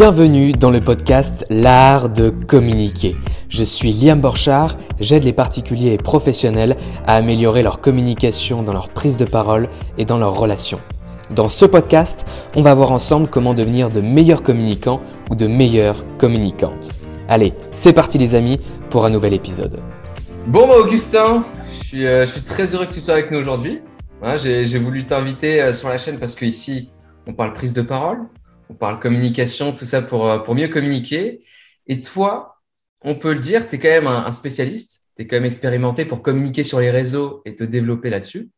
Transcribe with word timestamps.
Bienvenue 0.00 0.52
dans 0.52 0.70
le 0.70 0.80
podcast 0.80 1.44
L'art 1.50 2.08
de 2.08 2.30
communiquer. 2.30 3.16
Je 3.50 3.62
suis 3.62 3.92
Liam 3.92 4.18
Borchard, 4.18 4.78
j'aide 4.98 5.24
les 5.24 5.34
particuliers 5.34 5.92
et 5.92 5.98
professionnels 5.98 6.78
à 7.06 7.16
améliorer 7.16 7.62
leur 7.62 7.82
communication 7.82 8.62
dans 8.62 8.72
leur 8.72 8.88
prise 8.88 9.18
de 9.18 9.26
parole 9.26 9.68
et 9.98 10.06
dans 10.06 10.16
leurs 10.16 10.32
relations. 10.32 10.80
Dans 11.36 11.50
ce 11.50 11.66
podcast, 11.66 12.24
on 12.56 12.62
va 12.62 12.72
voir 12.72 12.92
ensemble 12.92 13.28
comment 13.28 13.52
devenir 13.52 13.90
de 13.90 14.00
meilleurs 14.00 14.42
communicants 14.42 15.02
ou 15.28 15.34
de 15.34 15.46
meilleures 15.46 16.02
communicantes. 16.16 16.92
Allez, 17.28 17.52
c'est 17.70 17.92
parti 17.92 18.16
les 18.16 18.34
amis 18.34 18.58
pour 18.88 19.04
un 19.04 19.10
nouvel 19.10 19.34
épisode. 19.34 19.80
Bon 20.46 20.66
bah 20.66 20.76
Augustin, 20.82 21.44
je 21.70 21.76
suis, 21.76 22.06
euh, 22.06 22.24
très 22.46 22.74
heureux 22.74 22.86
que 22.86 22.94
tu 22.94 23.02
sois 23.02 23.12
avec 23.12 23.30
nous 23.30 23.38
aujourd'hui. 23.38 23.82
Hein, 24.22 24.36
J'ai 24.36 24.64
j'ai 24.64 24.78
voulu 24.78 25.04
t'inviter 25.04 25.60
euh, 25.60 25.74
sur 25.74 25.90
la 25.90 25.98
chaîne 25.98 26.18
parce 26.18 26.34
qu'ici, 26.34 26.88
on 27.26 27.34
parle 27.34 27.52
prise 27.52 27.74
de 27.74 27.82
parole, 27.82 28.20
on 28.70 28.74
parle 28.74 29.00
communication, 29.00 29.72
tout 29.72 29.84
ça 29.84 30.00
pour, 30.00 30.30
euh, 30.30 30.38
pour 30.38 30.54
mieux 30.54 30.68
communiquer. 30.68 31.40
Et 31.88 32.00
toi, 32.00 32.62
on 33.02 33.16
peut 33.16 33.34
le 33.34 33.40
dire, 33.40 33.66
tu 33.66 33.74
es 33.74 33.78
quand 33.78 33.88
même 33.88 34.06
un, 34.06 34.30
spécialiste, 34.32 35.04
tu 35.16 35.22
es 35.22 35.26
quand 35.26 35.36
même 35.36 35.44
expérimenté 35.44 36.04
pour 36.04 36.22
communiquer 36.22 36.62
sur 36.62 36.78
les 36.78 36.90
réseaux 36.90 37.42
et 37.44 37.56
te 37.56 37.64
développer 37.64 38.10
là-dessus. 38.10 38.50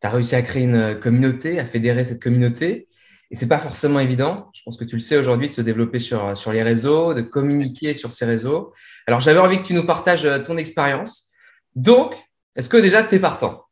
Tu 0.00 0.06
as 0.06 0.10
réussi 0.10 0.34
à 0.34 0.42
créer 0.42 0.64
une 0.64 1.00
communauté, 1.00 1.58
à 1.58 1.64
fédérer 1.64 2.04
cette 2.04 2.22
communauté. 2.22 2.88
Et 3.30 3.36
c'est 3.36 3.48
pas 3.48 3.58
forcément 3.58 4.00
évident. 4.00 4.50
Je 4.52 4.60
pense 4.64 4.76
que 4.76 4.84
tu 4.84 4.96
le 4.96 5.00
sais 5.00 5.16
aujourd'hui 5.16 5.48
de 5.48 5.52
se 5.52 5.62
développer 5.62 5.98
sur, 5.98 6.36
sur 6.36 6.52
les 6.52 6.62
réseaux, 6.62 7.14
de 7.14 7.22
communiquer 7.22 7.94
sur 7.94 8.12
ces 8.12 8.26
réseaux. 8.26 8.72
Alors, 9.06 9.20
j'avais 9.20 9.40
envie 9.40 9.58
que 9.62 9.66
tu 9.66 9.74
nous 9.74 9.86
partages 9.86 10.26
euh, 10.26 10.40
ton 10.40 10.58
expérience. 10.58 11.30
Donc, 11.74 12.14
est-ce 12.54 12.68
que 12.68 12.76
déjà 12.76 13.02
tu 13.02 13.14
es 13.14 13.18
partant? 13.18 13.63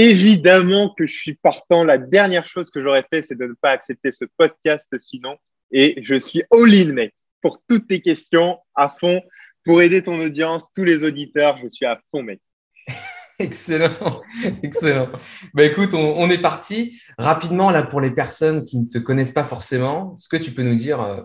Évidemment 0.00 0.94
que 0.96 1.08
je 1.08 1.12
suis 1.16 1.34
partant. 1.34 1.82
La 1.82 1.98
dernière 1.98 2.46
chose 2.46 2.70
que 2.70 2.80
j'aurais 2.80 3.04
fait, 3.12 3.20
c'est 3.20 3.36
de 3.36 3.46
ne 3.46 3.54
pas 3.60 3.72
accepter 3.72 4.12
ce 4.12 4.24
podcast 4.36 4.88
sinon. 4.96 5.36
Et 5.72 6.00
je 6.04 6.14
suis 6.14 6.44
all-in, 6.52 6.92
mec. 6.92 7.14
Pour 7.42 7.60
toutes 7.68 7.88
tes 7.88 8.00
questions, 8.00 8.58
à 8.76 8.90
fond. 8.90 9.20
Pour 9.64 9.82
aider 9.82 10.00
ton 10.00 10.20
audience, 10.20 10.68
tous 10.72 10.84
les 10.84 11.02
auditeurs, 11.02 11.58
je 11.60 11.68
suis 11.68 11.84
à 11.84 12.00
fond, 12.12 12.22
mec. 12.22 12.40
Excellent, 13.40 14.20
excellent. 14.64 15.12
Bah, 15.54 15.62
écoute, 15.62 15.94
on, 15.94 16.20
on 16.20 16.28
est 16.28 16.42
parti. 16.42 17.00
Rapidement, 17.18 17.70
là, 17.70 17.84
pour 17.84 18.00
les 18.00 18.10
personnes 18.10 18.64
qui 18.64 18.78
ne 18.78 18.86
te 18.86 18.98
connaissent 18.98 19.30
pas 19.30 19.44
forcément, 19.44 20.16
est-ce 20.16 20.28
que 20.28 20.42
tu 20.42 20.50
peux 20.50 20.64
nous 20.64 20.74
dire 20.74 21.00
euh, 21.00 21.22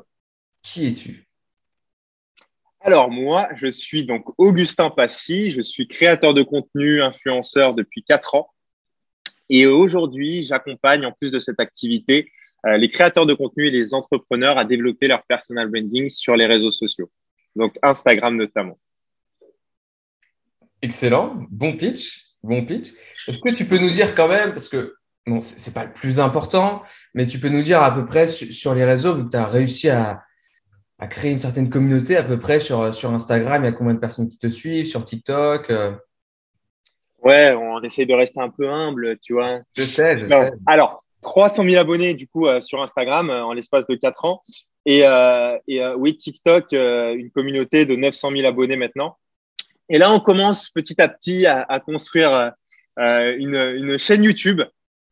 qui 0.62 0.86
es-tu? 0.86 1.28
Alors, 2.82 3.10
moi, 3.10 3.50
je 3.56 3.68
suis 3.68 4.06
donc 4.06 4.26
Augustin 4.38 4.92
Passy. 4.92 5.52
Je 5.54 5.62
suis 5.62 5.88
créateur 5.88 6.36
de 6.36 6.44
contenu, 6.44 7.02
influenceur 7.02 7.74
depuis 7.74 8.04
quatre 8.04 8.36
ans. 8.36 8.53
Et 9.56 9.68
aujourd'hui, 9.68 10.42
j'accompagne, 10.42 11.06
en 11.06 11.12
plus 11.12 11.32
de 11.32 11.40
cette 11.40 11.60
activité, 11.60 12.32
euh, 12.66 12.76
les 12.76 12.90
créateurs 12.90 13.28
de 13.28 13.36
contenu 13.36 13.68
et 13.68 13.70
les 13.70 13.94
entrepreneurs 13.94 14.58
à 14.58 14.66
développer 14.66 15.08
leur 15.08 15.24
personal 15.26 15.70
branding 15.70 16.10
sur 16.10 16.36
les 16.36 16.48
réseaux 16.48 16.72
sociaux. 16.72 17.12
Donc, 17.56 17.78
Instagram 17.84 18.36
notamment. 18.36 18.80
Excellent, 20.82 21.46
bon 21.52 21.78
pitch, 21.78 22.34
bon 22.42 22.66
pitch. 22.66 22.94
Est-ce 23.28 23.38
que 23.38 23.54
tu 23.54 23.66
peux 23.66 23.78
nous 23.78 23.92
dire 23.92 24.16
quand 24.16 24.28
même, 24.28 24.50
parce 24.50 24.70
que 24.70 24.96
c'est 25.28 25.60
c'est 25.60 25.74
pas 25.74 25.86
le 25.86 25.94
plus 25.94 26.20
important, 26.20 26.82
mais 27.14 27.28
tu 27.28 27.38
peux 27.40 27.50
nous 27.50 27.62
dire 27.62 27.84
à 27.84 27.94
peu 27.94 28.08
près 28.08 28.28
su- 28.28 28.52
sur 28.52 28.74
les 28.74 28.84
réseaux, 28.84 29.24
tu 29.30 29.38
as 29.38 29.46
réussi 29.46 29.90
à, 29.90 30.24
créer 31.12 31.32
une 31.32 31.38
certaine 31.38 31.70
communauté 31.70 32.18
à 32.18 32.24
peu 32.24 32.40
près 32.40 32.60
sur, 32.60 32.92
sur 32.96 33.14
Instagram, 33.14 33.62
il 33.62 33.66
y 33.66 33.70
a 33.70 33.74
combien 33.74 33.94
de 33.94 34.00
personnes 34.00 34.30
qui 34.30 34.40
te 34.40 34.48
suivent, 34.48 34.86
sur 34.86 35.06
TikTok 35.06 35.70
euh, 35.70 35.92
Ouais, 37.24 37.54
on 37.54 37.82
essaie 37.82 38.06
de 38.06 38.14
rester 38.14 38.40
un 38.42 38.50
peu 38.50 38.70
humble, 38.70 39.18
tu 39.22 39.34
vois. 39.34 39.60
Je 39.76 39.84
sais, 39.84 40.18
je 40.20 40.26
Non. 40.26 40.42
sais. 40.42 40.52
Alors, 40.66 41.04
300 41.22 41.64
000 41.64 41.80
abonnés 41.80 42.14
du 42.14 42.28
coup 42.28 42.48
euh, 42.48 42.60
sur 42.62 42.82
Instagram 42.82 43.30
euh, 43.30 43.44
en 43.46 43.54
l'espace 43.54 43.88
de 43.88 43.96
4 43.96 44.26
ans. 44.26 44.42
Et, 44.86 45.02
euh, 45.06 45.58
et 45.70 45.86
oui, 45.96 46.18
TikTok, 46.18 46.74
une 46.74 47.32
communauté 47.32 47.86
de 47.86 47.96
900 47.96 48.32
000 48.36 48.46
abonnés 48.46 48.76
maintenant. 48.76 49.18
Et 49.90 49.98
là, 49.98 50.12
on 50.12 50.20
commence 50.20 50.70
petit 50.70 51.02
à 51.02 51.08
petit 51.08 51.46
à, 51.46 51.62
à 51.62 51.80
construire 51.80 52.52
une, 52.98 53.56
une 53.56 53.98
chaîne 53.98 54.26
YouTube, 54.26 54.62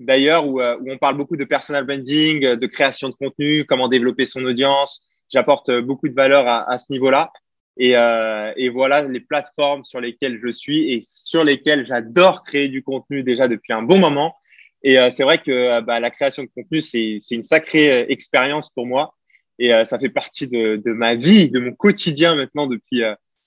d'ailleurs, 0.01 0.45
où, 0.45 0.61
où 0.61 0.91
on 0.91 0.97
parle 0.97 1.15
beaucoup 1.15 1.37
de 1.37 1.45
personal 1.45 1.85
branding, 1.85 2.55
de 2.55 2.67
création 2.67 3.07
de 3.07 3.13
contenu, 3.15 3.63
comment 3.65 3.87
développer 3.87 4.25
son 4.25 4.43
audience. 4.43 5.01
J'apporte 5.29 5.71
beaucoup 5.79 6.09
de 6.09 6.13
valeur 6.15 6.45
à, 6.45 6.69
à 6.69 6.77
ce 6.77 6.91
niveau-là. 6.91 7.31
Et, 7.77 7.95
euh, 7.97 8.51
et 8.57 8.69
voilà 8.69 9.01
les 9.03 9.21
plateformes 9.21 9.83
sur 9.83 10.01
lesquelles 10.01 10.39
je 10.43 10.51
suis 10.51 10.93
et 10.93 10.99
sur 11.01 11.43
lesquelles 11.43 11.85
j'adore 11.85 12.43
créer 12.43 12.67
du 12.67 12.83
contenu 12.83 13.23
déjà 13.23 13.47
depuis 13.47 13.73
un 13.73 13.81
bon 13.81 13.97
moment. 13.97 14.35
Et 14.83 14.99
euh, 14.99 15.09
c'est 15.11 15.23
vrai 15.23 15.37
que 15.37 15.51
euh, 15.51 15.81
bah, 15.81 15.99
la 15.99 16.11
création 16.11 16.43
de 16.43 16.49
contenu, 16.53 16.81
c'est 16.81 17.19
une 17.31 17.43
sacrée 17.43 18.05
expérience 18.09 18.69
pour 18.69 18.85
moi. 18.87 19.15
Et 19.59 19.73
euh, 19.73 19.83
ça 19.83 19.99
fait 19.99 20.09
partie 20.09 20.47
de, 20.47 20.81
de 20.83 20.91
ma 20.91 21.15
vie, 21.15 21.49
de 21.49 21.59
mon 21.59 21.71
quotidien 21.71 22.35
maintenant 22.35 22.67
depuis, 22.67 23.03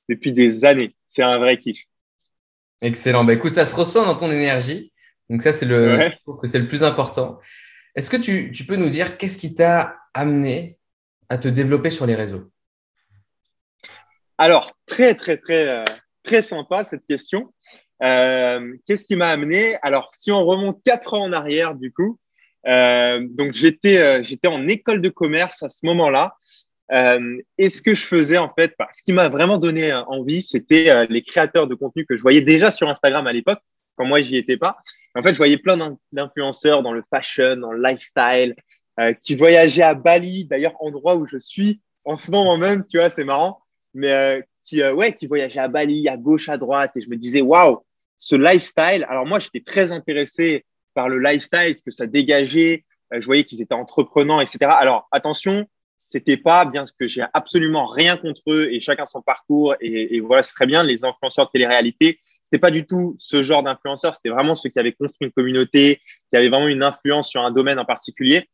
depuis 0.08 0.32
des 0.32 0.64
années. 0.64 0.94
C'est 1.08 1.22
un 1.22 1.38
vrai 1.38 1.58
kiff. 1.58 1.78
Excellent. 2.82 3.24
Bah, 3.24 3.34
écoute, 3.34 3.54
ça 3.54 3.66
se 3.66 3.74
ressent 3.74 4.06
dans 4.06 4.16
ton 4.16 4.30
énergie. 4.30 4.92
Donc 5.28 5.42
ça, 5.42 5.52
c'est 5.52 5.66
le, 5.66 5.96
Ouais. 5.96 6.18
c'est 6.44 6.58
le 6.58 6.68
plus 6.68 6.82
important. 6.82 7.38
Est-ce 7.94 8.10
que 8.10 8.16
tu, 8.16 8.52
tu 8.52 8.64
peux 8.64 8.76
nous 8.76 8.88
dire 8.88 9.16
qu'est-ce 9.18 9.38
qui 9.38 9.54
t'a 9.54 9.96
amené 10.12 10.78
à 11.28 11.38
te 11.38 11.48
développer 11.48 11.90
sur 11.90 12.06
les 12.06 12.14
réseaux? 12.14 12.50
Alors, 14.38 14.72
très, 14.86 15.14
très, 15.14 15.36
très, 15.36 15.68
euh, 15.68 15.84
très 16.22 16.42
sympa 16.42 16.84
cette 16.84 17.06
question. 17.06 17.52
Euh, 18.02 18.74
Qu'est-ce 18.86 19.04
qui 19.04 19.16
m'a 19.16 19.28
amené? 19.28 19.76
Alors, 19.82 20.10
si 20.12 20.32
on 20.32 20.44
remonte 20.44 20.82
quatre 20.84 21.14
ans 21.14 21.22
en 21.22 21.32
arrière, 21.32 21.76
du 21.76 21.92
coup, 21.92 22.18
euh, 22.66 23.24
donc 23.30 23.52
j'étais 23.52 23.98
euh, 23.98 24.22
j'étais 24.22 24.48
en 24.48 24.66
école 24.66 25.00
de 25.00 25.08
commerce 25.08 25.62
à 25.62 25.68
ce 25.68 25.86
moment-là. 25.86 26.34
Euh, 26.92 27.38
et 27.58 27.70
ce 27.70 27.80
que 27.80 27.94
je 27.94 28.02
faisais, 28.02 28.38
en 28.38 28.52
fait, 28.52 28.74
bah, 28.78 28.88
ce 28.92 29.02
qui 29.02 29.12
m'a 29.12 29.28
vraiment 29.28 29.58
donné 29.58 29.92
euh, 29.92 30.02
envie, 30.04 30.42
c'était 30.42 31.06
les 31.06 31.22
créateurs 31.22 31.66
de 31.66 31.74
contenu 31.74 32.04
que 32.04 32.16
je 32.16 32.22
voyais 32.22 32.42
déjà 32.42 32.72
sur 32.72 32.88
Instagram 32.88 33.26
à 33.26 33.32
l'époque, 33.32 33.60
quand 33.96 34.04
moi, 34.04 34.20
j'y 34.20 34.36
étais 34.36 34.56
pas. 34.56 34.78
En 35.14 35.22
fait, 35.22 35.30
je 35.30 35.38
voyais 35.38 35.58
plein 35.58 35.76
d'in- 35.76 35.96
d'influenceurs 36.12 36.82
dans 36.82 36.92
le 36.92 37.04
fashion, 37.08 37.56
dans 37.56 37.72
le 37.72 37.82
lifestyle, 37.82 38.56
qui 39.20 39.34
voyageaient 39.34 39.82
à 39.82 39.94
Bali, 39.94 40.44
d'ailleurs, 40.44 40.74
endroit 40.80 41.16
où 41.16 41.26
je 41.26 41.38
suis 41.38 41.80
en 42.04 42.18
ce 42.18 42.30
moment 42.30 42.58
même, 42.58 42.84
tu 42.86 42.98
vois, 42.98 43.10
c'est 43.10 43.24
marrant 43.24 43.63
mais 43.94 44.12
euh, 44.12 44.40
qui, 44.64 44.82
euh, 44.82 44.92
ouais, 44.92 45.12
qui 45.12 45.26
voyageait 45.26 45.60
à 45.60 45.68
Bali, 45.68 46.08
à 46.08 46.16
gauche, 46.16 46.48
à 46.48 46.58
droite. 46.58 46.92
Et 46.96 47.00
je 47.00 47.08
me 47.08 47.16
disais, 47.16 47.40
waouh, 47.40 47.78
ce 48.16 48.36
lifestyle. 48.36 49.06
Alors, 49.08 49.26
moi, 49.26 49.38
j'étais 49.38 49.60
très 49.60 49.92
intéressé 49.92 50.64
par 50.94 51.08
le 51.08 51.18
lifestyle, 51.18 51.74
ce 51.74 51.82
que 51.82 51.90
ça 51.90 52.06
dégageait. 52.06 52.84
Euh, 53.12 53.20
je 53.20 53.26
voyais 53.26 53.44
qu'ils 53.44 53.62
étaient 53.62 53.74
entreprenants, 53.74 54.40
etc. 54.40 54.58
Alors, 54.62 55.08
attention, 55.12 55.66
c'était 55.98 56.36
pas 56.36 56.64
bien 56.64 56.86
ce 56.86 56.92
que 56.98 57.08
j'ai 57.08 57.24
absolument 57.32 57.86
rien 57.86 58.16
contre 58.16 58.42
eux 58.48 58.68
et 58.70 58.80
chacun 58.80 59.06
son 59.06 59.22
parcours. 59.22 59.74
Et, 59.80 60.20
voilà, 60.20 60.42
c'est 60.42 60.54
très 60.54 60.66
bien. 60.66 60.82
Les 60.82 61.04
influenceurs 61.04 61.46
de 61.46 61.50
télé-réalité, 61.50 62.20
c'était 62.44 62.58
pas 62.58 62.70
du 62.70 62.86
tout 62.86 63.16
ce 63.18 63.42
genre 63.42 63.62
d'influenceurs. 63.62 64.14
C'était 64.14 64.28
vraiment 64.28 64.54
ceux 64.54 64.68
qui 64.68 64.78
avaient 64.78 64.92
construit 64.92 65.26
une 65.26 65.32
communauté, 65.32 66.00
qui 66.30 66.36
avaient 66.36 66.50
vraiment 66.50 66.68
une 66.68 66.82
influence 66.82 67.30
sur 67.30 67.42
un 67.42 67.50
domaine 67.50 67.78
en 67.78 67.84
particulier. 67.84 68.48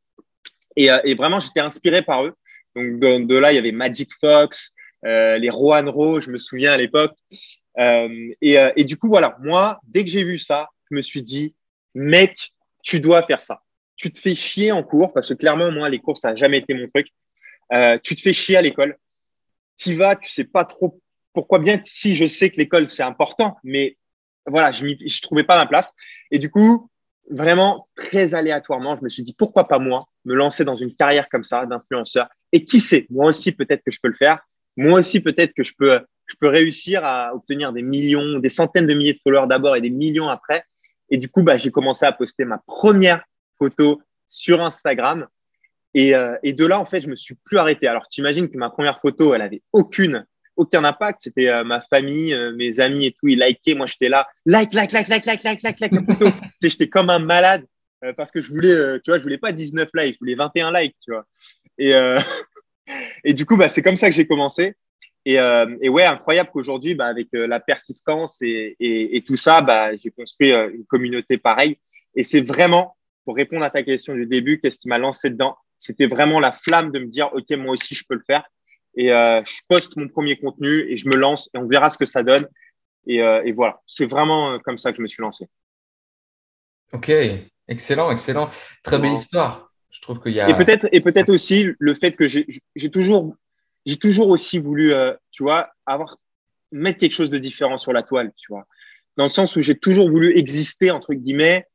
Et, 0.77 1.15
vraiment, 1.15 1.41
j'étais 1.41 1.61
inspiré 1.61 2.03
par 2.03 2.25
eux. 2.25 2.35
Donc, 2.77 3.27
de, 3.27 3.35
là, 3.35 3.53
il 3.53 3.57
y 3.57 3.59
avait 3.59 3.73
Magic 3.73 4.11
Fox, 4.21 4.75
les 5.03 5.51
Rohan 5.51 5.91
Ro, 5.91 6.21
je 6.21 6.31
me 6.31 6.39
souviens 6.39 6.73
à 6.73 6.77
l'époque. 6.77 7.13
Euh, 7.79 8.33
et, 8.41 8.59
euh, 8.59 8.73
et 8.77 8.85
du 8.85 8.97
coup, 8.97 9.09
voilà, 9.09 9.37
moi, 9.41 9.81
dès 9.85 10.05
que 10.05 10.11
j'ai 10.11 10.25
vu 10.25 10.39
ça, 10.39 10.69
je 10.91 10.97
me 10.97 11.03
suis 11.03 11.23
dit, 11.23 11.55
mec, 11.95 12.53
tu 12.83 13.01
dois 13.01 13.23
faire 13.23 13.43
ça. 13.43 13.63
Tu 13.97 14.11
te 14.11 14.19
fais 14.19 14.35
chier 14.35 14.73
en 14.73 14.83
cours, 14.83 15.13
parce 15.13 15.29
que 15.29 15.35
clairement, 15.35 15.71
moi, 15.71 15.89
les 15.89 15.99
cours, 15.99 16.17
ça 16.17 16.31
n'a 16.31 16.35
jamais 16.35 16.59
été 16.59 16.75
mon 16.75 16.87
truc. 16.87 17.09
Euh, 17.73 17.99
tu 18.03 18.15
te 18.15 18.21
fais 18.21 18.33
chier 18.33 18.57
à 18.57 18.63
l'école. 18.63 18.97
Tu 19.79 19.95
vas, 19.95 20.17
tu 20.17 20.31
sais 20.31 20.45
pas 20.45 20.65
trop 20.65 21.01
pourquoi 21.33 21.61
bien 21.61 21.81
si 21.85 22.15
je 22.15 22.27
sais 22.27 22.51
que 22.51 22.57
l'école, 22.57 22.89
c'est 22.89 23.05
important, 23.05 23.57
mais 23.63 23.97
voilà, 24.47 24.73
je 24.73 24.85
ne 24.85 25.21
trouvais 25.23 25.45
pas 25.45 25.57
ma 25.57 25.67
place. 25.67 25.93
Et 26.33 26.39
du 26.39 26.51
coup, 26.51 26.91
vraiment, 27.31 27.89
très 27.95 28.35
aléatoirement, 28.35 28.97
je 28.97 29.05
me 29.05 29.09
suis 29.09 29.23
dit, 29.23 29.33
pourquoi 29.33 29.69
pas 29.69 29.79
moi, 29.79 30.09
me 30.25 30.35
lancer 30.35 30.65
dans 30.65 30.75
une 30.75 30.93
carrière 30.93 31.29
comme 31.29 31.45
ça, 31.45 31.67
d'influenceur. 31.67 32.29
Et 32.53 32.65
qui 32.65 32.81
sait, 32.81 33.07
moi 33.11 33.27
aussi, 33.27 33.53
peut-être 33.53 33.85
que 33.85 33.93
je 33.93 34.01
peux 34.03 34.09
le 34.09 34.17
faire 34.17 34.41
moi 34.77 35.01
aussi, 35.01 35.21
peut-être 35.21 35.53
que 35.55 35.63
je 35.63 35.73
peux, 35.77 36.01
je 36.27 36.35
peux 36.41 36.49
réussir 36.49 37.05
à 37.05 37.35
obtenir 37.35 37.73
des 37.73 37.83
millions, 37.83 38.39
des 38.39 38.49
centaines 38.49 38.87
de 38.87 38.95
milliers 38.95 39.15
de 39.15 39.21
followers 39.23 39.49
d'abord 39.49 39.77
et 39.77 39.81
des 39.81 39.91
millions 39.91 40.29
après. 40.29 40.65
Et 41.11 41.19
du 41.19 41.29
coup, 41.29 41.43
bah, 41.43 41.59
j'ai 41.59 41.71
commencé 41.71 42.07
à 42.07 42.13
poster 42.13 42.45
ma 42.45 42.59
première 42.67 43.23
photo 43.59 44.01
sur 44.29 44.63
Instagram. 44.63 45.27
Et, 45.93 46.15
euh, 46.15 46.37
et 46.45 46.53
de 46.53 46.65
là, 46.65 46.79
en 46.79 46.85
fait, 46.85 47.01
je 47.01 47.09
me 47.09 47.17
suis 47.17 47.35
plus 47.45 47.59
arrêté. 47.59 47.89
Alors, 47.89 48.07
tu 48.09 48.21
imagines 48.21 48.49
que 48.49 48.57
ma 48.57 48.71
première 48.71 49.01
photo, 49.01 49.35
elle 49.35 49.43
avait 49.43 49.63
aucune, 49.73 50.25
aucun 50.57 50.85
impact. 50.85 51.19
C'était 51.23 51.49
euh, 51.49 51.65
ma 51.65 51.81
famille, 51.81 52.33
euh, 52.33 52.53
mes 52.55 52.79
amis 52.79 53.07
et 53.07 53.13
tout, 53.13 53.27
ils 53.27 53.41
likaient. 53.41 53.75
Moi, 53.75 53.87
j'étais 53.87 54.09
là, 54.09 54.29
like, 54.47 54.73
like, 54.73 54.93
like, 54.93 55.09
like, 55.09 55.27
like, 55.27 55.43
like, 55.43 55.63
like, 55.63 55.81
like 55.81 55.93
la 55.93 56.03
photo. 56.05 56.29
j'étais 56.63 56.89
comme 56.89 57.11
un 57.11 57.19
malade 57.19 57.67
euh, 58.05 58.13
parce 58.15 58.31
que 58.31 58.41
je 58.41 58.49
voulais, 58.49 58.71
euh, 58.71 58.99
tu 59.03 59.11
vois, 59.11 59.19
je 59.19 59.23
voulais 59.23 59.39
pas 59.39 59.53
19 59.53 59.89
likes, 59.95 60.15
je 60.15 60.19
voulais 60.21 60.35
21 60.35 60.73
likes, 60.81 60.97
tu 61.05 61.13
vois. 61.13 61.27
Et, 61.79 61.95
euh, 61.95 62.19
et 63.25 63.35
du 63.35 63.47
coup, 63.47 63.57
bah, 63.57 63.69
c'est 63.69 63.83
comme 63.83 63.97
ça 63.97 64.09
que 64.09 64.17
j'ai 64.17 64.27
commencé. 64.27 64.75
Et, 65.27 65.39
euh, 65.39 65.77
et 65.83 65.89
ouais, 65.91 66.05
incroyable 66.05 66.51
qu'aujourd'hui, 66.53 66.95
bah, 66.95 67.07
avec 67.07 67.29
euh, 67.35 67.47
la 67.47 67.61
persistance 67.61 68.41
et, 68.41 68.77
et, 68.81 69.17
et 69.17 69.23
tout 69.23 69.37
ça, 69.37 69.61
bah, 69.61 69.95
j'ai 69.97 70.11
construit 70.11 70.53
euh, 70.53 70.71
une 70.73 70.87
communauté 70.87 71.37
pareille. 71.37 71.79
Et 72.15 72.23
c'est 72.23 72.41
vraiment, 72.41 72.97
pour 73.25 73.37
répondre 73.37 73.65
à 73.65 73.71
ta 73.71 73.83
question 73.83 74.15
du 74.15 74.27
début, 74.27 74.61
qu'est-ce 74.61 74.79
qui 74.79 74.89
m'a 74.89 74.99
lancé 74.99 75.29
dedans? 75.29 75.57
C'était 75.77 76.07
vraiment 76.07 76.41
la 76.41 76.53
flamme 76.53 76.91
de 76.91 76.99
me 76.99 77.07
dire, 77.07 77.31
OK, 77.35 77.51
moi 77.51 77.73
aussi, 77.73 77.95
je 77.95 78.05
peux 78.09 78.15
le 78.15 78.25
faire. 78.27 78.45
Et 78.97 79.09
je 79.09 79.61
poste 79.69 79.97
mon 79.97 80.09
premier 80.09 80.37
contenu 80.37 80.91
et 80.91 80.97
je 80.97 81.09
me 81.09 81.17
lance 81.17 81.49
et 81.55 81.59
on 81.59 81.67
verra 81.67 81.91
ce 81.91 81.97
que 81.97 82.05
ça 82.05 82.23
donne. 82.23 82.47
Et, 83.07 83.19
et 83.19 83.53
voilà, 83.53 83.81
c'est 83.87 84.05
vraiment 84.05 84.59
comme 84.59 84.77
ça 84.77 84.91
que 84.91 84.99
je 84.99 85.03
me 85.03 85.07
suis 85.07 85.23
lancé. 85.23 85.47
Ok, 86.93 87.11
excellent, 87.69 88.11
excellent. 88.11 88.51
Très 88.83 88.99
belle 88.99 89.13
histoire. 89.13 89.70
Je 89.91 90.01
trouve 90.01 90.21
qu'il 90.21 90.33
y 90.33 90.41
a. 90.41 90.49
Et 90.49 90.57
peut-être, 90.57 90.89
et 90.93 91.01
peut-être 91.01 91.31
aussi 91.31 91.69
le 91.79 91.95
fait 91.95 92.13
que 92.13 92.27
j'ai 92.29 92.91
toujours, 92.91 93.35
j'ai 93.87 93.97
toujours 93.97 94.29
aussi 94.29 94.59
voulu, 94.59 94.93
tu 95.31 95.43
vois, 95.43 95.71
avoir 95.87 96.17
mettre 96.73 96.99
quelque 96.99 97.13
chose 97.13 97.31
de 97.31 97.39
différent 97.39 97.77
sur 97.77 97.93
la 97.93 98.03
toile, 98.03 98.33
tu 98.37 98.47
vois. 98.53 98.67
Dans 99.17 99.25
le 99.25 99.31
sens 99.31 99.57
où 99.57 99.61
j'ai 99.61 99.77
toujours 99.77 100.09
voulu 100.09 100.37
exister, 100.39 100.91
entre 100.91 101.15
guillemets. 101.15 101.67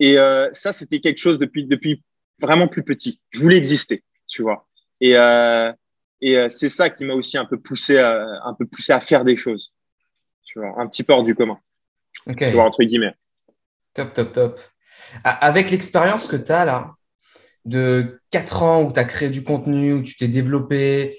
Et 0.00 0.18
euh, 0.18 0.48
ça, 0.52 0.72
c'était 0.72 1.00
quelque 1.00 1.18
chose 1.18 1.38
depuis, 1.38 1.64
depuis 1.64 2.02
vraiment 2.40 2.68
plus 2.68 2.82
petit. 2.82 3.20
Je 3.30 3.40
voulais 3.40 3.56
exister, 3.56 4.02
tu 4.26 4.42
vois. 4.42 4.66
Et, 5.00 5.16
euh, 5.16 5.72
et 6.20 6.38
euh, 6.38 6.48
c'est 6.48 6.68
ça 6.68 6.90
qui 6.90 7.04
m'a 7.04 7.14
aussi 7.14 7.38
un 7.38 7.44
peu 7.44 7.58
poussé, 7.58 7.98
à, 7.98 8.26
un 8.44 8.54
peu 8.54 8.66
poussé 8.66 8.92
à 8.92 9.00
faire 9.00 9.24
des 9.24 9.36
choses, 9.36 9.72
tu 10.44 10.58
vois, 10.58 10.78
un 10.80 10.86
petit 10.86 11.02
peu 11.02 11.12
hors 11.12 11.22
du 11.22 11.34
commun. 11.34 11.58
Tu 12.36 12.50
vois, 12.50 12.64
entre 12.64 12.82
guillemets. 12.82 13.14
Top, 13.94 14.12
top, 14.12 14.32
top. 14.32 14.60
Avec 15.22 15.70
l'expérience 15.70 16.26
que 16.26 16.36
tu 16.36 16.50
as 16.50 16.64
là, 16.64 16.94
de 17.66 18.20
4 18.30 18.62
ans 18.62 18.82
où 18.82 18.92
tu 18.92 19.00
as 19.00 19.04
créé 19.04 19.28
du 19.28 19.44
contenu, 19.44 19.92
où 19.92 20.02
tu 20.02 20.16
t'es 20.16 20.28
développé, 20.28 21.18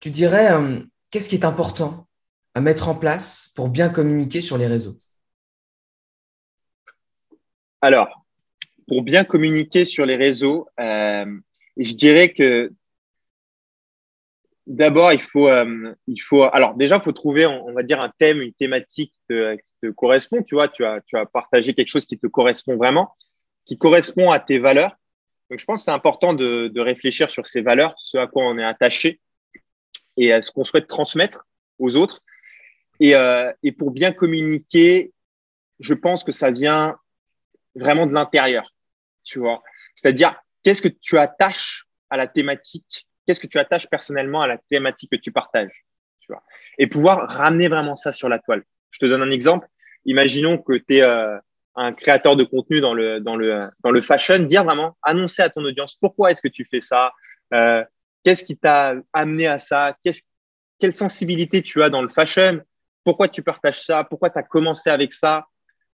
tu 0.00 0.10
dirais, 0.10 0.52
euh, 0.52 0.80
qu'est-ce 1.10 1.28
qui 1.28 1.36
est 1.36 1.44
important 1.44 2.08
à 2.54 2.60
mettre 2.60 2.88
en 2.88 2.94
place 2.94 3.52
pour 3.54 3.68
bien 3.68 3.88
communiquer 3.88 4.40
sur 4.40 4.58
les 4.58 4.66
réseaux? 4.66 4.96
Alors, 7.80 8.24
pour 8.88 9.02
bien 9.02 9.24
communiquer 9.24 9.84
sur 9.84 10.06
les 10.06 10.16
réseaux, 10.16 10.66
euh, 10.80 11.26
je 11.76 11.92
dirais 11.92 12.32
que 12.32 12.72
d'abord, 14.66 15.12
il 15.12 15.20
faut, 15.20 15.48
euh, 15.48 15.94
il 16.06 16.18
faut, 16.18 16.44
alors 16.44 16.74
déjà, 16.74 16.96
il 16.96 17.02
faut 17.02 17.12
trouver, 17.12 17.46
on, 17.46 17.72
va 17.72 17.82
dire, 17.82 18.00
un 18.00 18.12
thème, 18.18 18.40
une 18.40 18.54
thématique 18.54 19.12
qui 19.12 19.22
te, 19.28 19.90
correspond. 19.90 20.42
Tu 20.42 20.54
vois, 20.54 20.68
tu 20.68 20.84
as 20.84 21.26
partagé 21.32 21.74
quelque 21.74 21.88
chose 21.88 22.06
qui 22.06 22.18
te 22.18 22.26
correspond 22.26 22.76
vraiment, 22.76 23.14
qui 23.68 23.76
correspond 23.76 24.30
à 24.30 24.40
tes 24.40 24.58
valeurs. 24.58 24.96
Donc, 25.50 25.60
je 25.60 25.64
pense 25.66 25.82
que 25.82 25.84
c'est 25.84 25.90
important 25.90 26.32
de, 26.32 26.80
réfléchir 26.80 27.30
sur 27.30 27.46
ces 27.46 27.60
valeurs, 27.60 27.94
ce 27.98 28.16
à 28.16 28.26
quoi 28.26 28.44
on 28.44 28.58
est 28.58 28.64
attaché 28.64 29.20
et 30.16 30.30
ce 30.42 30.50
qu'on 30.50 30.64
souhaite 30.64 30.88
transmettre 30.88 31.46
aux 31.78 31.96
autres. 31.96 32.20
Et, 32.98 33.14
euh, 33.14 33.52
et, 33.62 33.70
pour 33.72 33.90
bien 33.90 34.10
communiquer, 34.10 35.12
je 35.78 35.94
pense 35.94 36.24
que 36.24 36.32
ça 36.32 36.50
vient 36.50 36.96
vraiment 37.74 38.06
de 38.06 38.12
l'intérieur, 38.14 38.74
tu 39.22 39.38
vois. 39.38 39.62
C'est-à-dire, 39.94 40.34
qu'est-ce 40.64 40.82
que 40.82 40.88
tu 40.88 41.18
attaches 41.18 41.84
à 42.10 42.16
la 42.16 42.26
thématique? 42.26 43.06
Qu'est-ce 43.26 43.38
que 43.38 43.46
tu 43.46 43.58
attaches 43.58 43.88
personnellement 43.88 44.40
à 44.40 44.46
la 44.46 44.56
thématique 44.56 45.12
que 45.12 45.16
tu 45.16 45.30
partages 45.30 45.84
tu 46.20 46.32
vois? 46.32 46.42
Et 46.78 46.86
pouvoir 46.86 47.28
ramener 47.28 47.68
vraiment 47.68 47.96
ça 47.96 48.12
sur 48.12 48.30
la 48.30 48.38
toile. 48.38 48.64
Je 48.90 48.98
te 48.98 49.06
donne 49.06 49.22
un 49.22 49.30
exemple. 49.30 49.68
Imaginons 50.06 50.56
que 50.56 50.72
tu 50.72 50.96
es 50.96 51.02
euh, 51.02 51.38
un 51.78 51.92
créateur 51.92 52.36
de 52.36 52.44
contenu 52.44 52.80
dans 52.80 52.92
le, 52.92 53.20
dans, 53.20 53.36
le, 53.36 53.68
dans 53.84 53.90
le 53.90 54.02
fashion, 54.02 54.40
dire 54.40 54.64
vraiment, 54.64 54.96
annoncer 55.02 55.42
à 55.42 55.48
ton 55.48 55.64
audience 55.64 55.94
pourquoi 55.94 56.32
est-ce 56.32 56.42
que 56.42 56.48
tu 56.48 56.64
fais 56.64 56.80
ça, 56.80 57.12
euh, 57.54 57.84
Qu'est-ce 58.24 58.44
qui 58.44 58.56
t'a 58.56 58.94
amené 59.12 59.46
à 59.46 59.58
ça 59.58 59.96
Quelle 60.02 60.94
sensibilité 60.94 61.62
tu 61.62 61.82
as 61.82 61.88
dans 61.88 62.02
le 62.02 62.08
fashion 62.08 62.60
Pourquoi 63.04 63.28
tu 63.28 63.42
partages 63.42 63.82
ça 63.82 64.04
Pourquoi 64.04 64.30
tu 64.30 64.38
as 64.38 64.42
commencé 64.42 64.90
avec 64.90 65.12
ça 65.12 65.46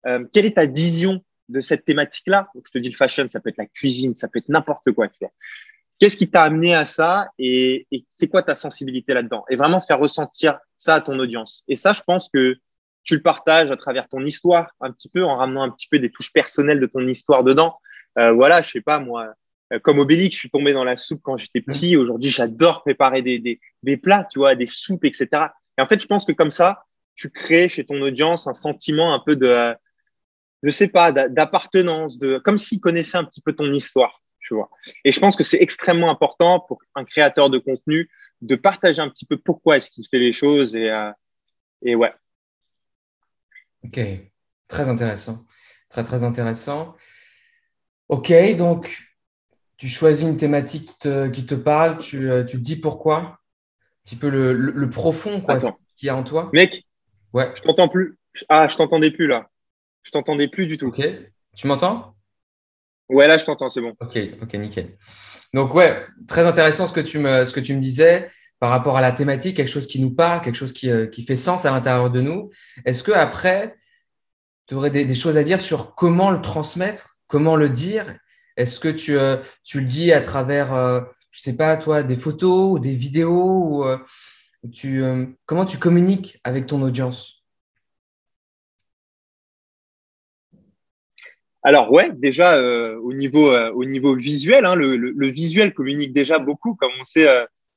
euh, 0.06 0.24
Quelle 0.32 0.46
est 0.46 0.56
ta 0.56 0.66
vision 0.66 1.22
de 1.48 1.60
cette 1.60 1.84
thématique-là? 1.84 2.48
Je 2.54 2.70
te 2.70 2.78
dis 2.78 2.88
le 2.88 2.96
fashion, 2.96 3.26
ça 3.28 3.40
peut 3.40 3.50
être 3.50 3.58
la 3.58 3.66
cuisine, 3.66 4.14
ça 4.14 4.28
peut 4.28 4.38
être 4.38 4.48
n'importe 4.48 4.92
quoi. 4.92 5.08
Qu'est-ce 5.98 6.16
qui 6.16 6.30
t'a 6.30 6.44
amené 6.44 6.74
à 6.74 6.84
ça 6.84 7.28
et, 7.38 7.86
c'est 8.10 8.28
quoi 8.28 8.42
ta 8.42 8.54
sensibilité 8.54 9.14
là-dedans? 9.14 9.44
Et 9.50 9.56
vraiment 9.56 9.80
faire 9.80 9.98
ressentir 9.98 10.58
ça 10.76 10.94
à 10.94 11.00
ton 11.00 11.18
audience. 11.18 11.64
Et 11.68 11.76
ça, 11.76 11.92
je 11.92 12.02
pense 12.02 12.28
que 12.28 12.56
tu 13.04 13.16
le 13.16 13.22
partages 13.22 13.70
à 13.70 13.76
travers 13.76 14.08
ton 14.08 14.24
histoire 14.24 14.72
un 14.80 14.92
petit 14.92 15.08
peu, 15.08 15.24
en 15.24 15.36
ramenant 15.36 15.62
un 15.62 15.70
petit 15.70 15.88
peu 15.88 15.98
des 15.98 16.10
touches 16.10 16.32
personnelles 16.32 16.80
de 16.80 16.86
ton 16.86 17.06
histoire 17.06 17.44
dedans. 17.44 17.78
Euh, 18.18 18.32
voilà, 18.32 18.62
je 18.62 18.70
sais 18.70 18.80
pas 18.80 19.00
moi, 19.00 19.32
euh, 19.72 19.78
comme 19.80 19.98
Obélix, 19.98 20.34
je 20.34 20.40
suis 20.40 20.50
tombé 20.50 20.72
dans 20.72 20.84
la 20.84 20.96
soupe 20.96 21.20
quand 21.22 21.36
j'étais 21.36 21.60
petit. 21.60 21.96
Aujourd'hui, 21.96 22.30
j'adore 22.30 22.82
préparer 22.82 23.22
des, 23.22 23.38
des, 23.38 23.60
des, 23.82 23.96
plats, 23.96 24.26
tu 24.30 24.38
vois, 24.38 24.54
des 24.54 24.66
soupes, 24.66 25.04
etc. 25.04 25.28
Et 25.78 25.82
en 25.82 25.86
fait, 25.86 26.00
je 26.00 26.06
pense 26.06 26.24
que 26.24 26.32
comme 26.32 26.50
ça, 26.50 26.84
tu 27.14 27.30
crées 27.30 27.68
chez 27.68 27.84
ton 27.84 28.00
audience 28.00 28.46
un 28.46 28.54
sentiment 28.54 29.14
un 29.14 29.20
peu 29.20 29.36
de, 29.36 29.74
je 30.62 30.70
sais 30.70 30.88
pas, 30.88 31.12
d'appartenance, 31.12 32.18
de, 32.18 32.38
comme 32.38 32.58
s'ils 32.58 32.80
connaissaient 32.80 33.18
un 33.18 33.24
petit 33.24 33.40
peu 33.40 33.52
ton 33.54 33.72
histoire, 33.72 34.22
tu 34.40 34.54
vois. 34.54 34.70
Et 35.04 35.12
je 35.12 35.20
pense 35.20 35.36
que 35.36 35.44
c'est 35.44 35.60
extrêmement 35.60 36.10
important 36.10 36.60
pour 36.60 36.80
un 36.94 37.04
créateur 37.04 37.50
de 37.50 37.58
contenu 37.58 38.10
de 38.40 38.56
partager 38.56 39.00
un 39.00 39.08
petit 39.08 39.24
peu 39.24 39.36
pourquoi 39.36 39.76
est-ce 39.76 39.90
qu'il 39.90 40.06
fait 40.08 40.18
les 40.18 40.32
choses 40.32 40.76
et, 40.76 40.90
euh, 40.90 41.10
et 41.82 41.94
ouais. 41.94 42.12
Ok, 43.84 44.00
très 44.68 44.88
intéressant, 44.88 45.44
très 45.88 46.04
très 46.04 46.24
intéressant. 46.24 46.94
Ok, 48.08 48.32
donc 48.56 49.12
tu 49.76 49.88
choisis 49.88 50.28
une 50.28 50.36
thématique 50.36 50.86
qui 51.32 51.46
te, 51.46 51.54
parle, 51.54 51.98
tu, 51.98 52.30
euh, 52.30 52.44
tu, 52.44 52.58
dis 52.58 52.76
pourquoi, 52.76 53.16
un 53.18 53.38
petit 54.04 54.16
peu 54.16 54.28
le, 54.28 54.52
le, 54.52 54.90
profond, 54.90 55.40
quoi, 55.40 55.58
ce 55.58 55.68
qu'il 55.96 56.06
y 56.06 56.10
a 56.10 56.16
en 56.16 56.22
toi. 56.22 56.50
Mec, 56.52 56.86
ouais. 57.32 57.50
je 57.54 57.62
t'entends 57.62 57.88
plus. 57.88 58.16
Ah, 58.48 58.68
je 58.68 58.76
t'entendais 58.76 59.10
plus 59.10 59.26
là. 59.26 59.48
Je 60.04 60.10
t'entendais 60.10 60.48
plus 60.48 60.66
du 60.66 60.78
tout. 60.78 60.88
Ok. 60.88 61.02
Tu 61.56 61.66
m'entends? 61.66 62.14
Ouais, 63.08 63.26
là, 63.26 63.38
je 63.38 63.44
t'entends, 63.44 63.68
c'est 63.68 63.80
bon. 63.80 63.94
Ok, 64.00 64.18
ok, 64.40 64.54
nickel. 64.54 64.96
Donc, 65.52 65.74
ouais, 65.74 66.06
très 66.28 66.46
intéressant 66.46 66.86
ce 66.86 66.92
que 66.92 67.00
tu 67.00 67.18
me, 67.18 67.44
ce 67.44 67.52
que 67.52 67.60
tu 67.60 67.74
me 67.74 67.80
disais 67.80 68.30
par 68.62 68.70
rapport 68.70 68.96
à 68.96 69.00
la 69.00 69.10
thématique, 69.10 69.56
quelque 69.56 69.66
chose 69.66 69.88
qui 69.88 70.00
nous 70.00 70.14
parle, 70.14 70.40
quelque 70.40 70.54
chose 70.54 70.72
qui, 70.72 70.88
euh, 70.88 71.10
fait 71.26 71.34
sens 71.34 71.64
à 71.64 71.72
l'intérieur 71.72 72.12
de 72.12 72.20
nous. 72.20 72.50
Est-ce 72.84 73.02
que 73.02 73.10
après, 73.10 73.74
tu 74.68 74.76
aurais 74.76 74.90
des, 74.90 75.14
choses 75.16 75.36
à 75.36 75.42
dire 75.42 75.60
sur 75.60 75.96
comment 75.96 76.30
le 76.30 76.40
transmettre, 76.40 77.18
comment 77.26 77.56
le 77.56 77.68
dire? 77.68 78.16
Est-ce 78.56 78.78
que 78.78 78.88
tu, 78.88 79.18
euh, 79.18 79.38
le 79.74 79.80
dis 79.80 80.12
à 80.12 80.20
travers, 80.20 80.72
euh, 80.74 81.00
je 81.32 81.40
sais 81.40 81.56
pas, 81.56 81.76
toi, 81.76 82.04
des 82.04 82.14
photos 82.14 82.74
ou 82.74 82.78
des 82.78 82.92
vidéos 82.92 83.82
ou, 83.82 84.68
tu, 84.72 85.02
Comment 85.44 85.64
tu 85.64 85.78
communiques 85.78 86.38
avec 86.44 86.68
ton 86.68 86.82
audience? 86.82 87.42
Alors 91.64 91.90
ouais, 91.90 92.12
déjà 92.12 92.60
au 92.62 93.12
niveau 93.12 93.52
au 93.52 93.84
niveau 93.84 94.14
visuel, 94.14 94.66
hein, 94.66 94.76
le, 94.76 95.26
visuel 95.32 95.74
communique 95.74 96.12
déjà 96.12 96.38
beaucoup. 96.38 96.76
Comme 96.76 96.92
on 97.00 97.04
sait, 97.04 97.26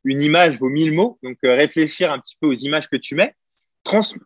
une 0.05 0.21
image 0.21 0.57
vaut 0.57 0.69
mille 0.69 0.93
mots. 0.93 1.19
Donc 1.23 1.37
réfléchir 1.43 2.11
un 2.11 2.19
petit 2.19 2.37
peu 2.39 2.47
aux 2.47 2.53
images 2.53 2.89
que 2.89 2.97
tu 2.97 3.15
mets 3.15 3.35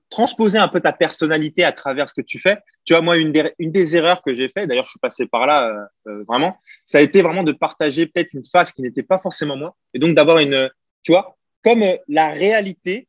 transposer 0.09 0.57
un 0.57 0.67
peu 0.69 0.79
ta 0.79 0.93
personnalité 0.93 1.63
à 1.63 1.71
travers 1.71 2.09
ce 2.09 2.13
que 2.13 2.21
tu 2.21 2.39
fais. 2.39 2.57
Tu 2.85 2.93
vois, 2.93 3.01
moi, 3.01 3.17
une 3.17 3.31
des, 3.31 3.95
erreurs 3.97 4.21
que 4.23 4.33
j'ai 4.33 4.49
fait, 4.49 4.67
d'ailleurs, 4.67 4.85
je 4.85 4.91
suis 4.91 4.99
passé 4.99 5.25
par 5.27 5.45
là 5.45 5.67
euh, 5.67 6.11
euh, 6.11 6.23
vraiment, 6.23 6.57
ça 6.85 6.99
a 6.99 7.01
été 7.01 7.21
vraiment 7.21 7.43
de 7.43 7.51
partager 7.51 8.07
peut-être 8.07 8.33
une 8.33 8.45
face 8.45 8.71
qui 8.71 8.81
n'était 8.81 9.03
pas 9.03 9.19
forcément 9.19 9.57
moi, 9.57 9.75
et 9.93 9.99
donc 9.99 10.15
d'avoir 10.15 10.39
une, 10.39 10.69
tu 11.03 11.11
vois, 11.11 11.37
comme 11.63 11.83
euh, 11.83 11.97
la 12.07 12.29
réalité 12.29 13.07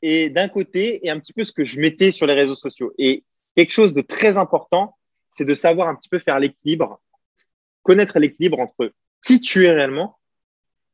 et 0.00 0.30
d'un 0.30 0.48
côté 0.48 1.06
et 1.06 1.10
un 1.10 1.20
petit 1.20 1.34
peu 1.34 1.44
ce 1.44 1.52
que 1.52 1.64
je 1.64 1.78
mettais 1.78 2.12
sur 2.12 2.26
les 2.26 2.34
réseaux 2.34 2.54
sociaux. 2.54 2.92
Et 2.98 3.24
quelque 3.54 3.72
chose 3.72 3.92
de 3.92 4.00
très 4.00 4.38
important, 4.38 4.96
c'est 5.28 5.44
de 5.44 5.54
savoir 5.54 5.88
un 5.88 5.94
petit 5.94 6.08
peu 6.08 6.18
faire 6.18 6.40
l'équilibre, 6.40 7.00
connaître 7.82 8.18
l'équilibre 8.18 8.58
entre 8.58 8.92
qui 9.22 9.40
tu 9.40 9.66
es 9.66 9.70
réellement 9.70 10.18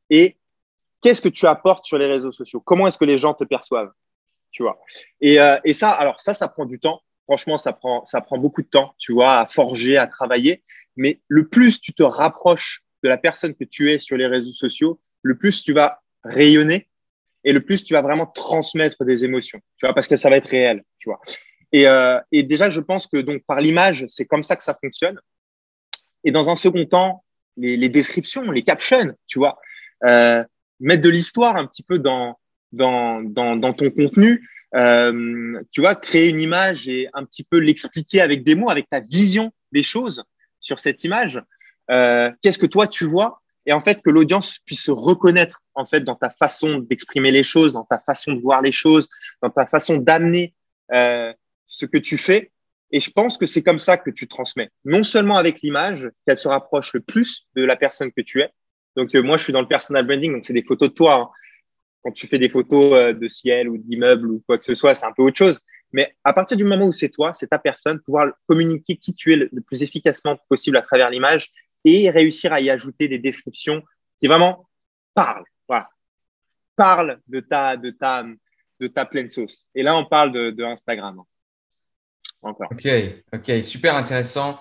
et 0.09 0.37
qu'est-ce 1.01 1.21
que 1.21 1.29
tu 1.29 1.45
apportes 1.47 1.85
sur 1.85 1.97
les 1.97 2.07
réseaux 2.07 2.31
sociaux? 2.31 2.61
Comment 2.61 2.87
est-ce 2.87 2.97
que 2.97 3.05
les 3.05 3.17
gens 3.17 3.33
te 3.33 3.43
perçoivent? 3.43 3.91
Tu 4.51 4.63
vois? 4.63 4.79
Et, 5.21 5.39
euh, 5.39 5.57
et, 5.63 5.73
ça, 5.73 5.91
alors 5.91 6.19
ça, 6.19 6.33
ça 6.33 6.47
prend 6.47 6.65
du 6.65 6.79
temps. 6.79 7.01
Franchement, 7.25 7.57
ça 7.57 7.71
prend, 7.71 8.05
ça 8.05 8.19
prend 8.19 8.37
beaucoup 8.37 8.61
de 8.61 8.67
temps, 8.67 8.93
tu 8.97 9.13
vois, 9.13 9.39
à 9.39 9.45
forger, 9.45 9.97
à 9.97 10.07
travailler. 10.07 10.63
Mais 10.97 11.21
le 11.27 11.47
plus 11.47 11.79
tu 11.79 11.93
te 11.93 12.03
rapproches 12.03 12.83
de 13.03 13.09
la 13.09 13.17
personne 13.17 13.55
que 13.55 13.63
tu 13.63 13.91
es 13.91 13.99
sur 13.99 14.17
les 14.17 14.27
réseaux 14.27 14.51
sociaux, 14.51 14.99
le 15.21 15.37
plus 15.37 15.63
tu 15.63 15.73
vas 15.73 16.01
rayonner 16.23 16.89
et 17.43 17.53
le 17.53 17.61
plus 17.61 17.83
tu 17.83 17.93
vas 17.93 18.01
vraiment 18.01 18.27
transmettre 18.27 19.03
des 19.05 19.25
émotions, 19.25 19.59
tu 19.77 19.85
vois, 19.85 19.95
parce 19.95 20.07
que 20.07 20.17
ça 20.17 20.29
va 20.29 20.37
être 20.37 20.49
réel, 20.49 20.83
tu 20.99 21.09
vois. 21.09 21.19
Et, 21.71 21.87
euh, 21.87 22.19
et 22.31 22.43
déjà, 22.43 22.69
je 22.69 22.81
pense 22.81 23.07
que 23.07 23.17
donc 23.17 23.43
par 23.45 23.61
l'image, 23.61 24.05
c'est 24.07 24.25
comme 24.25 24.43
ça 24.43 24.55
que 24.55 24.63
ça 24.63 24.77
fonctionne. 24.79 25.19
Et 26.23 26.31
dans 26.31 26.49
un 26.49 26.55
second 26.55 26.85
temps, 26.85 27.23
les, 27.57 27.89
descriptions, 27.89 28.51
les 28.51 28.63
captions, 28.63 29.15
tu 29.27 29.39
vois, 29.39 29.59
euh, 30.03 30.43
mettre 30.81 31.01
de 31.01 31.09
l'histoire 31.09 31.55
un 31.55 31.65
petit 31.65 31.83
peu 31.83 31.99
dans, 31.99 32.37
dans, 32.73 33.21
dans, 33.21 33.55
dans 33.55 33.73
ton 33.73 33.89
contenu, 33.89 34.49
euh, 34.75 35.61
tu 35.71 35.81
vois, 35.81 35.95
créer 35.95 36.29
une 36.29 36.39
image 36.39 36.87
et 36.89 37.07
un 37.13 37.23
petit 37.25 37.43
peu 37.43 37.59
l'expliquer 37.59 38.21
avec 38.21 38.43
des 38.43 38.55
mots, 38.55 38.69
avec 38.69 38.89
ta 38.89 38.99
vision 38.99 39.51
des 39.71 39.83
choses 39.83 40.23
sur 40.59 40.79
cette 40.79 41.03
image. 41.03 41.41
Euh, 41.89 42.31
Qu'est-ce 42.41 42.57
que 42.57 42.65
toi 42.65 42.87
tu 42.87 43.05
vois? 43.05 43.41
Et 43.65 43.73
en 43.73 43.79
fait 43.81 44.01
que 44.01 44.09
l'audience 44.09 44.59
puisse 44.65 44.83
se 44.83 44.91
reconnaître 44.91 45.61
en 45.75 45.85
fait 45.85 46.01
dans 46.01 46.15
ta 46.15 46.29
façon 46.29 46.79
d'exprimer 46.79 47.31
les 47.31 47.43
choses, 47.43 47.73
dans 47.73 47.83
ta 47.83 47.99
façon 47.99 48.33
de 48.33 48.41
voir 48.41 48.61
les 48.61 48.71
choses, 48.71 49.07
dans 49.41 49.49
ta 49.49 49.65
façon 49.65 49.97
d'amener 49.97 50.53
euh, 50.91 51.31
ce 51.67 51.85
que 51.85 51.97
tu 51.97 52.17
fais. 52.17 52.51
Et 52.91 52.99
je 52.99 53.11
pense 53.11 53.37
que 53.37 53.45
c'est 53.45 53.63
comme 53.63 53.79
ça 53.79 53.97
que 53.97 54.09
tu 54.09 54.27
transmets. 54.27 54.69
Non 54.83 55.03
seulement 55.03 55.37
avec 55.37 55.61
l'image, 55.61 56.09
qu'elle 56.25 56.37
se 56.37 56.47
rapproche 56.47 56.93
le 56.93 57.01
plus 57.01 57.47
de 57.55 57.63
la 57.63 57.75
personne 57.75 58.11
que 58.11 58.21
tu 58.21 58.41
es. 58.41 58.49
Donc, 58.95 59.13
euh, 59.15 59.21
moi, 59.21 59.37
je 59.37 59.43
suis 59.43 59.53
dans 59.53 59.61
le 59.61 59.67
personal 59.67 60.05
branding, 60.05 60.33
donc 60.33 60.45
c'est 60.45 60.53
des 60.53 60.63
photos 60.63 60.89
de 60.89 60.93
toi. 60.93 61.15
Hein. 61.15 61.29
Quand 62.03 62.11
tu 62.11 62.27
fais 62.27 62.39
des 62.39 62.49
photos 62.49 62.93
euh, 62.93 63.13
de 63.13 63.27
ciel 63.27 63.69
ou 63.69 63.77
d'immeuble 63.77 64.29
ou 64.29 64.43
quoi 64.45 64.57
que 64.57 64.65
ce 64.65 64.73
soit, 64.73 64.95
c'est 64.95 65.05
un 65.05 65.13
peu 65.13 65.23
autre 65.23 65.37
chose. 65.37 65.59
Mais 65.93 66.15
à 66.23 66.33
partir 66.33 66.57
du 66.57 66.63
moment 66.63 66.87
où 66.87 66.91
c'est 66.91 67.09
toi, 67.09 67.33
c'est 67.33 67.47
ta 67.47 67.59
personne, 67.59 67.99
pouvoir 67.99 68.31
communiquer 68.47 68.95
qui 68.95 69.13
tu 69.13 69.33
es 69.33 69.35
le, 69.35 69.61
plus 69.61 69.83
efficacement 69.83 70.37
possible 70.49 70.77
à 70.77 70.81
travers 70.81 71.09
l'image 71.09 71.51
et 71.83 72.09
réussir 72.09 72.53
à 72.53 72.61
y 72.61 72.69
ajouter 72.69 73.07
des 73.07 73.19
descriptions 73.19 73.83
qui 74.19 74.27
vraiment 74.27 74.67
parlent. 75.13 75.45
Voilà. 75.67 75.89
Parlent 76.75 77.19
de 77.27 77.39
ta, 77.41 77.75
de 77.75 77.91
ta, 77.91 78.25
de 78.79 78.87
ta 78.87 79.05
pleine 79.05 79.29
sauce. 79.29 79.67
Et 79.75 79.83
là, 79.83 79.97
on 79.97 80.05
parle 80.05 80.31
de, 80.31 80.63
Instagram. 80.63 81.21
Hein. 82.43 82.55
Ok, 82.71 82.87
ok, 83.33 83.63
super 83.63 83.95
intéressant. 83.95 84.59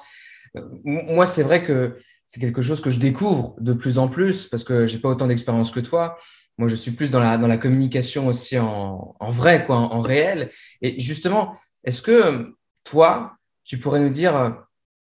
Euh, 0.57 0.63
moi, 0.85 1.27
c'est 1.27 1.43
vrai 1.43 1.65
que 1.65 1.97
c'est 2.31 2.39
quelque 2.39 2.63
chose 2.63 2.81
que 2.81 2.91
je 2.91 3.01
découvre 3.01 3.57
de 3.59 3.73
plus 3.73 3.99
en 3.99 4.07
plus 4.07 4.47
parce 4.47 4.63
que 4.63 4.87
j'ai 4.87 4.99
pas 4.99 5.09
autant 5.09 5.27
d'expérience 5.27 5.73
que 5.73 5.81
toi. 5.81 6.17
Moi, 6.59 6.69
je 6.69 6.77
suis 6.77 6.93
plus 6.93 7.11
dans 7.11 7.19
la, 7.19 7.37
dans 7.37 7.49
la 7.49 7.59
communication 7.59 8.29
aussi 8.29 8.57
en, 8.57 9.17
en 9.19 9.31
vrai, 9.33 9.67
quoi, 9.67 9.79
en, 9.79 10.01
réel. 10.01 10.53
Et 10.81 11.01
justement, 11.01 11.59
est-ce 11.83 12.03
que 12.03 12.55
toi, 12.85 13.37
tu 13.65 13.81
pourrais 13.81 13.99
nous 13.99 14.11
dire 14.11 14.37
euh, 14.37 14.51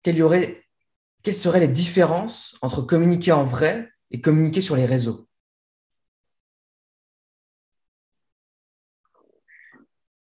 quelle 0.01 0.18
y 0.18 0.24
aurait, 0.24 0.63
quelles 1.22 1.36
seraient 1.36 1.60
les 1.60 1.68
différences 1.68 2.58
entre 2.63 2.82
communiquer 2.82 3.34
en 3.34 3.46
vrai 3.46 3.92
et 4.10 4.20
communiquer 4.20 4.62
sur 4.62 4.75
les 4.75 4.88
réseaux? 4.88 5.28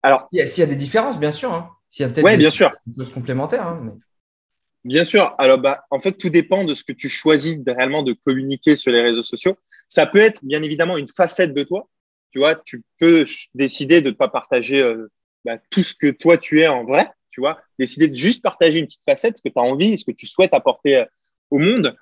Alors, 0.04 0.28
s'il 0.30 0.60
y, 0.60 0.64
a 0.64 0.66
des 0.66 0.76
différences, 0.76 1.18
bien 1.18 1.32
sûr. 1.32 1.54
Hein. 1.54 1.70
S'il 1.88 2.06
y 2.06 2.10
a 2.10 2.12
peut-être 2.12 2.26
ouais, 2.26 2.36
bien 2.36 2.52
sûr. 2.52 2.70
des 2.86 3.06
choses 3.06 3.14
complémentaires. 3.14 3.66
Hein, 3.66 3.98
bien 4.90 5.06
sûr. 5.06 5.34
Alors, 5.38 5.58
bah, 5.58 5.86
en 5.90 6.00
fait, 6.00 6.14
tout 6.14 6.30
dépend 6.30 6.64
de 6.64 6.74
ce 6.74 6.84
que 6.84 6.92
tu 6.92 7.10
choisis 7.10 7.58
réellement 7.66 8.04
de 8.04 8.14
communiquer 8.26 8.76
sur 8.76 8.92
les 8.92 9.02
réseaux 9.02 9.24
sociaux. 9.24 9.58
Ça 9.88 10.06
peut 10.06 10.20
être, 10.20 10.44
bien 10.44 10.62
évidemment, 10.64 10.98
une 10.98 11.10
facette 11.10 11.54
de 11.54 11.64
toi. 11.64 11.88
Tu 12.32 12.40
vois, 12.40 12.56
tu 12.56 12.84
peux 13.00 13.26
décider 13.54 14.02
de 14.02 14.10
ne 14.10 14.16
pas 14.16 14.28
partager 14.28 14.82
euh, 14.82 15.08
bah, 15.46 15.58
tout 15.70 15.84
ce 15.84 15.96
que 15.96 16.12
toi 16.12 16.38
tu 16.38 16.62
es 16.62 16.68
en 16.68 16.84
vrai. 16.84 17.10
Tu 17.32 17.42
vois, 17.42 17.60
décider 17.78 18.08
de 18.08 18.16
juste 18.16 18.44
partager 18.44 18.80
une 18.80 18.86
petite 18.86 19.02
facette, 19.08 19.38
ce 19.38 19.44
que 19.44 19.54
tu 19.54 19.60
as 19.60 19.64
envie, 19.64 19.98
ce 19.98 20.06
que 20.06 20.12
tu 20.12 20.28
souhaites 20.28 20.54
apporter 20.54 20.98
euh, 20.98 21.06
au 21.50 21.60
monde. 21.60 21.96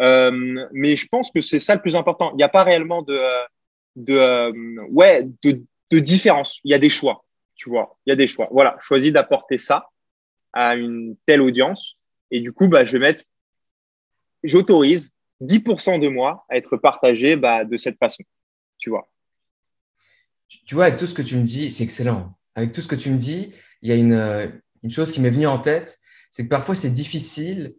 Euh, 0.00 0.66
mais 0.72 0.96
je 0.96 1.06
pense 1.08 1.30
que 1.30 1.40
c'est 1.40 1.60
ça 1.60 1.74
le 1.74 1.80
plus 1.80 1.94
important. 1.94 2.32
Il 2.32 2.36
n'y 2.36 2.42
a 2.42 2.48
pas 2.48 2.64
réellement 2.64 3.02
de, 3.02 3.18
de, 3.96 4.52
ouais, 4.90 5.26
de, 5.44 5.62
de 5.90 5.98
différence. 5.98 6.58
Il 6.64 6.72
y 6.72 6.74
a 6.74 6.78
des 6.78 6.90
choix 6.90 7.24
tu 7.62 7.68
vois, 7.68 7.96
il 8.06 8.10
y 8.10 8.12
a 8.12 8.16
des 8.16 8.26
choix. 8.26 8.48
Voilà, 8.50 8.76
choisis 8.80 9.12
d'apporter 9.12 9.56
ça 9.56 9.88
à 10.52 10.74
une 10.74 11.16
telle 11.26 11.40
audience. 11.40 11.96
Et 12.32 12.40
du 12.40 12.52
coup, 12.52 12.66
bah, 12.66 12.84
je 12.84 12.92
vais 12.92 12.98
mettre, 12.98 13.22
j'autorise 14.42 15.12
10% 15.42 16.00
de 16.00 16.08
moi 16.08 16.44
à 16.48 16.56
être 16.56 16.76
partagé 16.76 17.36
bah, 17.36 17.64
de 17.64 17.76
cette 17.76 17.98
façon. 17.98 18.24
Tu 18.78 18.90
vois. 18.90 19.08
Tu 20.66 20.74
vois, 20.74 20.86
avec 20.86 20.98
tout 20.98 21.06
ce 21.06 21.14
que 21.14 21.22
tu 21.22 21.36
me 21.36 21.44
dis, 21.44 21.70
c'est 21.70 21.84
excellent. 21.84 22.36
Avec 22.56 22.72
tout 22.72 22.80
ce 22.80 22.88
que 22.88 22.96
tu 22.96 23.10
me 23.10 23.18
dis, 23.18 23.54
il 23.82 23.88
y 23.88 23.92
a 23.92 23.96
une, 23.96 24.60
une 24.82 24.90
chose 24.90 25.12
qui 25.12 25.20
m'est 25.20 25.30
venue 25.30 25.46
en 25.46 25.58
tête, 25.58 26.00
c'est 26.30 26.44
que 26.44 26.48
parfois 26.48 26.74
c'est 26.74 26.90
difficile, 26.90 27.74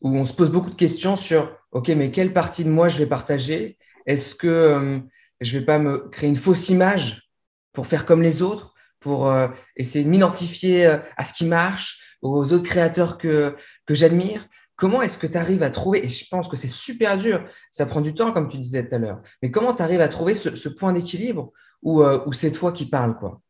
où 0.00 0.16
on 0.16 0.26
se 0.26 0.34
pose 0.34 0.50
beaucoup 0.50 0.70
de 0.70 0.74
questions 0.74 1.16
sur, 1.16 1.56
OK, 1.72 1.88
mais 1.88 2.10
quelle 2.10 2.32
partie 2.32 2.64
de 2.64 2.70
moi 2.70 2.88
je 2.88 2.98
vais 2.98 3.06
partager? 3.06 3.78
Est-ce 4.06 4.34
que 4.34 4.46
euh, 4.46 4.98
je 5.40 5.54
ne 5.54 5.60
vais 5.60 5.64
pas 5.64 5.78
me 5.78 6.08
créer 6.10 6.28
une 6.28 6.36
fausse 6.36 6.68
image 6.68 7.30
pour 7.72 7.86
faire 7.86 8.04
comme 8.06 8.22
les 8.22 8.42
autres 8.42 8.74
pour 9.04 9.28
euh, 9.28 9.48
essayer 9.76 10.02
de 10.02 10.08
m'identifier 10.08 10.86
euh, 10.86 10.98
à 11.18 11.24
ce 11.24 11.34
qui 11.34 11.44
marche, 11.44 12.13
aux 12.24 12.52
autres 12.52 12.64
créateurs 12.64 13.18
que, 13.18 13.54
que 13.86 13.94
j'admire 13.94 14.46
Comment 14.76 15.02
est-ce 15.02 15.18
que 15.18 15.28
tu 15.28 15.38
arrives 15.38 15.62
à 15.62 15.70
trouver, 15.70 16.04
et 16.04 16.08
je 16.08 16.26
pense 16.28 16.48
que 16.48 16.56
c'est 16.56 16.66
super 16.66 17.16
dur, 17.16 17.44
ça 17.70 17.86
prend 17.86 18.00
du 18.00 18.12
temps 18.12 18.32
comme 18.32 18.48
tu 18.48 18.58
disais 18.58 18.88
tout 18.88 18.96
à 18.96 18.98
l'heure, 18.98 19.22
mais 19.40 19.52
comment 19.52 19.72
tu 19.72 19.84
arrives 19.84 20.00
à 20.00 20.08
trouver 20.08 20.34
ce, 20.34 20.68
point 20.68 20.92
d'équilibre 20.92 21.52
où, 21.82 22.02
euh, 22.02 22.24
où 22.26 22.32
c'est 22.32 22.50
toi 22.50 22.72
qui 22.72 22.86
parles 22.86 23.16
quoi? 23.16 23.40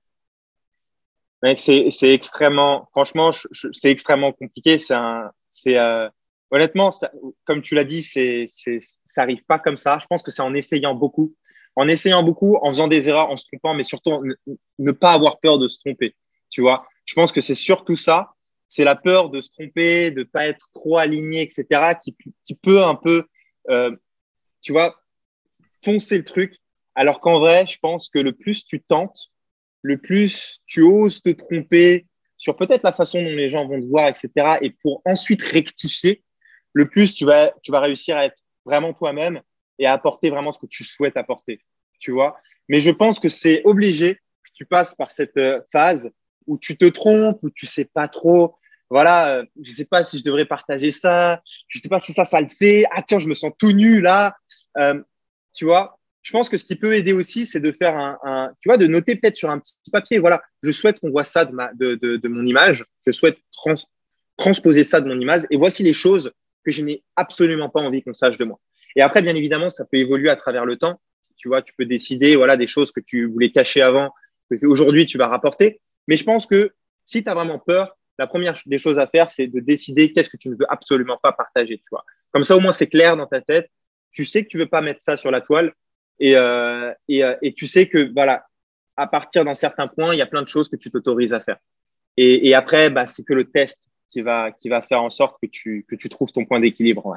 C'est, 1.57 1.90
extrêmement, 2.02 2.88
franchement, 2.93 3.31
c'est 3.73 3.90
extrêmement 3.90 4.33
compliqué. 4.33 4.78
C'est 4.78 4.95
c'est, 5.50 5.76
honnêtement, 6.50 6.90
comme 7.45 7.62
tu 7.62 7.75
l'as 7.75 7.85
dit, 7.85 8.02
c'est, 8.02 8.47
ça 8.49 9.23
n'arrive 9.23 9.45
pas 9.45 9.59
comme 9.59 9.76
ça. 9.76 9.99
Je 10.00 10.07
pense 10.07 10.23
que 10.23 10.31
c'est 10.31 10.43
en 10.43 10.54
essayant 10.54 10.95
beaucoup, 10.95 11.35
en 11.76 11.87
essayant 11.87 12.23
beaucoup, 12.23 12.57
en 12.62 12.71
faisant 12.71 12.88
des 12.88 13.09
erreurs, 13.09 13.31
en 13.31 13.37
se 13.37 13.45
trompant, 13.47 13.75
mais 13.75 13.85
surtout 13.85 14.23
ne, 14.78 14.93
pas 14.93 15.12
avoir 15.12 15.38
peur 15.40 15.59
de 15.59 15.69
se 15.69 15.78
tromper. 15.78 16.16
Tu 16.50 16.62
vois, 16.62 16.87
je 17.04 17.14
pense 17.14 17.33
que 17.33 17.40
c'est 17.40 17.54
surtout 17.54 17.97
ça. 17.97 18.34
C'est 18.75 18.83
la 18.83 18.97
peur 18.97 19.31
de 19.31 19.40
se 19.40 19.50
tromper, 19.50 20.11
de 20.11 20.25
pas 20.25 20.49
être 20.49 20.69
trop 20.75 20.99
aligné, 20.99 21.43
etc., 21.43 21.95
qui, 22.02 22.54
peut 22.57 22.83
un 22.83 22.97
peu, 22.97 23.23
euh, 23.71 23.95
tu 24.62 24.73
vois, 24.73 25.00
foncer 25.85 26.19
le 26.19 26.25
truc. 26.25 26.57
Alors 26.97 27.21
qu'en 27.21 27.38
vrai, 27.38 27.69
je 27.69 27.78
pense 27.78 28.09
que 28.09 28.19
le 28.19 28.33
plus 28.33 28.64
tu 28.64 28.83
tentes, 28.83 29.31
le 29.83 29.97
plus 29.97 30.61
tu 30.66 30.83
oses 30.83 31.23
te 31.23 31.31
tromper 31.31 32.09
sur 32.37 32.57
peut-être 32.57 32.83
la 32.83 32.93
façon 32.93 33.23
dont 33.23 33.37
les 33.37 33.49
gens 33.49 33.64
vont 33.64 33.81
te 33.81 33.87
voir, 33.87 34.09
etc., 34.09 34.59
et 34.61 34.71
pour 34.83 35.02
ensuite 35.04 35.43
rectifier, 35.43 36.25
le 36.73 36.88
plus 36.88 37.14
tu 37.14 37.25
vas, 37.25 37.52
tu 37.62 37.71
vas 37.71 37.78
réussir 37.78 38.16
à 38.16 38.25
être 38.25 38.43
vraiment 38.64 38.93
toi-même 38.93 39.40
et 39.78 39.87
à 39.87 39.93
apporter 39.93 40.31
vraiment 40.31 40.50
ce 40.50 40.59
que 40.59 40.66
tu 40.66 40.83
souhaites 40.83 41.16
apporter, 41.16 41.61
tu 42.00 42.11
vois. 42.11 42.40
Mais 42.69 42.81
je 42.81 42.90
pense 42.90 43.21
que 43.21 43.28
c'est 43.28 43.62
obligé 43.66 44.16
que 44.16 44.50
tu 44.52 44.66
passes 44.66 44.97
par 44.97 45.12
cette 45.12 45.37
euh, 45.37 45.61
phase 45.71 46.11
où 46.49 46.59
tu 46.59 46.76
te 46.76 46.87
trompes, 46.87 47.38
où 47.45 47.50
tu 47.50 47.66
sais 47.66 47.85
pas 47.85 48.09
trop. 48.09 48.57
Voilà, 48.91 49.43
je 49.62 49.71
sais 49.71 49.85
pas 49.85 50.05
si 50.05 50.19
je 50.19 50.25
devrais 50.25 50.45
partager 50.45 50.91
ça. 50.91 51.43
Je 51.69 51.81
sais 51.81 51.88
pas 51.88 51.99
si 51.99 52.12
ça, 52.12 52.25
ça 52.25 52.41
le 52.41 52.49
fait. 52.49 52.85
Ah 52.95 53.03
tiens, 53.03 53.19
je 53.19 53.29
me 53.29 53.35
sens 53.35 53.53
tout 53.59 53.73
nu 53.73 54.00
là. 54.00 54.37
Euh, 54.79 55.03
tu 55.53 55.64
vois, 55.64 55.99
je 56.23 56.33
pense 56.33 56.49
que 56.49 56.57
ce 56.57 56.64
qui 56.64 56.76
peut 56.76 56.95
aider 56.95 57.12
aussi, 57.12 57.45
c'est 57.47 57.61
de 57.61 57.71
faire 57.71 57.97
un, 57.97 58.50
tu 58.61 58.69
vois, 58.69 58.79
de 58.79 58.87
noter 58.87 59.14
peut-être 59.17 59.37
sur 59.37 59.50
un 59.50 59.59
petit 59.59 59.91
papier. 59.93 60.19
Voilà, 60.19 60.43
je 60.62 60.71
souhaite 60.71 60.99
qu'on 61.00 61.11
voit 61.11 61.25
ça 61.25 61.45
de, 61.45 62.29
mon 62.29 62.47
image. 62.47 62.85
Je 63.07 63.12
souhaite 63.12 63.38
trans, 63.53 63.75
transposer 64.37 64.85
ça 64.85 65.00
de 65.00 65.09
mon 65.09 65.21
image. 65.21 65.43
Et 65.50 65.57
voici 65.57 65.83
les 65.83 65.93
choses 65.93 66.33
que 66.64 66.71
je 66.71 66.83
n'ai 66.83 67.03
absolument 67.17 67.69
pas 67.69 67.81
envie 67.81 68.03
qu'on 68.03 68.14
sache 68.14 68.38
de 68.38 68.45
moi. 68.45 68.59
Et 68.97 69.03
après, 69.03 69.21
bien 69.21 69.35
évidemment, 69.35 69.71
ça 69.71 69.85
peut 69.85 69.99
évoluer 69.99 70.31
à 70.31 70.37
travers 70.37 70.64
le 70.64 70.76
temps. 70.76 70.99
Tu 71.37 71.49
vois, 71.49 71.61
tu 71.61 71.75
peux 71.76 71.85
décider 71.85 72.37
voilà, 72.37 72.57
des 72.57 72.67
choses 72.67 72.91
que 72.91 73.00
tu 73.00 73.26
voulais 73.26 73.50
cacher 73.50 73.83
avant, 73.83 74.11
que 74.50 74.64
aujourd'hui 74.67 75.05
tu 75.05 75.19
vas 75.19 75.29
rapporter. 75.29 75.81
Mais 76.09 76.17
je 76.17 76.25
pense 76.25 76.47
que 76.47 76.73
si 77.05 77.23
tu 77.23 77.29
as 77.29 77.35
vraiment 77.35 77.59
peur, 77.59 77.97
la 78.18 78.26
première 78.26 78.59
des 78.66 78.78
choses 78.78 78.99
à 78.99 79.06
faire, 79.06 79.30
c'est 79.30 79.47
de 79.47 79.61
décider 79.61 80.12
qu'est-ce 80.12 80.30
que 80.30 80.37
tu 80.37 80.49
ne 80.49 80.54
veux 80.54 80.66
absolument 80.71 81.18
pas 81.23 81.33
partager. 81.33 81.78
Tu. 81.78 81.97
Comme 82.33 82.44
ça, 82.44 82.56
au 82.56 82.61
moins, 82.61 82.73
c'est 82.73 82.87
clair 82.87 83.16
dans 83.16 83.26
ta 83.26 83.40
tête. 83.40 83.71
Tu 84.12 84.25
sais 84.25 84.44
que 84.44 84.49
tu 84.49 84.59
veux 84.59 84.68
pas 84.68 84.83
mettre 84.83 85.02
ça 85.02 85.16
sur 85.16 85.30
la 85.30 85.40
toile. 85.40 85.73
Et, 86.21 86.37
euh, 86.37 86.92
euh, 87.11 87.37
et 87.42 87.52
tu 87.54 87.66
sais 87.66 87.88
que, 87.88 88.12
voilà, 88.12 88.47
à 88.97 89.06
partir 89.06 89.44
d'un 89.44 89.54
certain 89.54 89.88
point, 89.88 90.14
il 90.14 90.18
y 90.18 90.23
a 90.23 90.26
plein 90.26 90.42
de 90.42 90.49
choses 90.49 90.68
que 90.68 90.76
tu 90.76 90.90
t'autorises 90.90 91.33
à 91.33 91.40
faire. 91.40 91.59
Et, 92.16 92.54
après, 92.54 92.90
bah, 92.90 93.09
c'est 93.09 93.25
que 93.25 93.33
le 93.33 93.50
test 93.50 93.80
qui 94.09 94.21
va, 94.21 94.52
qui 94.52 94.68
faire 94.68 95.02
en 95.02 95.11
sorte 95.11 95.37
que 95.42 95.49
tu, 95.49 95.85
que 95.88 96.09
trouves 96.09 96.30
ton 96.30 96.44
point 96.44 96.61
d'équilibre. 96.61 97.16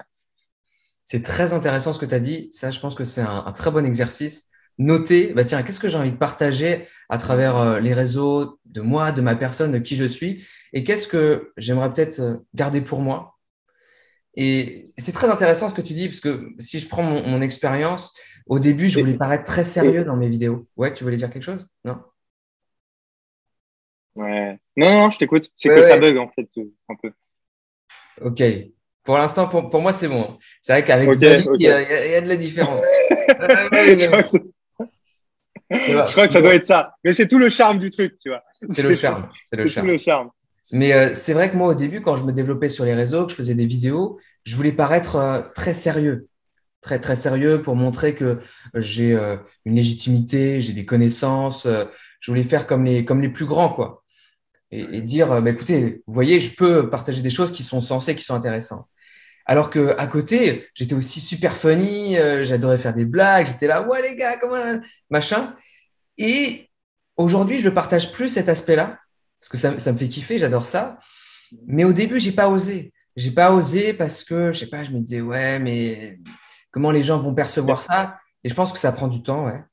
C'est 1.04 1.22
très 1.22 1.54
intéressant 1.54 1.94
ce 1.94 2.00
que 2.00 2.06
tu 2.06 2.16
as 2.16 2.20
dit. 2.20 2.50
Ça, 2.52 2.72
je 2.72 2.80
pense 2.80 2.96
que 2.96 3.04
c'est 3.04 3.22
un, 3.22 3.52
très 3.52 3.70
bon 3.70 3.86
exercice. 3.86 4.50
Noter, 4.80 5.34
bah 5.34 5.44
tiens, 5.44 5.62
qu'est-ce 5.64 5.80
que 5.80 5.88
j'ai 5.88 5.98
envie 5.98 6.12
de 6.12 6.18
partager 6.18 6.88
à 7.10 7.18
travers 7.18 7.58
euh, 7.58 7.80
les 7.80 7.94
réseaux 7.94 8.60
de 8.66 8.82
moi, 8.82 9.12
de 9.12 9.22
ma 9.22 9.36
personne, 9.36 9.72
de 9.72 9.80
qui 9.80 9.96
je 9.96 10.04
suis, 10.06 10.46
et 10.74 10.84
qu'est-ce 10.84 11.08
que 11.08 11.54
j'aimerais 11.58 11.94
peut-être 11.94 12.20
euh, 12.20 12.36
garder 12.54 12.82
pour 12.82 13.02
moi? 13.02 13.38
Et 14.36 14.94
c'est 14.98 15.14
très 15.14 15.30
intéressant 15.30 15.70
ce 15.70 15.74
que 15.74 15.82
tu 15.82 15.94
dis, 15.94 16.08
parce 16.08 16.20
que 16.20 16.50
si 16.60 16.80
je 16.80 16.88
prends 16.88 17.04
mon, 17.04 17.42
expérience, 17.42 18.16
au 18.46 18.60
début, 18.60 18.88
je 18.88 19.00
voulais 19.00 19.16
paraître 19.16 19.46
très 19.46 19.64
sérieux 19.64 20.04
dans 20.04 20.16
mes 20.16 20.30
vidéos. 20.30 20.68
Ouais, 20.76 20.94
tu 20.94 21.04
voulais 21.04 21.18
dire 21.18 21.32
quelque 21.32 21.44
chose? 21.44 21.66
Non? 21.84 21.98
Ouais. 24.16 24.60
Non, 24.76 24.92
non, 24.92 25.10
je 25.10 25.18
t'écoute. 25.18 25.50
C'est 25.56 25.70
que 25.70 25.82
ça 25.82 25.98
bug, 25.98 26.18
en 26.18 26.30
fait, 26.30 26.48
un 26.88 26.96
peu. 27.02 27.12
Ok. 28.22 28.44
Pour 29.04 29.18
l'instant, 29.18 29.48
pour, 29.48 29.82
moi, 29.82 29.94
c'est 29.94 30.08
bon. 30.08 30.38
C'est 30.62 30.74
vrai 30.74 30.84
qu'avec 30.84 31.10
okay, 31.10 31.44
il, 31.58 31.62
y 31.62 31.68
a, 31.70 32.22
de 32.22 32.28
la 32.28 32.36
différence. 32.36 32.84
je, 35.72 36.12
crois 36.12 36.28
que 36.28 36.34
ça 36.34 36.42
doit 36.42 36.56
être 36.56 36.66
ça. 36.66 36.96
Mais 37.04 37.14
c'est 37.14 37.28
tout 37.28 37.40
le 37.40 37.50
charme 37.50 37.78
du 37.78 37.90
truc, 37.90 38.18
tu 38.20 38.30
vois. 38.30 38.44
C'est 38.70 38.84
le 38.84 38.96
charme. 38.96 39.28
C'est 39.50 39.58
le, 39.58 39.68
charme. 39.68 39.88
le 39.88 39.98
charme. 39.98 40.30
Mais 40.72 40.94
euh, 40.94 41.14
c'est 41.14 41.34
vrai 41.34 41.52
que 41.52 41.56
moi, 41.56 41.70
au 41.70 41.74
début, 41.74 42.02
quand 42.02 42.16
je 42.16 42.24
me 42.24 42.34
développais 42.34 42.70
sur 42.70 42.86
les 42.86 42.94
réseaux, 42.94 43.26
que 43.26 43.32
je 43.32 43.36
faisais 43.36 43.56
des 43.56 43.66
vidéos, 43.66 44.20
je 44.44 44.56
voulais 44.56 44.72
paraître 44.72 45.16
euh, 45.16 45.42
très 45.56 45.74
sérieux. 45.74 46.28
Très, 46.82 47.00
très 47.00 47.16
sérieux 47.16 47.62
pour 47.62 47.76
montrer 47.76 48.16
que 48.16 48.40
j'ai 48.76 49.14
euh, 49.14 49.38
une 49.66 49.76
légitimité, 49.76 50.62
j'ai 50.62 50.74
des 50.74 50.86
connaissances. 50.86 51.68
je 51.68 52.32
voulais 52.32 52.44
faire 52.44 52.68
comme 52.68 52.86
les, 52.86 53.04
comme 53.04 53.22
les 53.22 53.30
plus 53.30 53.46
grands, 53.46 53.70
quoi. 53.70 54.04
Et, 54.72 55.02
dire, 55.02 55.42
bah, 55.42 55.50
écoutez, 55.50 56.04
vous 56.08 56.14
voyez, 56.14 56.40
je 56.40 56.54
peux 56.56 56.90
partager 56.90 57.22
des 57.22 57.30
choses 57.30 57.52
qui 57.52 57.64
sont 57.64 57.82
sensées, 57.82 58.16
qui 58.16 58.24
sont 58.24 58.36
intéressantes. 58.36 58.86
Alors 59.50 59.70
que 59.70 59.96
à 59.98 60.08
côté, 60.08 60.68
j'étais 60.74 60.94
aussi 60.94 61.22
super 61.22 61.56
funny, 61.56 62.18
euh, 62.18 62.44
j'adorais 62.44 62.78
faire 62.78 62.94
des 62.94 63.06
blagues, 63.06 63.48
j'étais 63.48 63.68
là, 63.68 63.88
ouais 63.88 64.02
les 64.02 64.16
gars, 64.18 64.38
comment 64.38 64.80
machin. 65.10 65.56
Et 66.18 66.70
aujourd'hui, 67.16 67.58
je 67.60 67.66
ne 67.66 67.74
partage 67.74 68.12
plus 68.12 68.28
cet 68.28 68.50
aspect-là 68.50 69.00
parce 69.40 69.50
que 69.50 69.58
ça, 69.58 69.92
me 69.92 69.98
fait 69.98 70.08
kiffer, 70.08 70.38
j'adore 70.38 70.66
ça. 70.66 71.00
Mais 71.66 71.86
au 71.86 71.94
début, 71.94 72.20
j'ai 72.20 72.34
pas 72.34 72.50
osé. 72.50 72.92
J'ai 73.16 73.32
pas 73.32 73.52
osé 73.52 73.94
parce 73.94 74.24
que, 74.24 74.52
je 74.52 74.60
sais 74.60 74.70
pas, 74.70 74.84
je 74.84 74.92
me 74.92 75.00
disais, 75.00 75.22
ouais, 75.22 75.60
mais 75.60 76.20
comment 76.72 76.92
les 76.92 77.02
gens 77.02 77.18
vont 77.18 77.34
percevoir 77.34 77.82
ça? 77.82 78.20
Et 78.44 78.50
je 78.50 78.54
pense 78.54 78.74
que 78.74 78.80
ça 78.80 78.92
prend 78.92 79.08
du 79.08 79.24
temps, 79.24 79.46
ouais. 79.46 79.64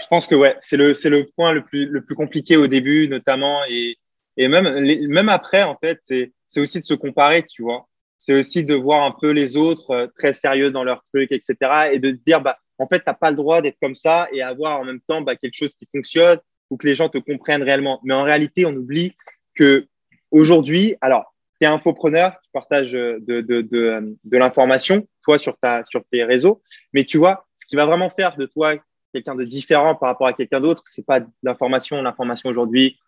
Je 0.00 0.06
pense 0.08 0.26
que 0.26 0.34
ouais, 0.34 0.56
c'est 0.60 0.76
le, 0.76 0.94
c'est 0.94 1.08
le 1.08 1.26
point 1.34 1.52
le 1.52 1.64
plus, 1.64 1.86
le 1.86 2.04
plus 2.04 2.14
compliqué 2.14 2.56
au 2.56 2.66
début, 2.66 3.08
notamment, 3.08 3.60
et, 3.68 3.96
et 4.36 4.48
même, 4.48 4.68
même 5.08 5.28
après, 5.28 5.62
en 5.62 5.76
fait, 5.76 5.98
c'est, 6.02 6.32
c'est 6.46 6.60
aussi 6.60 6.78
de 6.78 6.84
se 6.84 6.94
comparer, 6.94 7.44
tu 7.46 7.62
vois. 7.62 7.88
C'est 8.18 8.38
aussi 8.38 8.64
de 8.64 8.74
voir 8.74 9.04
un 9.04 9.14
peu 9.18 9.30
les 9.30 9.56
autres 9.56 9.90
euh, 9.92 10.06
très 10.16 10.32
sérieux 10.32 10.70
dans 10.70 10.84
leurs 10.84 11.02
trucs, 11.04 11.32
etc. 11.32 11.54
Et 11.92 11.98
de 11.98 12.10
dire, 12.10 12.40
bah, 12.40 12.58
en 12.78 12.86
fait, 12.86 12.98
tu 12.98 13.04
n'as 13.06 13.14
pas 13.14 13.30
le 13.30 13.36
droit 13.36 13.62
d'être 13.62 13.78
comme 13.80 13.94
ça 13.94 14.28
et 14.32 14.42
avoir 14.42 14.80
en 14.80 14.84
même 14.84 15.00
temps 15.00 15.22
bah, 15.22 15.36
quelque 15.36 15.54
chose 15.54 15.74
qui 15.74 15.86
fonctionne 15.86 16.38
ou 16.70 16.76
que 16.76 16.86
les 16.86 16.94
gens 16.94 17.08
te 17.08 17.18
comprennent 17.18 17.62
réellement. 17.62 18.00
Mais 18.04 18.14
en 18.14 18.24
réalité, 18.24 18.66
on 18.66 18.74
oublie 18.74 19.14
que 19.54 19.86
aujourd'hui, 20.30 20.96
alors, 21.00 21.34
tu 21.60 21.66
es 21.66 21.70
infopreneur, 21.70 22.32
tu 22.42 22.50
partages 22.52 22.92
de, 22.92 23.20
de, 23.20 23.40
de, 23.40 24.16
de 24.22 24.36
l'information, 24.36 25.06
toi, 25.22 25.38
sur, 25.38 25.56
ta, 25.58 25.84
sur 25.84 26.04
tes 26.10 26.24
réseaux, 26.24 26.62
mais 26.92 27.04
tu 27.04 27.18
vois, 27.18 27.46
ce 27.56 27.66
qui 27.66 27.76
va 27.76 27.86
vraiment 27.86 28.10
faire 28.10 28.36
de 28.36 28.46
toi 28.46 28.76
quelqu'un 29.12 29.34
de 29.34 29.44
différent 29.44 29.94
par 29.94 30.10
rapport 30.10 30.26
à 30.26 30.32
quelqu'un 30.32 30.60
d'autre, 30.60 30.82
c'est 30.86 31.04
pas 31.04 31.20
l'information. 31.42 32.02
L'information 32.02 32.50
aujourd'hui, 32.50 32.98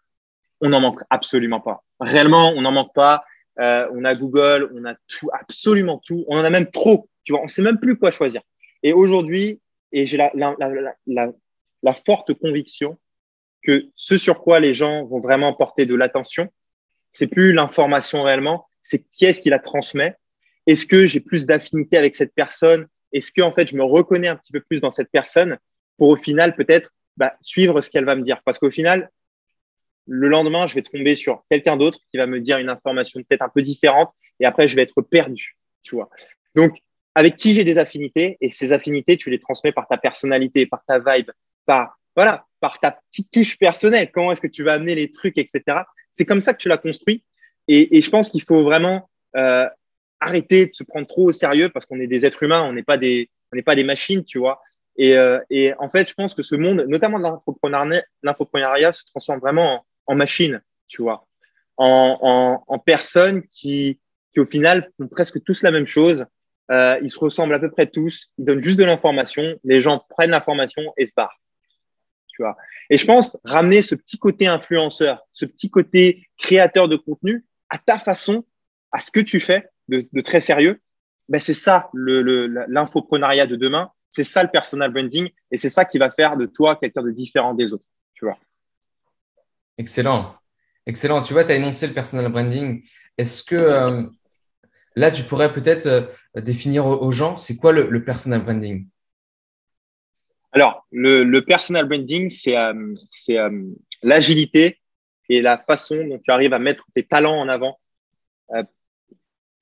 on 0.61 0.71
n'en 0.71 0.81
manque 0.81 1.01
absolument 1.11 1.61
pas. 1.61 1.83
Réellement, 2.01 2.53
on 2.57 2.63
n'en 2.63 2.73
manque 2.73 2.95
pas. 2.95 3.25
Euh, 3.61 3.87
on 3.93 4.05
a 4.05 4.15
Google, 4.15 4.71
on 4.75 4.85
a 4.87 4.95
tout, 5.07 5.29
absolument 5.33 6.01
tout. 6.05 6.25
On 6.29 6.39
en 6.39 6.45
a 6.45 6.51
même 6.51 6.71
trop. 6.71 7.09
Tu 7.25 7.33
vois, 7.33 7.43
on 7.43 7.49
sait 7.49 7.63
même 7.63 7.79
plus 7.79 7.97
quoi 7.97 8.11
choisir. 8.11 8.41
Et 8.83 8.93
aujourd'hui, 8.93 9.61
et 9.93 10.07
j'ai 10.07 10.17
la, 10.17 11.95
forte 12.07 12.35
conviction 12.35 12.99
que 13.63 13.87
ce 13.95 14.17
sur 14.17 14.41
quoi 14.41 14.61
les 14.61 14.73
gens 14.73 15.05
vont 15.05 15.21
vraiment 15.21 15.53
porter 15.53 15.85
de 15.85 15.95
l'attention, 15.95 16.49
c'est 17.13 17.27
plus 17.27 17.53
l'information 17.53 18.23
réellement, 18.23 18.67
c'est 18.81 19.05
qui 19.11 19.27
est-ce 19.27 19.41
qui 19.41 19.51
la 19.51 19.59
transmet. 19.59 20.17
Est-ce 20.67 20.87
que 20.87 21.05
j'ai 21.07 21.21
plus 21.21 21.45
d'affinité 21.45 21.99
avec 21.99 22.15
cette 22.15 22.33
personne? 22.35 22.87
Est-ce 23.13 23.33
que 23.33 23.43
en 23.43 23.51
fait 23.51 23.67
je 23.67 23.77
me 23.77 23.85
reconnais 23.85 24.29
un 24.29 24.37
petit 24.37 24.53
peu 24.53 24.61
plus 24.61 24.81
dans 24.81 24.91
cette 24.91 25.11
personne 25.11 25.59
pour 25.99 26.09
au 26.09 26.17
final 26.17 26.55
peut-être 26.55 26.91
bah, 27.17 27.35
suivre 27.43 27.81
ce 27.83 27.91
qu'elle 27.91 28.05
va 28.05 28.15
me 28.15 28.23
dire? 28.23 28.41
Parce 28.45 28.59
qu'au 28.59 28.71
final, 28.71 29.11
le 30.13 30.29
lendemain, 30.29 30.67
je 30.67 30.75
vais 30.75 30.83
tomber 30.83 31.15
sur 31.15 31.45
quelqu'un 31.49 31.77
d'autre 31.77 32.01
qui 32.11 32.17
va 32.17 32.27
me 32.27 32.41
dire 32.41 32.59
une 32.59 32.69
information 32.69 33.21
peut-être 33.23 33.43
un 33.43 33.49
peu 33.49 33.63
différente 33.63 34.11
et 34.41 34.45
après 34.45 34.67
je 34.67 34.75
vais 34.75 34.83
être 34.83 35.01
perdu, 35.03 35.57
tu 35.85 35.95
vois. 35.95 36.11
Donc 36.57 36.79
avec 37.15 37.37
qui 37.37 37.55
j'ai 37.55 37.63
des 37.63 37.79
affinités 37.79 38.37
et 38.41 38.51
ces 38.51 38.73
affinités, 38.73 39.17
tu 39.17 39.31
les 39.31 39.39
transmets 39.39 39.71
par 39.71 39.87
ta 39.87 39.97
personnalité, 39.97 40.67
par 40.67 40.83
ta 40.85 40.99
vibe, 40.99 41.31
par 41.65 41.97
voilà, 42.17 42.45
par 42.59 42.81
ta 42.81 42.91
petite 42.91 43.31
touche 43.31 43.57
personnelle. 43.57 44.11
Comment 44.13 44.33
est-ce 44.33 44.41
que 44.41 44.49
tu 44.49 44.65
vas 44.65 44.73
amener 44.73 44.97
les 44.97 45.13
trucs, 45.13 45.39
etc. 45.39 45.63
C'est 46.11 46.25
comme 46.25 46.41
ça 46.41 46.55
que 46.55 46.59
tu 46.59 46.69
l'as 46.69 46.77
construit. 46.77 47.25
Et, 47.69 48.01
je 48.01 48.11
pense 48.11 48.31
qu'il 48.31 48.43
faut 48.43 48.65
vraiment 48.65 49.09
euh, 49.37 49.69
arrêter 50.19 50.67
de 50.67 50.73
se 50.73 50.83
prendre 50.83 51.07
trop 51.07 51.29
au 51.29 51.33
sérieux 51.33 51.69
parce 51.69 51.87
qu'on 51.87 52.01
est 52.01 52.09
des 52.09 52.27
êtres 52.27 52.43
humains, 52.43 52.65
on 52.65 52.73
n'est 52.73 52.83
pas 52.83 52.99
des, 52.99 53.31
pas 53.65 53.77
des 53.77 53.85
machines, 53.85 54.25
tu 54.25 54.41
vois. 54.41 54.61
Et, 54.97 55.17
euh, 55.17 55.39
et, 55.51 55.73
en 55.79 55.89
fait, 55.89 56.09
je 56.09 56.15
pense 56.15 56.35
que 56.35 56.43
ce 56.43 56.57
monde, 56.57 56.85
notamment 56.89 57.19
l'infoprenariat, 58.25 58.93
se 58.93 59.05
transforme 59.05 59.39
vraiment 59.39 59.75
en, 59.77 59.85
en, 60.11 60.15
machine, 60.17 60.61
tu 60.89 61.03
vois, 61.03 61.27
en, 61.77 62.83
personnes 62.85 63.43
qui, 63.49 64.01
qui, 64.33 64.41
au 64.41 64.47
final, 64.47 64.91
font 64.97 65.09
presque 65.09 65.43
tous 65.45 65.63
la 65.63 65.71
même 65.71 65.87
chose, 65.87 66.27
euh, 66.71 66.99
ils 67.03 67.11
se 67.11 67.19
ressemblent 67.19 67.55
à 67.55 67.59
peu 67.59 67.71
près 67.71 67.87
tous. 67.87 68.31
Ils 68.39 68.45
donnent 68.45 68.61
juste 68.61 68.79
de 68.79 68.85
l'information. 68.85 69.59
Les 69.65 69.81
gens 69.81 70.05
prennent 70.09 70.31
l'information 70.31 70.83
et 70.97 71.07
se 71.07 71.13
barrent. 71.17 71.41
Tu 72.29 72.43
vois. 72.43 72.57
Et 72.91 72.97
je 72.97 73.05
pense 73.05 73.37
ramener 73.45 73.83
ce 73.83 73.95
petit 73.95 74.19
côté 74.19 74.47
influenceur, 74.47 75.27
ce 75.33 75.45
petit 75.45 75.69
côté 75.69 76.29
créateur 76.39 76.89
de 76.89 76.97
contenu 76.97 77.45
à 77.71 77.79
ta 77.79 77.99
façon, 77.99 78.45
à 78.93 79.01
ce 79.01 79.11
que 79.11 79.21
tu 79.21 79.41
fais 79.41 79.69
de, 79.89 80.05
de 80.13 80.21
très 80.21 80.41
sérieux. 80.41 80.81
Ben 81.29 81.41
c'est 81.41 81.55
ça 81.55 81.91
l'infoprenariat 81.95 83.47
de 83.47 83.57
demain. 83.57 83.91
C'est 84.09 84.25
ça 84.25 84.43
le 84.43 84.49
personal 84.51 84.93
branding 84.93 85.29
et 85.51 85.57
c'est 85.57 85.69
ça 85.69 85.85
qui 85.85 85.99
va 85.99 86.11
faire 86.11 86.37
de 86.37 86.47
toi 86.47 86.77
quelqu'un 86.77 87.03
de 87.03 87.11
différent 87.11 87.55
des 87.55 87.73
autres. 87.73 87.85
Tu 88.15 88.25
vois. 88.25 88.39
Excellent. 89.81 90.35
Excellent. 90.85 91.23
Tu 91.23 91.33
vois, 91.33 91.43
tu 91.43 91.53
as 91.53 91.55
énoncé 91.55 91.87
le 91.87 91.95
personal 91.95 92.31
branding. 92.31 92.85
Est-ce 93.17 93.43
que 93.43 93.57
euh, 93.57 94.03
là, 94.95 95.11
tu 95.11 95.23
pourrais 95.23 95.55
peut-être 95.55 95.87
euh, 95.87 96.03
définir 96.43 96.85
aux 96.85 97.11
gens, 97.11 97.39
c'est 97.39 97.57
quoi 97.57 97.73
le, 97.73 98.05
personal 98.05 98.43
branding? 98.43 98.87
Alors, 100.53 100.87
le, 100.93 101.41
personal 101.41 101.87
branding, 101.87 102.29
c'est 102.29 102.59
euh, 102.59 103.75
l'agilité 104.03 104.79
et 105.31 105.41
la 105.41 105.57
façon 105.57 105.97
dont 106.05 106.19
tu 106.19 106.31
arrives 106.31 106.53
à 106.53 106.59
mettre 106.59 106.85
tes 106.95 107.05
talents 107.05 107.41
en 107.41 107.49
avant 107.49 107.81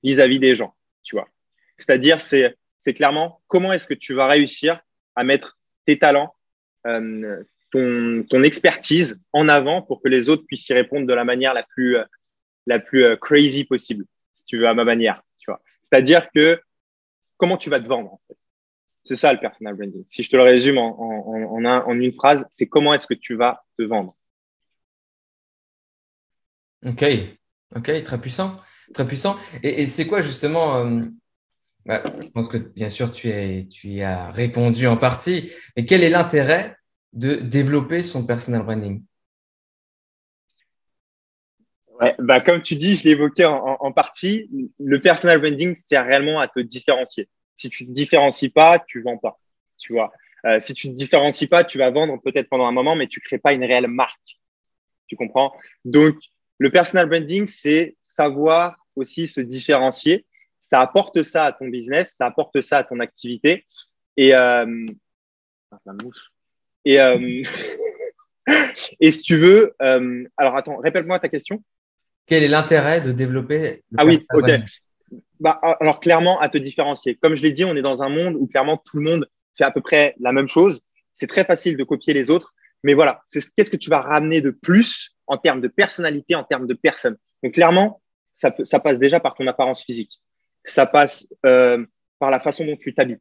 vis-à-vis 0.03 0.39
des 0.39 0.55
gens, 0.55 0.75
tu 1.03 1.15
vois. 1.15 1.29
C'est-à-dire, 1.77 2.19
c'est 2.19 2.93
clairement 2.93 3.41
comment 3.47 3.71
est-ce 3.71 3.87
que 3.87 3.93
tu 3.93 4.13
vas 4.13 4.27
réussir 4.27 4.81
à 5.15 5.23
mettre 5.23 5.57
tes 5.85 5.97
talents, 5.97 6.35
ton, 7.71 8.43
expertise 8.43 9.19
en 9.33 9.49
avant 9.49 9.81
pour 9.81 10.01
que 10.01 10.07
les 10.07 10.29
autres 10.29 10.43
puissent 10.45 10.67
y 10.69 10.73
répondre 10.73 11.07
de 11.07 11.13
la 11.13 11.23
manière 11.23 11.53
la 11.53 11.63
plus, 11.63 11.97
la 12.65 12.79
plus 12.79 13.17
crazy 13.17 13.65
possible, 13.65 14.05
si 14.35 14.45
tu 14.45 14.57
veux, 14.57 14.67
à 14.67 14.73
ma 14.73 14.83
manière. 14.83 15.21
C'est-à-dire 15.81 16.29
que 16.33 16.61
comment 17.37 17.57
tu 17.57 17.69
vas 17.69 17.79
te 17.79 17.87
vendre 17.87 18.13
en 18.13 18.21
fait. 18.27 18.37
C'est 19.03 19.15
ça 19.15 19.33
le 19.33 19.39
personal 19.39 19.75
branding. 19.75 20.03
Si 20.05 20.21
je 20.21 20.29
te 20.29 20.35
le 20.35 20.43
résume 20.43 20.77
en, 20.77 20.99
en, 20.99 21.65
en, 21.65 21.99
une 21.99 22.11
phrase, 22.11 22.45
c'est 22.51 22.67
comment 22.67 22.93
est-ce 22.93 23.07
que 23.07 23.15
tu 23.15 23.35
vas 23.35 23.65
te 23.77 23.83
vendre. 23.83 24.15
Ok, 26.85 27.03
ok, 27.75 28.03
très 28.03 28.21
puissant, 28.21 28.57
très 28.93 29.07
puissant. 29.07 29.37
Et, 29.63 29.87
c'est 29.87 30.05
quoi 30.05 30.21
justement 30.21 30.75
euh, 30.85 31.01
bah, 31.85 32.03
Je 32.21 32.27
pense 32.27 32.49
que 32.49 32.57
bien 32.57 32.89
sûr 32.89 33.11
tu, 33.11 33.29
es, 33.29 33.67
tu 33.67 33.87
y 33.87 34.03
as 34.03 34.29
répondu 34.31 34.85
en 34.85 34.97
partie, 34.97 35.51
mais 35.75 35.85
quel 35.85 36.03
est 36.03 36.09
l'intérêt 36.09 36.77
de 37.13 37.35
développer 37.35 38.03
son 38.03 38.25
personal 38.25 38.63
branding 38.63 39.03
bah, 42.17 42.39
comme 42.39 42.61
tu 42.61 42.75
dis, 42.75 42.95
je 42.95 43.03
l'ai 43.03 43.11
évoqué 43.11 43.45
en, 43.45 43.91
partie, 43.91 44.49
le 44.79 44.99
personal 45.01 45.39
branding 45.39 45.75
sert 45.75 46.05
réellement 46.05 46.39
à 46.39 46.47
te 46.47 46.59
différencier. 46.59 47.27
Si 47.55 47.69
tu 47.69 47.85
te 47.85 47.91
différencies 47.91 48.49
pas, 48.49 48.79
tu 48.79 49.01
vends 49.01 49.17
pas. 49.17 49.37
Tu 49.77 49.93
vois. 49.93 50.11
Euh, 50.45 50.59
si 50.61 50.73
tu 50.73 50.87
te 50.87 50.93
différencies 50.93 51.47
pas, 51.47 51.65
tu 51.65 51.77
vas 51.77 51.91
vendre 51.91 52.17
peut-être 52.23 52.47
pendant 52.47 52.65
un 52.65 52.71
moment, 52.71 52.95
mais 52.95 53.07
tu 53.07 53.19
crées 53.19 53.37
pas 53.37 53.51
une 53.51 53.65
réelle 53.65 53.87
marque. 53.87 54.39
Tu 55.07 55.17
comprends? 55.17 55.53
Donc, 55.83 56.15
le 56.57 56.71
personal 56.71 57.09
branding, 57.09 57.47
c'est 57.47 57.97
savoir 58.01 58.77
aussi 58.95 59.27
se 59.27 59.41
différencier. 59.41 60.25
Ça 60.59 60.79
apporte 60.79 61.23
ça 61.23 61.45
à 61.45 61.51
ton 61.51 61.67
business, 61.67 62.15
ça 62.15 62.27
apporte 62.27 62.61
ça 62.61 62.79
à 62.79 62.83
ton 62.85 62.99
activité. 62.99 63.65
Et 64.15 64.33
euh... 64.33 64.85
la 65.85 65.93
mouche. 66.01 66.31
Et 66.89 66.99
euh... 66.99 67.43
et 68.99 69.11
si 69.11 69.21
tu 69.21 69.35
veux, 69.35 69.75
euh... 69.79 70.23
alors 70.37 70.55
attends, 70.55 70.77
répète-moi 70.77 71.19
ta 71.19 71.29
question. 71.29 71.63
Quel 72.25 72.41
est 72.41 72.47
l'intérêt 72.47 72.99
de 73.01 73.11
développer 73.11 73.83
Ah 73.95 74.05
oui, 74.05 74.25
ok. 74.33 74.49
Bah, 75.39 75.59
alors 75.79 75.99
clairement, 75.99 76.39
à 76.39 76.49
te 76.49 76.57
différencier. 76.57 77.15
Comme 77.21 77.35
je 77.35 77.43
l'ai 77.43 77.51
dit, 77.51 77.63
on 77.63 77.75
est 77.75 77.83
dans 77.83 78.01
un 78.01 78.09
monde 78.09 78.35
où 78.35 78.47
clairement 78.47 78.77
tout 78.77 78.97
le 78.97 79.03
monde 79.03 79.29
fait 79.55 79.63
à 79.63 79.71
peu 79.71 79.81
près 79.81 80.15
la 80.19 80.31
même 80.31 80.47
chose. 80.47 80.81
C'est 81.13 81.27
très 81.27 81.45
facile 81.45 81.77
de 81.77 81.83
copier 81.83 82.13
les 82.13 82.31
autres. 82.31 82.53
Mais 82.83 82.95
voilà, 82.95 83.21
c'est 83.25 83.41
qu'est-ce 83.55 83.69
que 83.69 83.77
tu 83.77 83.91
vas 83.91 83.99
ramener 83.99 84.41
de 84.41 84.49
plus 84.49 85.15
en 85.27 85.37
termes 85.37 85.61
de 85.61 85.67
personnalité, 85.67 86.33
en 86.33 86.43
termes 86.43 86.65
de 86.65 86.73
personne? 86.73 87.17
Donc 87.43 87.53
clairement, 87.53 88.01
ça, 88.33 88.51
ça 88.63 88.79
passe 88.79 88.97
déjà 88.97 89.19
par 89.19 89.35
ton 89.35 89.45
apparence 89.45 89.83
physique. 89.83 90.13
Ça 90.65 90.87
passe 90.87 91.27
euh, 91.45 91.85
par 92.17 92.31
la 92.31 92.39
façon 92.39 92.65
dont 92.65 92.77
tu 92.77 92.95
t'habilles. 92.95 93.19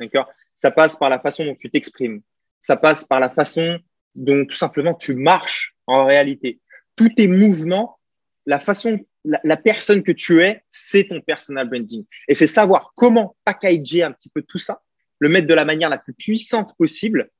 D'accord? 0.00 0.28
Ça 0.54 0.70
passe 0.70 0.96
par 0.96 1.08
la 1.08 1.18
façon 1.18 1.46
dont 1.46 1.54
tu 1.54 1.70
t'exprimes. 1.70 2.20
Ça 2.66 2.76
passe 2.76 3.04
par 3.04 3.20
la 3.20 3.30
façon 3.30 3.78
dont 4.16 4.44
tout 4.44 4.56
simplement 4.56 4.92
tu 4.92 5.14
marches 5.14 5.76
en 5.86 6.04
réalité. 6.04 6.58
Tous 6.96 7.10
tes 7.10 7.28
mouvements 7.28 8.00
la 8.44 8.58
façon, 8.58 8.98
la, 9.24 9.56
personne 9.56 10.02
que 10.02 10.10
tu 10.10 10.42
es, 10.42 10.64
c'est 10.68 11.04
ton 11.04 11.20
personal 11.20 11.68
branding. 11.68 12.04
Et 12.26 12.34
c'est 12.34 12.48
savoir 12.48 12.92
comment 12.96 13.36
packager 13.44 14.02
un 14.02 14.10
petit 14.10 14.28
peu 14.28 14.42
tout 14.42 14.58
ça, 14.58 14.82
le 15.20 15.28
mettre 15.28 15.46
de 15.46 15.54
la 15.54 15.64
manière 15.64 15.90
la 15.90 15.98
plus 15.98 16.12
puissante 16.12 16.76
possible 16.76 17.30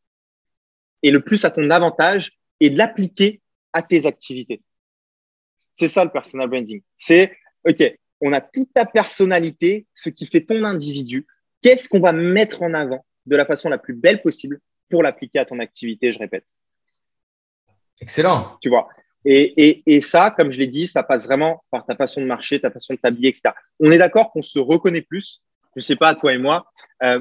et 1.02 1.10
le 1.10 1.18
plus 1.20 1.44
à 1.44 1.50
ton 1.50 1.70
avantage 1.70 2.38
et 2.60 2.70
l'appliquer 2.70 3.40
à 3.72 3.82
tes 3.82 4.06
activités. 4.06 4.62
C'est 5.72 5.88
ça 5.88 6.04
le 6.04 6.10
personal 6.12 6.48
branding. 6.48 6.82
C'est, 6.96 7.36
OK, 7.68 7.82
on 8.20 8.32
a 8.32 8.40
toute 8.40 8.72
ta 8.72 8.86
personnalité, 8.86 9.86
ce 9.92 10.08
qui 10.08 10.26
fait 10.26 10.44
ton 10.44 10.64
individu. 10.64 11.26
Qu'est-ce 11.62 11.88
qu'on 11.88 12.00
va 12.00 12.12
mettre 12.12 12.62
en 12.62 12.74
avant 12.74 13.04
de 13.26 13.34
la 13.34 13.44
façon 13.44 13.68
la 13.68 13.78
plus 13.78 13.94
belle 13.94 14.22
possible 14.22 14.60
pour 14.88 15.02
l'appliquer 15.02 15.40
à 15.40 15.44
ton 15.44 15.58
activité, 15.58 16.12
je 16.12 16.18
répète. 16.18 16.44
Excellent. 18.00 18.58
Tu 18.60 18.68
vois. 18.68 18.88
Et, 19.24 19.68
et, 19.68 19.82
et, 19.86 20.00
ça, 20.00 20.30
comme 20.30 20.52
je 20.52 20.58
l'ai 20.58 20.66
dit, 20.68 20.86
ça 20.86 21.02
passe 21.02 21.24
vraiment 21.24 21.64
par 21.70 21.84
ta 21.84 21.96
façon 21.96 22.20
de 22.20 22.26
marcher, 22.26 22.60
ta 22.60 22.70
façon 22.70 22.94
de 22.94 22.98
t'habiller, 22.98 23.30
etc. 23.30 23.54
On 23.80 23.90
est 23.90 23.98
d'accord 23.98 24.30
qu'on 24.30 24.42
se 24.42 24.58
reconnaît 24.58 25.02
plus, 25.02 25.42
je 25.74 25.80
sais 25.80 25.96
pas, 25.96 26.14
toi 26.14 26.32
et 26.32 26.38
moi, 26.38 26.70
euh, 27.02 27.20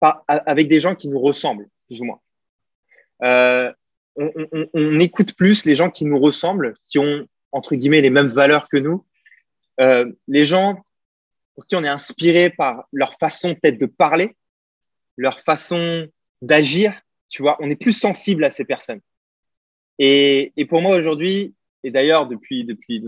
pas, 0.00 0.24
avec 0.26 0.68
des 0.68 0.80
gens 0.80 0.96
qui 0.96 1.08
nous 1.08 1.20
ressemblent, 1.20 1.68
plus 1.86 2.00
ou 2.00 2.06
moins. 2.06 2.20
Euh, 3.22 3.72
on, 4.16 4.30
on, 4.52 4.68
on, 4.74 4.98
écoute 4.98 5.34
plus 5.36 5.64
les 5.64 5.76
gens 5.76 5.90
qui 5.90 6.04
nous 6.04 6.18
ressemblent, 6.18 6.74
qui 6.84 6.98
ont 6.98 7.26
entre 7.52 7.76
guillemets, 7.76 8.00
les 8.00 8.10
mêmes 8.10 8.28
valeurs 8.28 8.68
que 8.68 8.78
nous. 8.78 9.06
Euh, 9.80 10.10
les 10.26 10.44
gens 10.44 10.82
pour 11.54 11.66
qui 11.66 11.76
on 11.76 11.84
est 11.84 11.88
inspiré 11.88 12.50
par 12.50 12.88
leur 12.92 13.14
façon 13.18 13.54
peut-être 13.54 13.78
de 13.78 13.86
parler, 13.86 14.34
leur 15.16 15.40
façon 15.40 16.08
d'agir, 16.40 16.94
tu 17.28 17.42
vois, 17.42 17.56
on 17.60 17.70
est 17.70 17.76
plus 17.76 17.92
sensible 17.92 18.44
à 18.44 18.50
ces 18.50 18.64
personnes. 18.64 19.00
Et, 19.98 20.52
pour 20.68 20.80
moi 20.80 20.96
aujourd'hui, 20.96 21.54
et 21.84 21.90
d'ailleurs 21.90 22.26
depuis, 22.26 22.64
depuis, 22.64 23.00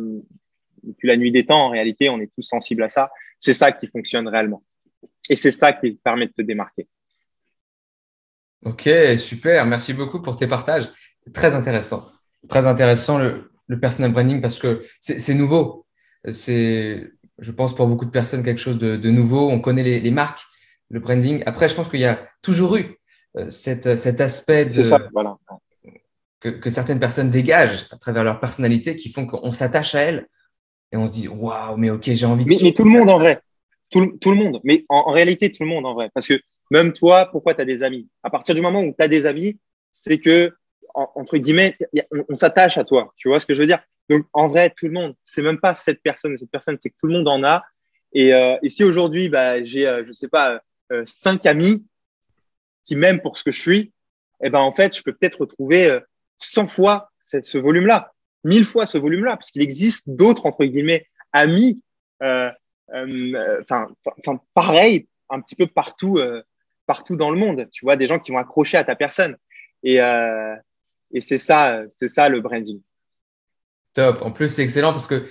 depuis 0.83 1.09
la 1.09 1.17
nuit 1.17 1.33
des 1.33 1.47
temps, 1.47 1.67
en 1.67 1.71
réalité, 1.71 2.09
on 2.09 2.21
est 2.21 2.31
tous 2.35 2.43
sensibles 2.43 2.83
à 2.83 2.89
ça, 2.89 3.11
c'est 3.39 3.53
ça 3.53 3.73
qui 3.73 3.87
fonctionne 3.87 4.29
réellement. 4.29 4.63
Et 5.29 5.37
c'est 5.37 5.51
ça 5.51 5.73
qui 5.73 5.93
permet 5.93 6.27
de 6.27 6.33
te 6.33 6.43
démarquer. 6.43 6.87
Ok, 8.65 8.89
super. 9.19 9.67
Merci 9.67 9.93
beaucoup 9.93 10.21
pour 10.21 10.37
tes 10.37 10.47
partages. 10.47 10.91
Très 11.33 11.55
intéressant. 11.55 12.09
Très 12.49 12.67
intéressant 12.67 13.19
le, 13.19 13.51
le 13.67 13.81
personal 13.81 14.13
branding 14.13 14.41
parce 14.41 14.59
que 14.59 14.85
c'est 15.01 15.35
nouveau. 15.35 15.87
C'est, 16.31 17.11
je 17.39 17.53
pense, 17.53 17.75
pour 17.75 17.87
beaucoup 17.87 18.05
de 18.05 18.11
personnes, 18.11 18.43
quelque 18.43 18.61
chose 18.61 18.79
de, 18.79 19.11
nouveau. 19.11 19.51
On 19.51 19.61
connaît 19.61 19.83
les, 19.83 20.11
marques, 20.11 20.43
le 20.91 21.01
branding. 21.01 21.43
Après, 21.47 21.69
je 21.69 21.75
pense 21.75 21.89
qu'il 21.89 22.01
y 22.01 22.05
a 22.05 22.19
toujours 22.43 22.77
eu 22.77 22.99
euh, 23.37 23.49
cette, 23.49 23.97
cet 23.97 24.21
aspect 24.21 24.67
de, 24.67 24.83
ça, 24.83 24.99
voilà. 25.13 25.37
que, 26.41 26.49
que, 26.49 26.71
certaines 26.71 27.01
personnes 27.01 27.31
dégagent 27.31 27.87
à 27.91 27.97
travers 27.97 28.25
leur 28.25 28.41
personnalité 28.41 28.97
qui 28.97 29.11
font 29.11 29.27
qu'on 29.27 29.53
s'attache 29.53 29.95
à 29.95 30.01
elles 30.01 30.27
et 30.93 30.97
on 30.97 31.07
se 31.07 31.13
dit 31.13 31.29
waouh, 31.29 31.77
mais 31.77 31.91
ok, 31.91 32.05
j'ai 32.05 32.27
envie 32.27 32.45
de. 32.45 32.51
Mais, 32.51 32.59
mais, 32.63 32.73
tout 32.73 32.85
le 32.85 32.91
monde 32.91 33.11
en 33.11 33.19
vrai. 33.19 33.41
Tout, 33.91 34.17
tout 34.21 34.31
le 34.31 34.37
monde. 34.37 34.61
Mais 34.65 34.85
en, 34.89 35.05
en, 35.07 35.13
réalité, 35.13 35.51
tout 35.51 35.63
le 35.63 35.69
monde 35.69 35.87
en 35.87 35.95
vrai. 35.95 36.11
Parce 36.15 36.27
que 36.27 36.41
même 36.71 36.93
toi, 36.93 37.29
pourquoi 37.31 37.55
tu 37.55 37.61
as 37.61 37.65
des 37.65 37.83
amis? 37.83 38.09
À 38.23 38.31
partir 38.31 38.55
du 38.55 38.61
moment 38.61 38.81
où 38.81 38.95
tu 38.97 39.05
as 39.05 39.09
des 39.09 39.27
amis, 39.27 39.59
c'est 39.93 40.19
que, 40.19 40.53
en, 40.95 41.09
entre 41.17 41.37
guillemets, 41.39 41.77
on, 42.13 42.25
on 42.29 42.35
s'attache 42.35 42.79
à 42.79 42.85
toi. 42.85 43.13
Tu 43.17 43.29
vois 43.29 43.41
ce 43.41 43.47
que 43.47 43.55
je 43.55 43.61
veux 43.61 43.67
dire? 43.67 43.81
Donc, 44.09 44.27
en 44.33 44.49
vrai, 44.49 44.71
tout 44.71 44.87
le 44.87 44.93
monde, 44.93 45.15
c'est 45.23 45.43
même 45.43 45.59
pas 45.59 45.75
cette 45.75 46.03
personne, 46.03 46.37
cette 46.37 46.51
personne, 46.51 46.77
c'est 46.81 46.91
que 46.91 46.97
tout 47.01 47.07
le 47.07 47.15
monde 47.15 47.29
en 47.29 47.43
a. 47.43 47.65
Et, 48.13 48.33
euh, 48.33 48.57
et 48.63 48.69
si 48.69 48.85
aujourd'hui, 48.85 49.29
bah, 49.29 49.65
j'ai, 49.65 49.87
euh, 49.87 50.05
je 50.07 50.13
sais 50.13 50.29
pas, 50.29 50.61
euh, 50.95 51.05
cinq 51.07 51.47
amis 51.47 51.85
qui 52.85 52.97
m'aiment 52.97 53.21
pour 53.21 53.39
ce 53.39 53.45
que 53.45 53.51
je 53.51 53.61
suis, 53.61 53.93
eh 54.43 54.51
ben, 54.51 54.61
en 54.61 54.73
fait, 54.73 54.97
je 54.97 55.03
peux 55.03 55.13
peut-être 55.13 55.41
retrouver 55.41 55.99
100 56.39 56.67
fois 56.67 57.11
ce 57.19 57.57
volume-là, 57.57 58.13
1000 58.45 58.65
fois 58.65 58.85
ce 58.85 58.99
volume-là, 58.99 59.37
parce 59.37 59.51
qu'il 59.51 59.63
existe 59.63 60.11
d'autres, 60.11 60.45
entre 60.45 60.65
guillemets, 60.67 61.07
amis, 61.33 61.81
enfin, 62.21 63.89
euh, 64.29 64.37
pareil, 64.55 65.09
un 65.31 65.41
petit 65.41 65.57
peu 65.57 65.67
partout, 65.67 66.19
euh, 66.19 66.43
partout 66.87 67.17
dans 67.17 67.31
le 67.31 67.39
monde. 67.39 67.69
Tu 67.73 67.85
vois, 67.85 67.97
des 67.97 68.07
gens 68.07 68.19
qui 68.19 68.33
vont 68.33 68.39
accrocher 68.39 68.77
à 68.77 68.85
ta 68.85 68.95
personne. 68.95 69.37
Et, 69.83 70.01
euh, 70.01 70.55
et 71.13 71.21
c'est 71.21 71.39
ça, 71.39 71.83
c'est 71.91 72.09
ça 72.09 72.29
le 72.29 72.41
branding. 72.41 72.81
Top. 73.95 74.23
En 74.23 74.31
plus, 74.31 74.49
c'est 74.49 74.63
excellent 74.63 74.93
parce 74.93 75.07
que 75.07 75.29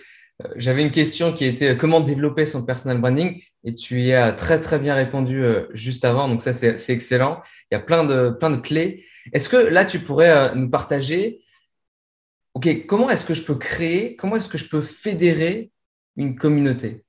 j'avais 0.55 0.83
une 0.83 0.91
question 0.91 1.33
qui 1.33 1.45
était 1.45 1.77
comment 1.77 1.99
développer 1.99 2.45
son 2.45 2.65
personal 2.65 2.99
branding? 2.99 3.41
Et 3.63 3.73
tu 3.73 4.01
y 4.01 4.13
as 4.13 4.33
très 4.33 4.59
très 4.59 4.79
bien 4.79 4.95
répondu 4.95 5.43
juste 5.71 6.05
avant. 6.05 6.27
Donc 6.27 6.41
ça, 6.41 6.53
c'est 6.53 6.93
excellent. 6.93 7.41
Il 7.71 7.75
y 7.75 7.77
a 7.77 7.79
plein 7.79 8.03
de, 8.03 8.57
clés. 8.57 9.05
Est-ce 9.31 9.49
que 9.49 9.57
là, 9.57 9.85
tu 9.85 9.99
pourrais 9.99 10.55
nous 10.55 10.69
partager, 10.69 11.41
OK, 12.53 12.85
comment 12.85 13.09
est-ce 13.09 13.25
que 13.25 13.33
je 13.33 13.43
peux 13.43 13.55
créer, 13.55 14.15
comment 14.15 14.35
est-ce 14.35 14.49
que 14.49 14.57
je 14.57 14.67
peux 14.67 14.81
fédérer 14.81 15.71
une 16.15 16.35
communauté? 16.35 17.03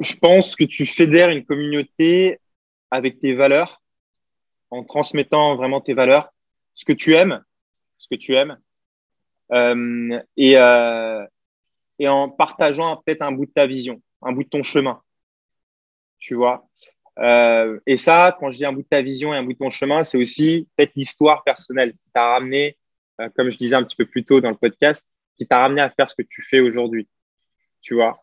Je 0.00 0.16
pense 0.16 0.56
que 0.56 0.64
tu 0.64 0.86
fédères 0.86 1.30
une 1.30 1.44
communauté 1.44 2.40
avec 2.90 3.20
tes 3.20 3.34
valeurs, 3.34 3.82
en 4.70 4.84
transmettant 4.84 5.56
vraiment 5.56 5.80
tes 5.80 5.94
valeurs, 5.94 6.32
ce 6.74 6.84
que 6.84 6.92
tu 6.92 7.14
aimes, 7.14 7.42
ce 7.98 8.08
que 8.10 8.16
tu 8.16 8.34
aimes, 8.34 8.52
euh, 8.52 8.67
et, 9.50 10.56
euh, 10.56 11.26
et 11.98 12.08
en 12.08 12.28
partageant 12.28 12.96
peut-être 12.96 13.22
un 13.22 13.32
bout 13.32 13.46
de 13.46 13.52
ta 13.52 13.66
vision, 13.66 14.00
un 14.22 14.32
bout 14.32 14.44
de 14.44 14.48
ton 14.48 14.62
chemin. 14.62 15.00
Tu 16.18 16.34
vois? 16.34 16.68
Euh, 17.18 17.80
et 17.86 17.96
ça, 17.96 18.36
quand 18.38 18.50
je 18.50 18.58
dis 18.58 18.64
un 18.64 18.72
bout 18.72 18.82
de 18.82 18.88
ta 18.88 19.02
vision 19.02 19.34
et 19.34 19.36
un 19.36 19.42
bout 19.42 19.52
de 19.52 19.58
ton 19.58 19.70
chemin, 19.70 20.04
c'est 20.04 20.18
aussi 20.18 20.68
peut-être 20.76 20.94
l'histoire 20.94 21.42
personnelle, 21.42 21.94
ce 21.94 22.00
qui 22.00 22.10
t'a 22.12 22.28
ramené, 22.32 22.76
euh, 23.20 23.28
comme 23.36 23.50
je 23.50 23.58
disais 23.58 23.74
un 23.74 23.82
petit 23.82 23.96
peu 23.96 24.06
plus 24.06 24.24
tôt 24.24 24.40
dans 24.40 24.50
le 24.50 24.56
podcast, 24.56 25.06
qui 25.36 25.46
t'a 25.46 25.60
ramené 25.60 25.80
à 25.80 25.90
faire 25.90 26.08
ce 26.08 26.14
que 26.14 26.26
tu 26.28 26.42
fais 26.42 26.60
aujourd'hui. 26.60 27.08
Tu 27.82 27.94
vois? 27.94 28.20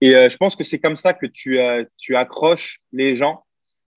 Et 0.00 0.14
euh, 0.16 0.28
je 0.28 0.36
pense 0.36 0.56
que 0.56 0.64
c'est 0.64 0.80
comme 0.80 0.96
ça 0.96 1.14
que 1.14 1.26
tu, 1.26 1.58
euh, 1.58 1.84
accroches 2.14 2.80
les 2.92 3.14
gens 3.14 3.44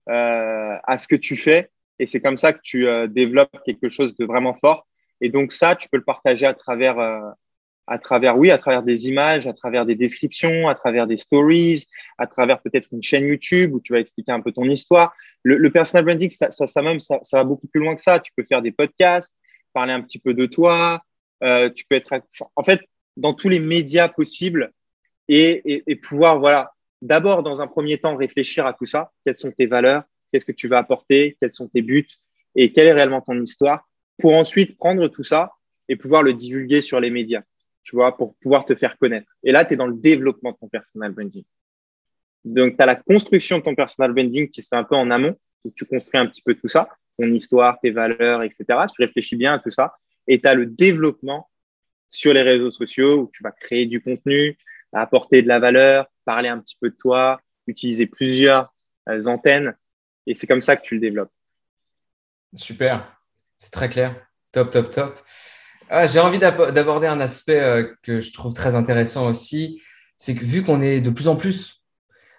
euh, 0.08 0.76
à 0.84 0.98
ce 0.98 1.08
que 1.08 1.16
tu 1.16 1.36
fais. 1.36 1.70
Et 1.98 2.06
c'est 2.06 2.20
comme 2.20 2.36
ça 2.36 2.52
que 2.52 2.60
tu 2.62 2.86
euh, 2.86 3.08
développes 3.08 3.58
quelque 3.64 3.88
chose 3.88 4.14
de 4.16 4.24
vraiment 4.24 4.54
fort. 4.54 4.86
Et 5.20 5.30
donc 5.30 5.52
ça, 5.52 5.74
tu 5.74 5.88
peux 5.88 5.96
le 5.96 6.04
partager 6.04 6.46
à 6.46 6.54
travers, 6.54 6.98
euh, 6.98 7.20
à 7.86 7.98
travers, 7.98 8.36
oui, 8.38 8.50
à 8.50 8.58
travers 8.58 8.82
des 8.82 9.08
images, 9.08 9.46
à 9.46 9.52
travers 9.52 9.86
des 9.86 9.94
descriptions, 9.94 10.68
à 10.68 10.74
travers 10.74 11.06
des 11.06 11.16
stories, 11.16 11.86
à 12.18 12.26
travers 12.26 12.60
peut-être 12.60 12.88
une 12.92 13.02
chaîne 13.02 13.26
YouTube 13.26 13.74
où 13.74 13.80
tu 13.80 13.92
vas 13.92 14.00
expliquer 14.00 14.32
un 14.32 14.40
peu 14.40 14.52
ton 14.52 14.64
histoire. 14.64 15.14
Le, 15.42 15.70
personal 15.70 16.04
branding, 16.04 16.30
ça, 16.30 16.82
même, 16.82 17.00
ça, 17.00 17.20
va 17.32 17.44
beaucoup 17.44 17.68
plus 17.68 17.80
loin 17.80 17.94
que 17.94 18.00
ça. 18.00 18.20
Tu 18.20 18.32
peux 18.36 18.44
faire 18.48 18.62
des 18.62 18.72
podcasts, 18.72 19.34
parler 19.72 19.92
un 19.92 20.02
petit 20.02 20.18
peu 20.18 20.34
de 20.34 20.46
toi. 20.46 21.02
tu 21.40 21.84
peux 21.88 21.96
être, 21.96 22.20
en 22.56 22.62
fait, 22.62 22.80
dans 23.16 23.32
tous 23.32 23.48
les 23.48 23.60
médias 23.60 24.08
possibles 24.08 24.72
et, 25.28 25.62
et, 25.64 25.82
et 25.86 25.96
pouvoir, 25.96 26.38
voilà, 26.38 26.72
d'abord, 27.02 27.42
dans 27.42 27.60
un 27.60 27.66
premier 27.66 27.98
temps, 27.98 28.16
réfléchir 28.16 28.66
à 28.66 28.72
tout 28.72 28.86
ça. 28.86 29.12
Quelles 29.24 29.38
sont 29.38 29.52
tes 29.52 29.66
valeurs? 29.66 30.02
Qu'est-ce 30.32 30.44
que 30.44 30.52
tu 30.52 30.68
vas 30.68 30.78
apporter? 30.78 31.36
Quels 31.40 31.52
sont 31.52 31.68
tes 31.68 31.82
buts? 31.82 32.08
Et 32.54 32.72
quelle 32.72 32.86
est 32.86 32.92
réellement 32.92 33.20
ton 33.20 33.40
histoire? 33.40 33.88
Pour 34.18 34.34
ensuite 34.34 34.76
prendre 34.76 35.08
tout 35.08 35.24
ça 35.24 35.52
et 35.88 35.96
pouvoir 35.96 36.22
le 36.22 36.32
divulguer 36.32 36.82
sur 36.82 37.00
les 37.00 37.10
médias, 37.10 37.42
tu 37.82 37.96
vois, 37.96 38.16
pour 38.16 38.34
pouvoir 38.36 38.64
te 38.64 38.74
faire 38.74 38.98
connaître. 38.98 39.30
Et 39.44 39.52
là, 39.52 39.64
tu 39.64 39.74
es 39.74 39.76
dans 39.76 39.86
le 39.86 39.96
développement 39.96 40.52
de 40.52 40.56
ton 40.56 40.68
personal 40.68 41.12
branding. 41.12 41.44
Donc, 42.44 42.76
tu 42.76 42.82
as 42.82 42.86
la 42.86 42.96
construction 42.96 43.58
de 43.58 43.62
ton 43.62 43.74
personal 43.74 44.12
branding 44.12 44.48
qui 44.48 44.62
se 44.62 44.68
fait 44.68 44.76
un 44.76 44.84
peu 44.84 44.96
en 44.96 45.10
amont, 45.10 45.36
où 45.64 45.72
tu 45.74 45.84
construis 45.84 46.18
un 46.18 46.26
petit 46.26 46.42
peu 46.42 46.54
tout 46.54 46.68
ça, 46.68 46.88
ton 47.18 47.26
histoire, 47.32 47.78
tes 47.80 47.90
valeurs, 47.90 48.42
etc. 48.42 48.64
Tu 48.94 49.02
réfléchis 49.02 49.36
bien 49.36 49.54
à 49.54 49.58
tout 49.58 49.70
ça. 49.70 49.94
Et 50.28 50.40
tu 50.40 50.48
as 50.48 50.54
le 50.54 50.66
développement 50.66 51.48
sur 52.08 52.32
les 52.32 52.42
réseaux 52.42 52.70
sociaux 52.70 53.22
où 53.22 53.30
tu 53.32 53.42
vas 53.42 53.50
créer 53.50 53.86
du 53.86 54.00
contenu, 54.00 54.56
apporter 54.92 55.42
de 55.42 55.48
la 55.48 55.58
valeur, 55.58 56.06
parler 56.24 56.48
un 56.48 56.58
petit 56.58 56.76
peu 56.80 56.90
de 56.90 56.96
toi, 56.96 57.40
utiliser 57.66 58.06
plusieurs 58.06 58.72
euh, 59.08 59.24
antennes. 59.26 59.74
Et 60.26 60.34
c'est 60.34 60.46
comme 60.46 60.62
ça 60.62 60.76
que 60.76 60.82
tu 60.82 60.94
le 60.94 61.00
développes. 61.00 61.32
Super, 62.54 63.15
c'est 63.56 63.70
très 63.70 63.88
clair. 63.88 64.26
Top, 64.52 64.70
top, 64.70 64.90
top. 64.90 65.20
Ah, 65.88 66.06
J'ai 66.06 66.20
envie 66.20 66.38
d'aborder 66.38 67.06
un 67.06 67.20
aspect 67.20 67.60
euh, 67.60 67.94
que 68.02 68.20
je 68.20 68.32
trouve 68.32 68.54
très 68.54 68.74
intéressant 68.74 69.28
aussi. 69.28 69.80
C'est 70.16 70.34
que 70.34 70.44
vu 70.44 70.62
qu'on 70.64 70.80
est 70.80 71.00
de 71.00 71.10
plus 71.10 71.28
en 71.28 71.36
plus 71.36 71.82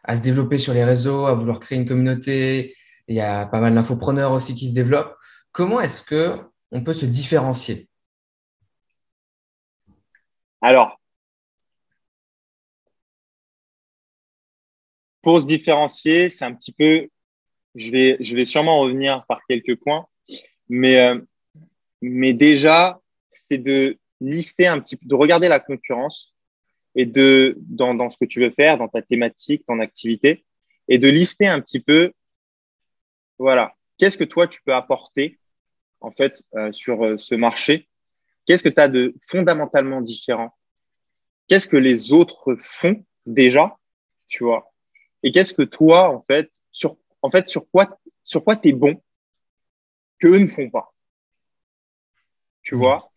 à 0.04 0.16
se 0.16 0.22
développer 0.22 0.58
sur 0.58 0.74
les 0.74 0.84
réseaux, 0.84 1.26
à 1.28 1.34
vouloir 1.36 1.60
créer 1.60 1.78
une 1.78 1.88
communauté, 1.88 2.76
il 3.08 3.16
y 3.16 3.22
a 3.22 3.46
pas 3.46 3.60
mal 3.60 3.76
d'infopreneurs 3.76 4.32
aussi 4.32 4.56
qui 4.56 4.70
se 4.70 4.74
développent. 4.74 5.16
Comment 5.52 5.80
est-ce 5.82 6.04
que 6.04 6.40
on 6.72 6.84
peut 6.84 6.94
se 6.94 7.06
différencier? 7.06 7.90
Alors, 10.62 11.00
pour 15.22 15.42
se 15.42 15.46
différencier, 15.46 16.30
c'est 16.30 16.46
un 16.46 16.54
petit 16.54 16.72
peu, 16.72 17.10
je 17.76 17.92
vais, 17.92 18.18
je 18.20 18.36
vais 18.36 18.46
sûrement 18.46 18.80
revenir 18.80 19.26
par 19.28 19.42
quelques 19.48 19.76
points, 19.82 20.08
mais, 20.70 21.00
euh, 21.00 21.20
mais 22.02 22.34
déjà, 22.34 23.00
c'est 23.32 23.58
de 23.58 23.98
lister 24.20 24.68
un 24.68 24.80
petit 24.80 24.96
peu, 24.96 25.06
de 25.06 25.16
regarder 25.16 25.48
la 25.48 25.60
concurrence 25.60 26.36
et 26.96 27.06
de, 27.06 27.56
dans, 27.60 27.94
dans 27.94 28.10
ce 28.10 28.18
que 28.18 28.26
tu 28.26 28.42
veux 28.42 28.50
faire, 28.50 28.78
dans 28.78 28.88
ta 28.88 29.02
thématique, 29.02 29.66
ton 29.66 29.80
activité, 29.80 30.46
et 30.88 30.98
de 30.98 31.10
lister 31.10 31.48
un 31.48 31.62
petit 31.62 31.80
peu, 31.80 32.12
voilà, 33.38 33.74
qu'est-ce 33.98 34.18
que 34.18 34.24
toi 34.24 34.48
tu 34.48 34.62
peux 34.64 34.74
apporter, 34.74 35.40
en 36.00 36.12
fait, 36.12 36.42
euh, 36.56 36.72
sur 36.72 37.06
euh, 37.06 37.18
ce 37.18 37.36
marché? 37.36 37.88
Qu'est-ce 38.46 38.64
que 38.64 38.70
tu 38.70 38.82
as 38.82 38.88
de 38.88 39.14
fondamentalement 39.22 40.02
différent? 40.02 40.56
Qu'est-ce 41.48 41.68
que 41.68 41.78
les 41.78 42.14
autres 42.14 42.56
font 42.60 43.06
déjà, 43.26 43.78
tu 44.28 44.44
vois? 44.44 44.72
et 45.24 45.32
qu'est-ce 45.32 45.54
que 45.54 45.64
toi, 45.64 46.10
en 46.10 46.22
fait, 46.22 46.50
sur, 46.72 46.98
en 47.22 47.30
fait, 47.30 47.50
sur 47.50 47.70
quoi, 47.70 48.00
sur 48.24 48.44
quoi 48.44 48.56
tu 48.56 48.70
es 48.70 48.72
bon? 48.72 49.02
Que 50.20 50.28
eux 50.28 50.40
ne 50.40 50.48
font 50.48 50.70
pas. 50.70 50.94
Tu 52.64 52.76
mmh. 52.76 52.78
vois? 52.78 53.12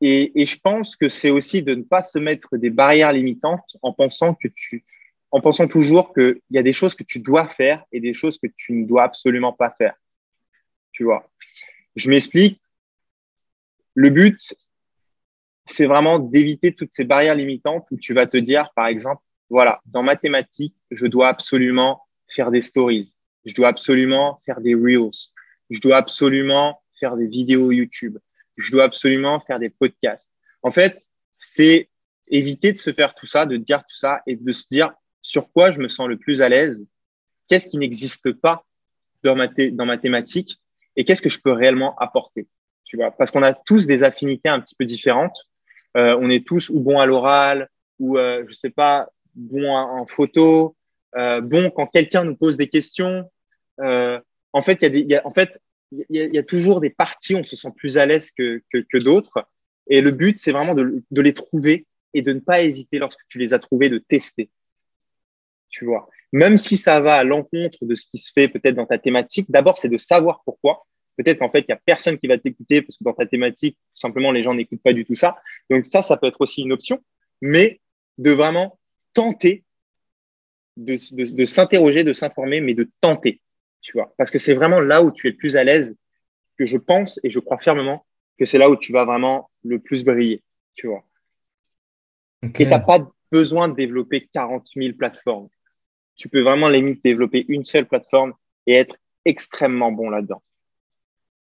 Et, 0.00 0.40
et, 0.40 0.46
je 0.46 0.58
pense 0.58 0.96
que 0.96 1.08
c'est 1.08 1.30
aussi 1.30 1.62
de 1.62 1.74
ne 1.74 1.82
pas 1.82 2.02
se 2.02 2.18
mettre 2.18 2.56
des 2.56 2.70
barrières 2.70 3.12
limitantes 3.12 3.76
en 3.82 3.92
pensant 3.92 4.34
que 4.34 4.48
tu, 4.48 4.84
en 5.30 5.40
pensant 5.40 5.66
toujours 5.66 6.12
qu'il 6.12 6.40
y 6.50 6.58
a 6.58 6.62
des 6.62 6.72
choses 6.72 6.94
que 6.94 7.04
tu 7.04 7.20
dois 7.20 7.48
faire 7.48 7.84
et 7.92 8.00
des 8.00 8.12
choses 8.12 8.38
que 8.38 8.48
tu 8.54 8.72
ne 8.74 8.86
dois 8.86 9.04
absolument 9.04 9.52
pas 9.52 9.70
faire. 9.70 9.94
Tu 10.92 11.04
vois? 11.04 11.30
Je 11.96 12.10
m'explique. 12.10 12.60
Le 13.94 14.10
but, 14.10 14.54
c'est 15.66 15.86
vraiment 15.86 16.18
d'éviter 16.18 16.74
toutes 16.74 16.92
ces 16.92 17.04
barrières 17.04 17.34
limitantes 17.34 17.86
où 17.90 17.96
tu 17.96 18.12
vas 18.12 18.26
te 18.26 18.36
dire, 18.36 18.70
par 18.74 18.86
exemple, 18.86 19.22
voilà, 19.48 19.80
dans 19.86 20.02
mathématiques, 20.02 20.76
je 20.90 21.06
dois 21.06 21.28
absolument 21.28 22.02
faire 22.28 22.50
des 22.50 22.60
stories, 22.60 23.14
je 23.44 23.54
dois 23.54 23.68
absolument 23.68 24.40
faire 24.44 24.60
des 24.60 24.74
reels, 24.74 25.10
je 25.72 25.80
dois 25.80 25.96
absolument 25.96 26.82
faire 26.98 27.16
des 27.16 27.26
vidéos 27.26 27.72
YouTube, 27.72 28.18
je 28.56 28.70
dois 28.70 28.84
absolument 28.84 29.40
faire 29.40 29.58
des 29.58 29.70
podcasts. 29.70 30.30
En 30.62 30.70
fait, 30.70 31.06
c'est 31.38 31.88
éviter 32.28 32.72
de 32.72 32.78
se 32.78 32.92
faire 32.92 33.14
tout 33.14 33.26
ça, 33.26 33.46
de 33.46 33.56
dire 33.56 33.80
tout 33.80 33.96
ça 33.96 34.22
et 34.26 34.36
de 34.36 34.52
se 34.52 34.66
dire 34.70 34.92
sur 35.22 35.50
quoi 35.50 35.72
je 35.72 35.78
me 35.78 35.88
sens 35.88 36.08
le 36.08 36.16
plus 36.16 36.42
à 36.42 36.48
l'aise, 36.48 36.86
qu'est-ce 37.48 37.68
qui 37.68 37.78
n'existe 37.78 38.32
pas 38.32 38.64
dans 39.22 39.36
ma, 39.36 39.98
thématique 39.98 40.60
et 40.96 41.04
qu'est-ce 41.04 41.22
que 41.22 41.30
je 41.30 41.40
peux 41.40 41.52
réellement 41.52 41.96
apporter. 41.98 42.48
Tu 42.84 42.96
vois, 42.96 43.12
parce 43.12 43.30
qu'on 43.30 43.42
a 43.42 43.54
tous 43.54 43.86
des 43.86 44.02
affinités 44.02 44.48
un 44.48 44.60
petit 44.60 44.74
peu 44.74 44.84
différentes. 44.84 45.48
Euh, 45.96 46.18
on 46.20 46.28
est 46.28 46.46
tous 46.46 46.68
ou 46.70 46.80
bon 46.80 46.98
à 46.98 47.06
l'oral, 47.06 47.68
ou 47.98 48.18
euh, 48.18 48.44
je 48.48 48.52
sais 48.52 48.70
pas, 48.70 49.08
bon 49.34 49.70
en, 49.70 50.06
photo, 50.06 50.76
euh, 51.16 51.40
bon 51.40 51.70
quand 51.70 51.86
quelqu'un 51.86 52.24
nous 52.24 52.36
pose 52.36 52.56
des 52.56 52.68
questions. 52.68 53.30
En 54.52 54.62
fait, 54.62 54.82
il 54.82 55.10
y 56.10 56.38
a 56.38 56.42
toujours 56.42 56.80
des 56.80 56.90
parties 56.90 57.34
où 57.34 57.38
on 57.38 57.44
se 57.44 57.56
sent 57.56 57.72
plus 57.76 57.96
à 57.98 58.06
l'aise 58.06 58.30
que, 58.30 58.62
d'autres. 58.98 59.46
Et 59.88 60.00
le 60.00 60.10
but, 60.10 60.38
c'est 60.38 60.52
vraiment 60.52 60.74
de, 60.74 61.02
les 61.10 61.34
trouver 61.34 61.86
et 62.14 62.22
de 62.22 62.32
ne 62.32 62.40
pas 62.40 62.62
hésiter 62.62 62.98
lorsque 62.98 63.26
tu 63.26 63.38
les 63.38 63.54
as 63.54 63.58
trouvés, 63.58 63.88
de 63.88 63.98
tester. 63.98 64.50
Tu 65.70 65.86
vois, 65.86 66.08
même 66.32 66.58
si 66.58 66.76
ça 66.76 67.00
va 67.00 67.16
à 67.16 67.24
l'encontre 67.24 67.78
de 67.86 67.94
ce 67.94 68.06
qui 68.06 68.18
se 68.18 68.30
fait 68.32 68.48
peut-être 68.48 68.74
dans 68.74 68.86
ta 68.86 68.98
thématique, 68.98 69.50
d'abord, 69.50 69.78
c'est 69.78 69.88
de 69.88 69.96
savoir 69.96 70.42
pourquoi. 70.44 70.86
Peut-être 71.16 71.38
qu'en 71.38 71.48
fait, 71.48 71.60
il 71.60 71.68
y 71.70 71.72
a 71.72 71.80
personne 71.84 72.18
qui 72.18 72.26
va 72.26 72.38
t'écouter 72.38 72.82
parce 72.82 72.96
que 72.96 73.04
dans 73.04 73.12
ta 73.14 73.26
thématique, 73.26 73.78
simplement, 73.94 74.32
les 74.32 74.42
gens 74.42 74.54
n'écoutent 74.54 74.82
pas 74.82 74.92
du 74.92 75.04
tout 75.04 75.14
ça. 75.14 75.36
Donc 75.70 75.86
ça, 75.86 76.02
ça 76.02 76.16
peut 76.16 76.26
être 76.26 76.40
aussi 76.40 76.62
une 76.62 76.72
option, 76.72 77.02
mais 77.40 77.80
de 78.18 78.30
vraiment 78.32 78.78
tenter 79.14 79.64
de 80.76 81.44
s'interroger, 81.46 82.02
de 82.02 82.12
s'informer, 82.12 82.60
mais 82.60 82.74
de 82.74 82.90
tenter, 83.00 83.41
tu 83.82 83.92
vois, 83.92 84.14
parce 84.16 84.30
que 84.30 84.38
c'est 84.38 84.54
vraiment 84.54 84.80
là 84.80 85.02
où 85.02 85.10
tu 85.10 85.26
es 85.26 85.30
le 85.30 85.36
plus 85.36 85.56
à 85.56 85.64
l'aise 85.64 85.96
que 86.58 86.64
je 86.64 86.78
pense 86.78 87.20
et 87.22 87.30
je 87.30 87.38
crois 87.38 87.58
fermement 87.58 88.06
que 88.38 88.44
c'est 88.44 88.58
là 88.58 88.70
où 88.70 88.76
tu 88.76 88.92
vas 88.92 89.04
vraiment 89.04 89.50
le 89.64 89.78
plus 89.78 90.04
briller, 90.04 90.42
tu 90.74 90.86
vois. 90.86 91.04
Okay. 92.44 92.62
Et 92.62 92.66
tu 92.66 92.70
n'as 92.70 92.80
pas 92.80 93.10
besoin 93.30 93.68
de 93.68 93.74
développer 93.74 94.28
40 94.32 94.66
000 94.74 94.94
plateformes. 94.96 95.48
Tu 96.16 96.28
peux 96.28 96.40
vraiment 96.40 96.68
limite 96.68 97.02
développer 97.04 97.44
une 97.48 97.64
seule 97.64 97.86
plateforme 97.86 98.34
et 98.66 98.74
être 98.74 98.96
extrêmement 99.24 99.92
bon 99.92 100.10
là-dedans. 100.10 100.42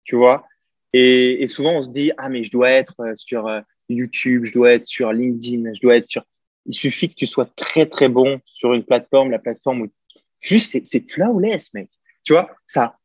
Tu 0.03 0.15
vois? 0.15 0.45
Et, 0.93 1.43
et, 1.43 1.47
souvent, 1.47 1.73
on 1.73 1.81
se 1.81 1.89
dit, 1.89 2.11
ah, 2.17 2.29
mais 2.29 2.43
je 2.43 2.51
dois 2.51 2.69
être 2.69 2.99
euh, 3.01 3.15
sur 3.15 3.47
euh, 3.47 3.59
YouTube, 3.89 4.45
je 4.45 4.53
dois 4.53 4.73
être 4.73 4.87
sur 4.87 5.11
LinkedIn, 5.11 5.73
je 5.73 5.81
dois 5.81 5.97
être 5.97 6.07
sur... 6.07 6.23
Il 6.67 6.73
suffit 6.73 7.09
que 7.09 7.15
tu 7.15 7.25
sois 7.25 7.49
très, 7.55 7.85
très 7.85 8.07
bon 8.07 8.39
sur 8.45 8.73
une 8.73 8.83
plateforme, 8.83 9.31
la 9.31 9.39
plateforme 9.39 9.81
où... 9.81 9.91
Juste, 10.39 10.79
c'est 10.85 11.17
là 11.17 11.31
où 11.31 11.39
laisse, 11.39 11.73
mec. 11.73 11.89
Tu 12.25 12.33
vois, 12.33 12.49
ça, 12.67 12.97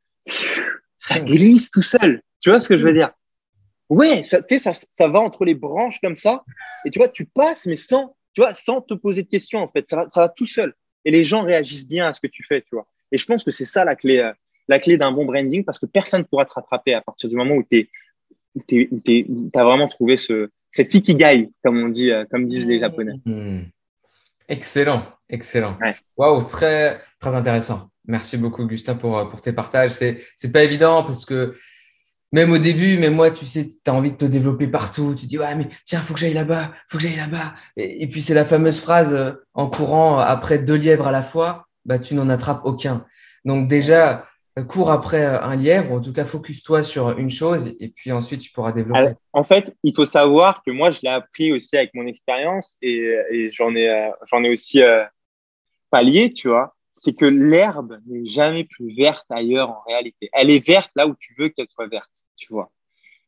ça 0.99 1.21
glisse 1.21 1.71
tout 1.71 1.83
seul. 1.83 2.23
Tu 2.41 2.51
vois 2.51 2.61
ce 2.61 2.69
que 2.69 2.77
je 2.77 2.85
veux 2.85 2.93
dire? 2.93 3.11
Ouais, 3.89 4.25
ça, 4.25 4.41
ça, 4.59 4.73
ça 4.73 5.09
va 5.09 5.21
entre 5.21 5.45
les 5.45 5.55
branches 5.55 6.01
comme 6.03 6.17
ça. 6.17 6.45
Et 6.85 6.91
tu 6.91 6.99
vois, 6.99 7.09
tu 7.09 7.27
passes, 7.27 7.67
mais 7.67 7.77
sans, 7.77 8.17
tu 8.35 8.41
vois, 8.41 8.55
sans 8.55 8.81
te 8.81 8.95
poser 8.95 9.23
de 9.23 9.29
questions, 9.29 9.61
en 9.61 9.69
fait. 9.69 9.89
Ça 9.89 9.97
va, 9.97 10.09
ça 10.09 10.21
va 10.21 10.29
tout 10.29 10.47
seul. 10.47 10.75
Et 11.05 11.11
les 11.11 11.25
gens 11.25 11.43
réagissent 11.43 11.87
bien 11.87 12.09
à 12.09 12.13
ce 12.13 12.21
que 12.21 12.27
tu 12.27 12.45
fais, 12.45 12.61
tu 12.63 12.69
vois. 12.73 12.87
Et 13.13 13.19
je 13.19 13.25
pense 13.27 13.45
que 13.45 13.51
c'est 13.51 13.65
ça 13.65 13.85
la 13.85 13.97
clé, 13.97 14.19
euh, 14.19 14.33
la 14.69 14.79
clé 14.79 14.97
d'un 14.97 15.13
bon 15.13 15.25
branding 15.25 15.65
parce 15.65 15.79
que 15.79 15.87
personne 15.87 16.21
ne 16.21 16.27
pourra 16.27 16.45
te 16.45 16.53
rattraper 16.53 16.95
à 16.95 17.01
partir 17.01 17.29
du 17.29 17.37
moment 17.37 17.57
où 17.57 17.65
tu 17.69 17.89
as 19.55 19.65
vraiment 19.65 19.89
trouvé 19.89 20.17
ce, 20.17 20.51
cet 20.71 20.95
ikigai, 20.95 21.51
comme 21.65 21.83
on 21.83 21.89
dit, 21.89 22.11
euh, 22.11 22.25
comme 22.31 22.47
disent 22.47 22.69
les 22.69 22.79
Japonais. 22.79 23.15
Mmh. 23.25 23.63
Excellent, 24.49 25.07
excellent. 25.29 25.77
Waouh, 26.17 26.39
wow, 26.39 26.43
très, 26.45 27.01
très 27.19 27.35
intéressant. 27.35 27.90
Merci 28.07 28.39
beaucoup, 28.39 28.63
Augustin, 28.63 28.95
pour, 28.95 29.19
euh, 29.19 29.25
pour 29.27 29.41
tes 29.41 29.53
partages. 29.53 29.91
C'est, 29.91 30.21
c'est 30.35 30.53
pas 30.53 30.63
évident 30.63 31.05
parce 31.05 31.25
que 31.25 31.53
même 32.33 32.53
au 32.53 32.59
début, 32.59 32.99
mais 32.99 33.11
moi, 33.11 33.31
tu 33.31 33.45
sais, 33.45 33.69
tu 33.69 33.91
as 33.91 33.95
envie 33.95 34.13
de 34.13 34.17
te 34.17 34.25
développer 34.25 34.69
partout. 34.69 35.15
Tu 35.19 35.27
dis, 35.27 35.39
ouais, 35.39 35.55
mais 35.55 35.69
tiens, 35.85 36.01
faut 36.01 36.15
que 36.15 36.21
j'aille 36.21 36.35
là-bas, 36.35 36.73
faut 36.89 36.99
que 36.99 37.03
j'aille 37.03 37.17
là-bas. 37.17 37.55
Et, 37.77 38.07
puis, 38.09 38.23
c'est 38.23 38.35
la 38.35 38.45
fameuse 38.45 38.81
phrase 38.81 39.13
euh, 39.13 39.33
en 39.55 39.69
courant 39.69 40.19
après 40.19 40.59
deux 40.59 40.77
lièvres 40.77 41.09
à 41.09 41.13
la 41.13 41.23
fois, 41.23 41.67
bah, 41.85 41.99
tu 41.99 42.15
n'en 42.15 42.29
attrapes 42.29 42.61
aucun. 42.65 43.05
Donc, 43.45 43.69
déjà, 43.69 44.27
cours 44.69 44.91
après 44.91 45.25
un 45.25 45.57
lièvre, 45.57 45.93
en 45.93 46.01
tout 46.01 46.13
cas, 46.13 46.25
focus-toi 46.25 46.83
sur 46.83 47.19
une 47.19 47.31
chose 47.31 47.75
et 47.81 47.89
puis 47.89 48.13
ensuite, 48.13 48.41
tu 48.43 48.53
pourras 48.53 48.73
développer. 48.73 49.15
En 49.33 49.43
fait, 49.43 49.75
il 49.83 49.95
faut 49.95 50.05
savoir 50.05 50.63
que 50.65 50.71
moi, 50.71 50.91
je 50.91 51.01
l'ai 51.03 51.09
appris 51.09 51.53
aussi 51.53 51.77
avec 51.77 51.95
mon 51.95 52.07
expérience 52.07 52.77
et, 52.83 53.51
j'en 53.53 53.75
ai, 53.75 54.11
j'en 54.31 54.45
ai 54.45 54.51
aussi 54.51 54.83
euh, 54.83 55.05
pallié, 55.91 56.33
tu 56.33 56.49
vois 56.49 56.75
c'est 56.93 57.15
que 57.15 57.25
l'herbe 57.25 58.01
n'est 58.07 58.27
jamais 58.29 58.65
plus 58.65 58.95
verte 58.95 59.25
ailleurs 59.31 59.71
en 59.71 59.83
réalité. 59.87 60.29
Elle 60.33 60.51
est 60.51 60.65
verte 60.65 60.91
là 60.97 61.07
où 61.07 61.15
tu 61.19 61.35
veux 61.39 61.49
qu'elle 61.49 61.69
soit 61.69 61.87
verte, 61.87 62.11
tu 62.37 62.53
vois. 62.53 62.71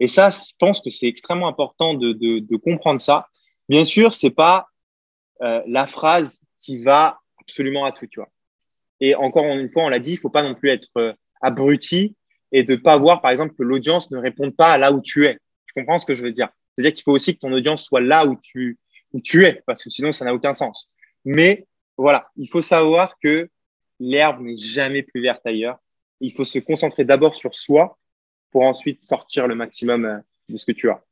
Et 0.00 0.06
ça, 0.06 0.30
je 0.30 0.52
pense 0.58 0.80
que 0.80 0.90
c'est 0.90 1.06
extrêmement 1.06 1.48
important 1.48 1.94
de, 1.94 2.12
de, 2.12 2.40
de, 2.40 2.56
comprendre 2.56 3.00
ça. 3.00 3.28
Bien 3.68 3.84
sûr, 3.84 4.14
c'est 4.14 4.30
pas 4.30 4.66
euh, 5.42 5.62
la 5.66 5.86
phrase 5.86 6.42
qui 6.60 6.82
va 6.82 7.20
absolument 7.40 7.84
à 7.84 7.92
tout, 7.92 8.06
tu 8.06 8.18
vois. 8.18 8.28
Et 9.00 9.14
encore 9.14 9.44
une 9.44 9.70
fois, 9.70 9.84
on 9.84 9.88
l'a 9.88 9.98
dit, 9.98 10.12
il 10.12 10.18
faut 10.18 10.30
pas 10.30 10.42
non 10.42 10.54
plus 10.54 10.70
être 10.70 10.88
euh, 10.96 11.12
abruti 11.40 12.16
et 12.50 12.64
de 12.64 12.76
pas 12.76 12.96
voir, 12.96 13.20
par 13.20 13.30
exemple, 13.30 13.54
que 13.54 13.62
l'audience 13.62 14.10
ne 14.10 14.18
réponde 14.18 14.56
pas 14.56 14.72
à 14.72 14.78
là 14.78 14.92
où 14.92 15.00
tu 15.00 15.26
es. 15.26 15.38
Tu 15.66 15.74
comprends 15.74 15.98
ce 15.98 16.06
que 16.06 16.14
je 16.14 16.22
veux 16.22 16.32
dire? 16.32 16.48
C'est-à-dire 16.74 16.92
qu'il 16.92 17.02
faut 17.02 17.12
aussi 17.12 17.34
que 17.34 17.40
ton 17.40 17.52
audience 17.52 17.84
soit 17.84 18.00
là 18.00 18.26
où 18.26 18.36
tu, 18.40 18.78
où 19.12 19.20
tu 19.20 19.44
es, 19.44 19.62
parce 19.66 19.82
que 19.82 19.90
sinon, 19.90 20.12
ça 20.12 20.24
n'a 20.24 20.34
aucun 20.34 20.54
sens. 20.54 20.90
Mais 21.24 21.66
voilà, 21.96 22.28
il 22.36 22.48
faut 22.48 22.62
savoir 22.62 23.16
que 23.22 23.48
l'herbe 24.00 24.40
n'est 24.40 24.56
jamais 24.56 25.02
plus 25.02 25.22
verte 25.22 25.44
ailleurs. 25.46 25.78
Il 26.20 26.32
faut 26.32 26.44
se 26.44 26.58
concentrer 26.58 27.04
d'abord 27.04 27.34
sur 27.34 27.54
soi 27.54 27.98
pour 28.50 28.62
ensuite 28.62 29.02
sortir 29.02 29.46
le 29.46 29.54
maximum 29.54 30.04
euh, 30.04 30.18
de 30.48 30.56
ce 30.56 30.66
que 30.66 30.72
tu 30.72 30.90
as. 30.90 31.02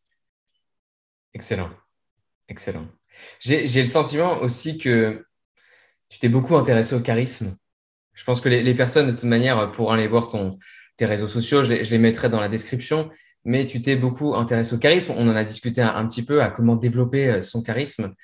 Excellent. 1.35 1.71
Excellent. 2.49 2.87
J'ai 3.39 3.81
le 3.81 3.87
sentiment 3.87 4.41
aussi 4.41 4.79
que 4.79 5.25
tu 6.09 6.19
t'es 6.19 6.29
beaucoup 6.29 6.57
intéressé 6.57 6.95
au 6.95 7.01
charisme. 7.01 7.57
Je 8.15 8.25
pense 8.25 8.41
que 8.41 8.49
les, 8.49 8.75
personnes, 8.75 9.07
de 9.07 9.13
toute 9.13 9.25
manière, 9.25 9.71
pourront 9.73 9.93
aller 9.93 10.09
voir 10.09 10.29
ton, 10.29 10.51
tes 10.97 11.07
réseaux 11.07 11.29
sociaux. 11.29 11.63
Je 11.63 11.73
les, 11.73 11.99
mettrai 11.99 12.29
dans 12.29 12.41
la 12.41 12.49
description. 12.49 13.11
Mais 13.45 13.67
tu 13.67 13.81
t'es 13.81 13.97
beaucoup 13.97 14.35
intéressé 14.35 14.75
au 14.75 14.79
charisme. 14.79 15.15
On 15.17 15.29
en 15.29 15.37
a 15.37 15.45
discuté 15.45 15.81
un, 15.81 15.95
un 15.95 16.07
petit 16.07 16.25
peu 16.25 16.43
à 16.43 16.51
comment 16.51 16.77
développer 16.77 17.29
euh, 17.29 17.43
son 17.43 17.63
charisme. 17.63 18.15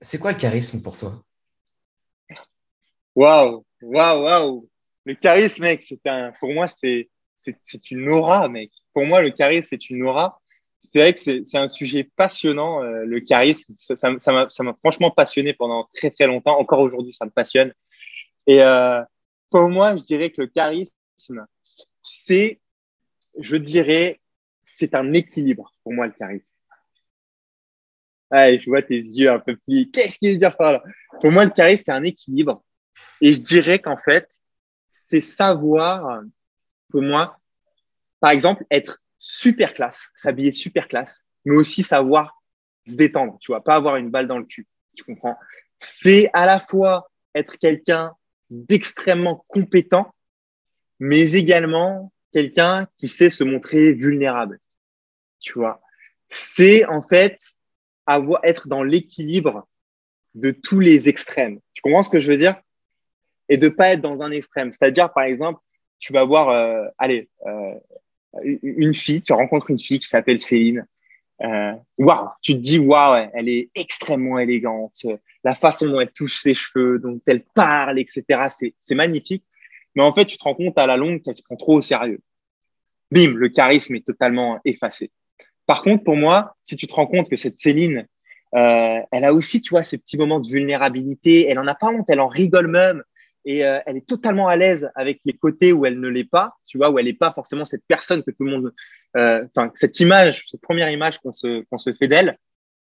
C'est 0.00 0.18
quoi 0.18 0.32
le 0.32 0.38
charisme 0.38 0.82
pour 0.82 0.98
toi? 0.98 1.24
Waouh, 3.18 3.64
waouh, 3.82 4.22
waouh. 4.22 4.68
Le 5.04 5.14
charisme, 5.14 5.62
mec, 5.62 5.82
c'est 5.82 6.06
un, 6.06 6.30
pour 6.38 6.52
moi, 6.52 6.68
c'est, 6.68 7.10
c'est, 7.40 7.90
une 7.90 8.08
aura, 8.08 8.48
mec. 8.48 8.70
Pour 8.92 9.06
moi, 9.06 9.22
le 9.22 9.30
charisme, 9.30 9.66
c'est 9.70 9.90
une 9.90 10.04
aura. 10.04 10.40
C'est 10.78 11.00
vrai 11.00 11.12
que 11.12 11.18
c'est, 11.18 11.58
un 11.58 11.66
sujet 11.66 12.04
passionnant, 12.04 12.80
euh, 12.80 13.04
le 13.04 13.18
charisme. 13.18 13.74
Ça, 13.76 14.08
m'a, 14.10 14.48
ça 14.48 14.62
m'a 14.62 14.74
franchement 14.74 15.10
passionné 15.10 15.52
pendant 15.52 15.88
très, 15.94 16.12
très 16.12 16.28
longtemps. 16.28 16.60
Encore 16.60 16.78
aujourd'hui, 16.78 17.12
ça 17.12 17.24
me 17.24 17.32
passionne. 17.32 17.74
Et 18.46 18.62
euh, 18.62 19.02
pour 19.50 19.68
moi, 19.68 19.96
je 19.96 20.02
dirais 20.04 20.30
que 20.30 20.42
le 20.42 20.46
charisme, 20.46 20.94
c'est, 22.02 22.60
je 23.36 23.56
dirais, 23.56 24.20
c'est 24.64 24.94
un 24.94 25.12
équilibre 25.12 25.72
pour 25.82 25.92
moi, 25.92 26.06
le 26.06 26.12
charisme. 26.12 26.52
Ouais, 28.30 28.60
je 28.60 28.70
vois 28.70 28.82
tes 28.82 28.94
yeux 28.94 29.28
un 29.32 29.40
peu 29.40 29.56
plus. 29.56 29.90
Qu'est-ce 29.90 30.20
qu'il 30.20 30.34
veut 30.34 30.38
dire 30.38 30.56
par 30.56 30.74
là? 30.74 30.84
Pour 31.20 31.32
moi, 31.32 31.44
le 31.44 31.50
charisme, 31.50 31.82
c'est 31.86 31.92
un 31.92 32.04
équilibre 32.04 32.62
et 33.20 33.32
je 33.32 33.40
dirais 33.40 33.78
qu'en 33.78 33.96
fait, 33.96 34.38
c'est 34.90 35.20
savoir, 35.20 36.22
pour 36.90 37.02
moi, 37.02 37.38
par 38.20 38.30
exemple, 38.30 38.64
être 38.70 39.00
super 39.18 39.74
classe, 39.74 40.10
s'habiller 40.14 40.52
super 40.52 40.88
classe, 40.88 41.24
mais 41.44 41.56
aussi 41.56 41.82
savoir 41.82 42.42
se 42.86 42.94
détendre, 42.94 43.38
tu 43.40 43.52
vois, 43.52 43.62
pas 43.62 43.74
avoir 43.74 43.96
une 43.96 44.10
balle 44.10 44.28
dans 44.28 44.38
le 44.38 44.44
cul, 44.44 44.66
tu 44.96 45.04
comprends? 45.04 45.36
C'est 45.78 46.30
à 46.32 46.46
la 46.46 46.60
fois 46.60 47.10
être 47.34 47.58
quelqu'un 47.58 48.14
d'extrêmement 48.50 49.44
compétent, 49.48 50.14
mais 50.98 51.32
également 51.32 52.12
quelqu'un 52.32 52.88
qui 52.96 53.08
sait 53.08 53.30
se 53.30 53.44
montrer 53.44 53.92
vulnérable, 53.92 54.58
tu 55.40 55.52
vois? 55.52 55.80
C'est 56.28 56.84
en 56.86 57.02
fait 57.02 57.38
avoir, 58.06 58.40
être 58.44 58.68
dans 58.68 58.82
l'équilibre 58.82 59.68
de 60.34 60.50
tous 60.50 60.80
les 60.80 61.08
extrêmes. 61.08 61.60
Tu 61.74 61.82
comprends 61.82 62.02
ce 62.02 62.10
que 62.10 62.20
je 62.20 62.30
veux 62.30 62.38
dire? 62.38 62.56
Et 63.48 63.56
de 63.56 63.68
pas 63.68 63.90
être 63.90 64.00
dans 64.00 64.22
un 64.22 64.30
extrême. 64.30 64.72
C'est-à-dire, 64.72 65.12
par 65.12 65.24
exemple, 65.24 65.60
tu 65.98 66.12
vas 66.12 66.24
voir, 66.24 66.48
euh, 66.50 66.86
allez, 66.98 67.28
euh, 67.46 67.74
une 68.62 68.94
fille, 68.94 69.22
tu 69.22 69.32
rencontres 69.32 69.70
une 69.70 69.78
fille 69.78 69.98
qui 69.98 70.08
s'appelle 70.08 70.38
Céline. 70.38 70.86
Euh, 71.42 71.72
waouh, 71.98 72.28
tu 72.42 72.54
te 72.54 72.58
dis 72.58 72.78
waouh, 72.78 73.28
elle 73.32 73.48
est 73.48 73.70
extrêmement 73.74 74.38
élégante. 74.38 75.06
La 75.44 75.54
façon 75.54 75.86
dont 75.86 76.00
elle 76.00 76.10
touche 76.10 76.40
ses 76.40 76.54
cheveux, 76.54 76.98
dont 76.98 77.20
elle 77.26 77.42
parle, 77.54 77.98
etc. 77.98 78.48
C'est 78.78 78.94
magnifique. 78.94 79.44
Mais 79.94 80.02
en 80.02 80.12
fait, 80.12 80.26
tu 80.26 80.36
te 80.36 80.44
rends 80.44 80.54
compte 80.54 80.78
à 80.78 80.86
la 80.86 80.96
longue 80.96 81.22
qu'elle 81.22 81.34
se 81.34 81.42
prend 81.42 81.56
trop 81.56 81.78
au 81.78 81.82
sérieux. 81.82 82.20
Bim, 83.10 83.32
le 83.34 83.48
charisme 83.48 83.94
est 83.94 84.06
totalement 84.06 84.60
effacé. 84.64 85.10
Par 85.66 85.82
contre, 85.82 86.04
pour 86.04 86.16
moi, 86.16 86.56
si 86.62 86.76
tu 86.76 86.86
te 86.86 86.94
rends 86.94 87.06
compte 87.06 87.30
que 87.30 87.36
cette 87.36 87.58
Céline, 87.58 88.06
elle 88.52 89.24
a 89.24 89.32
aussi, 89.32 89.60
tu 89.60 89.70
vois, 89.70 89.82
ces 89.82 89.98
petits 89.98 90.18
moments 90.18 90.40
de 90.40 90.48
vulnérabilité. 90.48 91.48
Elle 91.48 91.58
en 91.58 91.66
a 91.66 91.74
pas 91.74 91.88
honte, 91.88 92.06
elle 92.08 92.20
en 92.20 92.28
rigole 92.28 92.68
même 92.68 93.02
et 93.48 93.64
euh, 93.64 93.80
elle 93.86 93.96
est 93.96 94.06
totalement 94.06 94.46
à 94.46 94.56
l'aise 94.56 94.90
avec 94.94 95.20
les 95.24 95.32
côtés 95.32 95.72
où 95.72 95.86
elle 95.86 95.98
ne 95.98 96.08
l'est 96.08 96.28
pas, 96.28 96.58
tu 96.68 96.76
vois, 96.76 96.90
où 96.90 96.98
elle 96.98 97.06
n'est 97.06 97.14
pas 97.14 97.32
forcément 97.32 97.64
cette 97.64 97.82
personne 97.88 98.22
que 98.22 98.30
tout 98.30 98.44
le 98.44 98.50
monde, 98.50 98.74
euh, 99.16 99.42
enfin, 99.56 99.70
cette 99.74 99.98
image, 100.00 100.44
cette 100.48 100.60
première 100.60 100.90
image 100.90 101.16
qu'on 101.20 101.32
se, 101.32 101.64
fait 101.98 102.08
d'elle. 102.08 102.36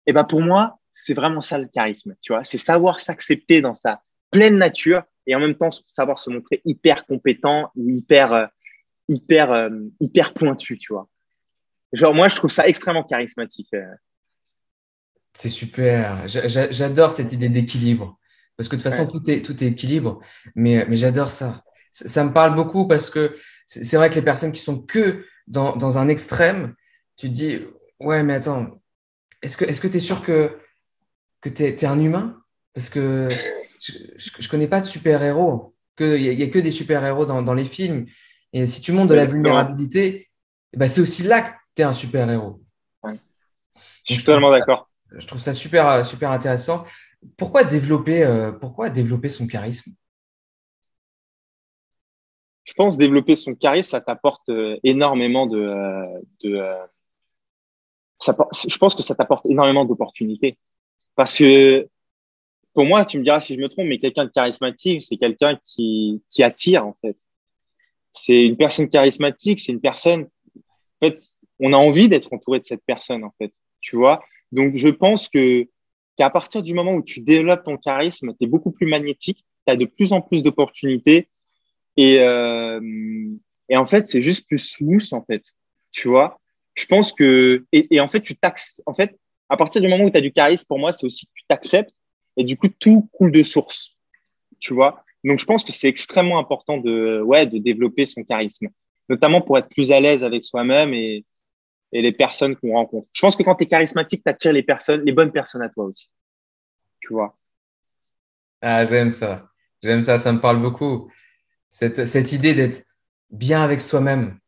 Et 0.07 0.13
ben, 0.13 0.23
pour 0.23 0.41
moi, 0.41 0.79
c'est 0.95 1.15
vraiment 1.15 1.41
ça 1.41 1.59
le 1.59 1.67
charisme, 1.67 2.15
tu 2.23 2.33
vois. 2.33 2.45
C'est 2.45 2.59
savoir 2.59 3.01
s'accepter 3.01 3.61
dans 3.61 3.75
sa 3.75 4.03
pleine 4.31 4.57
nature 4.57 5.03
et 5.27 5.35
en 5.35 5.41
même 5.41 5.57
temps 5.57 5.71
savoir 5.89 6.21
se 6.21 6.31
montrer 6.31 6.63
hyper 6.65 7.07
compétent 7.07 7.73
ou 7.75 7.91
hyper, 7.91 8.33
euh, 8.33 8.47
hyper, 9.09 9.69
hyper 9.99 10.33
pointu, 10.33 10.79
tu 10.79 10.93
vois. 10.93 11.09
Genre, 11.93 12.15
moi, 12.15 12.29
je 12.29 12.37
trouve 12.37 12.53
ça 12.53 12.69
extrêmement 12.69 13.03
charismatique. 13.03 13.75
C'est 15.33 15.51
super. 15.51 16.15
J'adore 16.29 17.11
cette 17.11 17.33
idée 17.33 17.49
d'équilibre. 17.49 18.17
Parce 18.63 18.69
que 18.69 18.77
de 18.77 18.83
toute 18.83 18.93
façon, 18.93 19.09
tout, 19.09 19.29
est, 19.29 19.43
tout 19.43 19.65
est 19.65 19.67
équilibre. 19.67 20.21
Mais, 20.55 20.87
mais 20.89 20.95
j'adore 20.95 21.33
ça. 21.33 21.65
ça. 21.91 22.23
me 22.23 22.33
parle 22.33 22.55
beaucoup 22.55 22.87
parce 22.87 23.11
que 23.11 23.37
c'est 23.67 23.97
vrai 23.97 24.09
que 24.09 24.15
les 24.15 24.23
personnes 24.23 24.53
qui 24.53 24.61
sont 24.61 24.81
que 24.81 25.25
dans, 25.49 25.75
dans 25.75 25.99
un 25.99 26.07
extrême, 26.07 26.77
tu 27.17 27.27
te 27.27 27.33
dis, 27.33 27.59
ouais, 27.99 28.23
mais 28.23 28.35
attends, 28.35 28.81
est-ce 29.43 29.57
que 29.57 29.89
tu 29.89 29.97
es 29.97 30.01
sûr 30.01 30.23
que, 30.23 30.57
que 31.41 31.49
tu 31.49 31.65
es, 31.65 31.85
un 31.85 31.99
humain? 31.99 32.41
Parce 32.73 32.89
que 32.89 33.29
je 33.81 34.31
ne 34.41 34.49
connais 34.49 34.69
pas 34.69 34.81
de 34.81 34.87
super-héros. 34.87 35.75
Il 35.99 36.21
n'y 36.21 36.43
a, 36.43 36.47
a, 36.47 36.49
que 36.49 36.61
des 36.61 36.71
super-héros 36.71 37.27
dans, 37.27 37.43
dans, 37.43 37.55
les 37.55 37.65
films. 37.65 38.07
Et 38.53 38.65
si 38.67 38.81
tu 38.81 38.93
montres 38.93 39.09
de 39.09 39.17
la 39.17 39.27
vulnérabilité, 39.27 40.31
eh 40.73 40.77
ben 40.77 40.89
c'est 40.89 41.01
aussi 41.01 41.25
là 41.25 41.43
que 41.43 41.51
tu 41.75 41.83
es 41.83 41.85
un 41.85 41.95
super-héros. 41.95 42.63
Je 44.05 44.15
suis 44.15 44.25
totalement 44.25 44.53
d'accord. 44.53 44.89
Je 45.11 45.27
trouve 45.27 45.41
ça 45.41 45.53
super, 45.53 46.07
super 46.07 46.31
intéressant. 46.31 46.85
Pourquoi 47.37 47.65
développer, 47.65 48.25
euh, 48.25 48.53
pourquoi 48.53 48.91
développer 48.91 49.29
son 49.29 49.47
charisme? 49.47 49.93
Je 52.65 52.73
pense 52.75 52.97
développer 52.97 53.37
son 53.37 53.55
charisme, 53.55 53.91
ça 53.91 54.01
t'apporte 54.01 54.49
euh, 54.49 54.79
énormément 54.85 55.47
de. 55.47 55.59
Euh, 55.59 56.21
de 56.43 56.63
ça, 58.19 58.37
je 58.69 58.79
pense 58.79 58.95
que 58.95 59.03
ça 59.03 59.15
t'apporte 59.15 59.47
énormément 59.47 59.85
d'opportunités. 59.85 60.57
Parce 61.17 61.37
que 61.37 61.89
pour 62.73 62.85
moi, 62.85 63.05
tu 63.05 63.19
me 63.19 63.25
diras 63.25 63.41
si 63.41 63.55
je 63.55 63.61
me 63.61 63.69
trompe, 63.69 63.87
mais 63.87 63.99
quelqu'un 63.99 64.25
de 64.25 64.31
charismatique, 64.31 65.03
c'est 65.03 65.17
quelqu'un 65.17 65.59
qui, 65.65 66.23
qui 66.31 66.43
attire, 66.43 66.87
en 66.87 66.97
fait. 67.01 67.17
C'est 68.13 68.45
une 68.45 68.57
personne 68.57 68.89
charismatique, 68.89 69.59
c'est 69.59 69.73
une 69.73 69.81
personne. 69.81 70.29
En 71.01 71.09
fait, 71.09 71.21
on 71.59 71.73
a 71.73 71.77
envie 71.77 72.09
d'être 72.09 72.33
entouré 72.33 72.61
de 72.61 72.65
cette 72.65 72.85
personne, 72.87 73.25
en 73.25 73.35
fait. 73.39 73.53
Tu 73.81 73.97
vois? 73.97 74.23
Donc, 74.53 74.77
je 74.77 74.89
pense 74.89 75.29
que 75.29 75.69
qu'à 76.17 76.31
partir 76.31 76.63
du 76.63 76.75
moment 76.75 76.95
où 76.95 77.03
tu 77.03 77.21
développes 77.21 77.65
ton 77.65 77.77
charisme, 77.77 78.33
tu 78.39 78.45
es 78.45 78.47
beaucoup 78.47 78.71
plus 78.71 78.87
magnétique, 78.87 79.45
tu 79.67 79.73
as 79.73 79.77
de 79.77 79.85
plus 79.85 80.13
en 80.13 80.21
plus 80.21 80.43
d'opportunités 80.43 81.29
et, 81.97 82.21
euh, 82.21 82.81
et 83.69 83.77
en 83.77 83.87
fait, 83.87 84.09
c'est 84.09 84.21
juste 84.21 84.47
plus 84.47 84.59
smooth 84.59 85.13
en 85.13 85.23
fait. 85.23 85.43
Tu 85.91 86.09
vois, 86.09 86.41
je 86.75 86.87
pense 86.87 87.13
que 87.13 87.65
et, 87.73 87.95
et 87.95 88.01
en 88.01 88.09
fait, 88.09 88.21
tu 88.21 88.37
taxes 88.37 88.83
en 88.87 88.95
fait 88.95 89.19
à 89.49 89.57
partir 89.57 89.83
du 89.83 89.89
moment 89.89 90.05
où 90.05 90.11
tu 90.11 90.17
as 90.17 90.23
du 90.23 90.33
charisme 90.33 90.65
pour 90.67 90.79
moi, 90.79 90.93
c'est 90.93 91.05
aussi 91.05 91.27
que 91.27 91.33
tu 91.35 91.45
t'acceptes 91.47 91.95
et 92.37 92.45
du 92.45 92.57
coup 92.57 92.69
tout 92.69 93.09
coule 93.13 93.33
de 93.33 93.43
source. 93.43 93.97
Tu 94.59 94.73
vois? 94.75 95.05
Donc 95.25 95.39
je 95.39 95.45
pense 95.45 95.65
que 95.65 95.73
c'est 95.73 95.89
extrêmement 95.89 96.39
important 96.39 96.79
de 96.79 97.21
ouais, 97.21 97.47
de 97.47 97.59
développer 97.59 98.07
son 98.07 98.25
charisme, 98.25 98.69
notamment 99.09 99.41
pour 99.41 99.59
être 99.59 99.69
plus 99.69 99.93
à 99.93 100.01
l'aise 100.01 100.25
avec 100.25 100.45
soi-même 100.45 100.95
et 100.95 101.25
et 101.93 102.03
les 102.03 102.13
personnes 102.13 102.57
qu'on 102.57 102.73
rencontre. 102.73 103.09
Je 103.13 103.21
pense 103.21 103.37
que 103.37 103.43
quand 103.43 103.55
tu 103.55 103.65
es 103.65 103.67
charismatique, 103.67 104.23
tu 104.25 104.31
attires 104.31 104.53
les 104.53 104.63
personnes, 104.63 105.03
les 105.05 105.13
bonnes 105.13 105.33
personnes 105.33 105.63
à 105.63 105.69
toi 105.69 105.85
aussi. 105.85 106.11
Tu 107.01 107.13
vois. 107.13 107.37
Ah, 108.61 108.85
j'aime 108.85 109.11
ça. 109.11 109.49
J'aime 109.83 110.03
ça, 110.03 110.19
ça 110.19 110.33
me 110.33 110.41
parle 110.41 110.63
beaucoup. 110.63 111.11
Cette, 111.69 112.07
cette 112.07 112.33
idée 112.33 112.55
d'être 112.55 112.85
bien 113.31 113.63
avec 113.63 113.81
soi-même. 113.81 114.39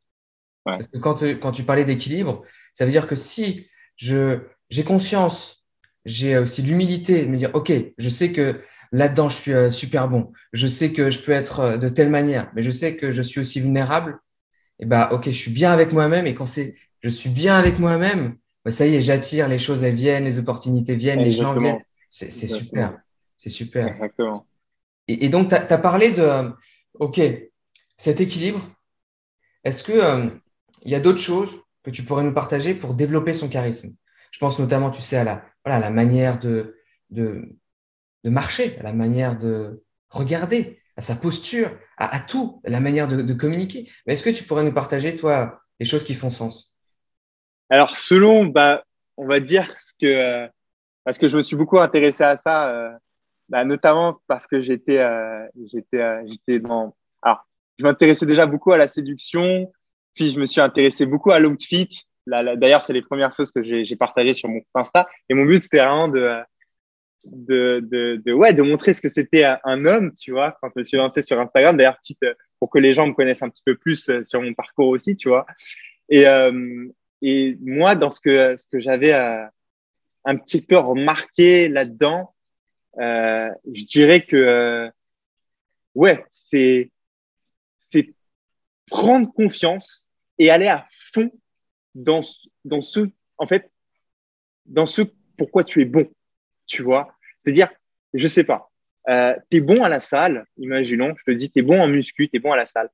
Parce 0.64 0.86
que 0.86 0.98
quand, 0.98 1.16
tu, 1.16 1.38
quand 1.38 1.50
tu 1.50 1.64
parlais 1.64 1.84
d'équilibre, 1.84 2.42
ça 2.72 2.84
veut 2.84 2.90
dire 2.90 3.06
que 3.06 3.16
si 3.16 3.68
je, 3.96 4.40
j'ai 4.70 4.84
conscience, 4.84 5.66
j'ai 6.06 6.38
aussi 6.38 6.62
l'humilité 6.62 7.26
de 7.26 7.30
me 7.30 7.36
dire, 7.36 7.50
OK, 7.54 7.72
je 7.98 8.08
sais 8.08 8.32
que 8.32 8.62
là-dedans, 8.92 9.28
je 9.28 9.36
suis 9.36 9.52
euh, 9.52 9.70
super 9.70 10.08
bon. 10.08 10.32
Je 10.52 10.66
sais 10.66 10.92
que 10.92 11.10
je 11.10 11.20
peux 11.20 11.32
être 11.32 11.60
euh, 11.60 11.76
de 11.76 11.88
telle 11.88 12.08
manière, 12.08 12.50
mais 12.54 12.62
je 12.62 12.70
sais 12.70 12.96
que 12.96 13.12
je 13.12 13.20
suis 13.20 13.40
aussi 13.40 13.60
vulnérable. 13.60 14.18
Et 14.78 14.86
bah, 14.86 15.10
OK, 15.12 15.26
je 15.26 15.30
suis 15.30 15.50
bien 15.50 15.72
avec 15.72 15.92
moi-même. 15.92 16.26
Et 16.26 16.34
quand 16.34 16.46
c'est 16.46 16.74
je 17.04 17.10
suis 17.10 17.28
bien 17.28 17.54
avec 17.56 17.78
moi-même, 17.78 18.38
bah, 18.64 18.70
ça 18.70 18.86
y 18.86 18.94
est, 18.94 19.02
j'attire, 19.02 19.46
les 19.46 19.58
choses 19.58 19.82
elles 19.82 19.94
viennent, 19.94 20.24
les 20.24 20.38
opportunités 20.38 20.96
viennent, 20.96 21.20
les 21.20 21.30
gens 21.30 21.52
viennent. 21.52 21.84
C'est 22.08 22.30
super. 22.30 22.98
C'est 23.36 23.50
super. 23.50 23.88
Exactement. 23.88 24.46
Et, 25.06 25.28
donc, 25.28 25.50
tu 25.50 25.54
as, 25.54 25.78
parlé 25.78 26.12
de, 26.12 26.50
OK, 26.94 27.20
cet 27.98 28.22
équilibre, 28.22 28.66
est-ce 29.64 29.84
qu'il 29.84 29.96
euh, 29.96 30.30
il 30.82 30.90
y 30.90 30.94
a 30.94 31.00
d'autres 31.00 31.20
choses 31.20 31.54
que 31.82 31.90
tu 31.90 32.04
pourrais 32.04 32.24
nous 32.24 32.32
partager 32.32 32.74
pour 32.74 32.94
développer 32.94 33.34
son 33.34 33.50
charisme? 33.50 33.94
Je 34.30 34.38
pense 34.38 34.58
notamment, 34.58 34.90
tu 34.90 35.02
sais, 35.02 35.18
à 35.18 35.24
la, 35.24 35.44
voilà, 35.62 35.80
la 35.80 35.90
manière 35.90 36.40
de, 36.40 36.78
de, 37.10 37.58
de 38.24 38.30
marcher, 38.30 38.78
à 38.78 38.82
la 38.82 38.94
manière 38.94 39.36
de 39.36 39.84
regarder, 40.08 40.80
à 40.96 41.02
sa 41.02 41.16
posture, 41.16 41.70
à, 41.98 42.18
tout, 42.20 42.62
à 42.64 42.70
la 42.70 42.80
manière 42.80 43.08
de, 43.08 43.20
de 43.20 43.34
communiquer. 43.34 43.90
Mais 44.06 44.14
est-ce 44.14 44.24
que 44.24 44.30
tu 44.30 44.44
pourrais 44.44 44.64
nous 44.64 44.72
partager, 44.72 45.16
toi, 45.16 45.60
les 45.80 45.84
choses 45.84 46.04
qui 46.04 46.14
font 46.14 46.30
sens? 46.30 46.73
Alors, 47.70 47.96
selon, 47.96 48.46
bah, 48.46 48.84
on 49.16 49.26
va 49.26 49.40
dire 49.40 49.70
ce 49.78 49.92
que, 50.00 50.06
euh, 50.06 50.48
parce 51.04 51.18
que 51.18 51.28
je 51.28 51.36
me 51.36 51.42
suis 51.42 51.56
beaucoup 51.56 51.78
intéressé 51.78 52.24
à 52.24 52.36
ça, 52.36 52.70
euh, 52.70 52.90
bah, 53.48 53.64
notamment 53.64 54.20
parce 54.26 54.46
que 54.46 54.60
j'étais, 54.60 54.98
euh, 54.98 55.46
j'étais, 55.72 56.26
j'étais 56.26 56.58
dans. 56.58 56.94
Alors, 57.22 57.46
je 57.78 57.84
m'intéressais 57.84 58.26
déjà 58.26 58.46
beaucoup 58.46 58.72
à 58.72 58.78
la 58.78 58.88
séduction, 58.88 59.72
puis 60.14 60.32
je 60.32 60.40
me 60.40 60.46
suis 60.46 60.60
intéressé 60.60 61.06
beaucoup 61.06 61.30
à 61.30 61.38
l'outfit. 61.38 61.88
D'ailleurs, 62.26 62.82
c'est 62.82 62.94
les 62.94 63.02
premières 63.02 63.34
choses 63.34 63.52
que 63.52 63.62
j'ai 63.62 63.96
partagées 63.96 64.32
sur 64.32 64.48
mon 64.48 64.62
Insta. 64.74 65.06
Et 65.28 65.34
mon 65.34 65.44
but, 65.44 65.62
c'était 65.62 65.78
vraiment 65.78 66.08
de, 66.08 66.40
de, 67.24 67.80
de, 68.24 68.32
ouais, 68.32 68.54
de 68.54 68.62
montrer 68.62 68.94
ce 68.94 69.02
que 69.02 69.10
c'était 69.10 69.44
un 69.62 69.84
homme, 69.84 70.10
tu 70.14 70.32
vois, 70.32 70.56
quand 70.60 70.68
je 70.74 70.78
me 70.78 70.82
suis 70.84 70.96
lancé 70.96 71.20
sur 71.20 71.38
Instagram. 71.38 71.76
D'ailleurs, 71.76 71.98
petite, 71.98 72.24
pour 72.58 72.70
que 72.70 72.78
les 72.78 72.94
gens 72.94 73.06
me 73.06 73.12
connaissent 73.12 73.42
un 73.42 73.50
petit 73.50 73.62
peu 73.62 73.76
plus 73.76 74.10
sur 74.24 74.40
mon 74.40 74.54
parcours 74.54 74.88
aussi, 74.88 75.16
tu 75.16 75.28
vois. 75.28 75.44
Et, 76.08 76.24
et 77.22 77.56
moi, 77.60 77.94
dans 77.94 78.10
ce 78.10 78.20
que, 78.20 78.56
ce 78.56 78.66
que 78.66 78.80
j'avais 78.80 79.12
euh, 79.12 79.44
un 80.24 80.36
petit 80.36 80.62
peu 80.62 80.76
remarqué 80.76 81.68
là-dedans, 81.68 82.34
euh, 82.98 83.50
je 83.72 83.84
dirais 83.84 84.24
que, 84.24 84.36
euh, 84.36 84.90
ouais, 85.94 86.24
c'est, 86.30 86.90
c'est 87.78 88.14
prendre 88.86 89.32
confiance 89.32 90.08
et 90.38 90.50
aller 90.50 90.68
à 90.68 90.86
fond 90.90 91.30
dans, 91.94 92.20
dans 92.64 92.82
ce, 92.82 93.08
en 93.38 93.46
fait, 93.46 93.70
dans 94.66 94.86
ce 94.86 95.02
pourquoi 95.36 95.64
tu 95.64 95.82
es 95.82 95.84
bon, 95.84 96.10
tu 96.66 96.82
vois. 96.82 97.14
C'est-à-dire, 97.38 97.68
je 98.12 98.26
sais 98.26 98.44
pas, 98.44 98.70
euh, 99.08 99.34
tu 99.50 99.58
es 99.58 99.60
bon 99.60 99.82
à 99.82 99.88
la 99.88 100.00
salle, 100.00 100.46
imaginons, 100.56 101.14
je 101.16 101.24
te 101.24 101.30
dis, 101.36 101.50
tu 101.50 101.58
es 101.58 101.62
bon 101.62 101.80
en 101.80 101.88
muscu, 101.88 102.28
tu 102.28 102.36
es 102.36 102.40
bon 102.40 102.52
à 102.52 102.56
la 102.56 102.66
salle. 102.66 102.88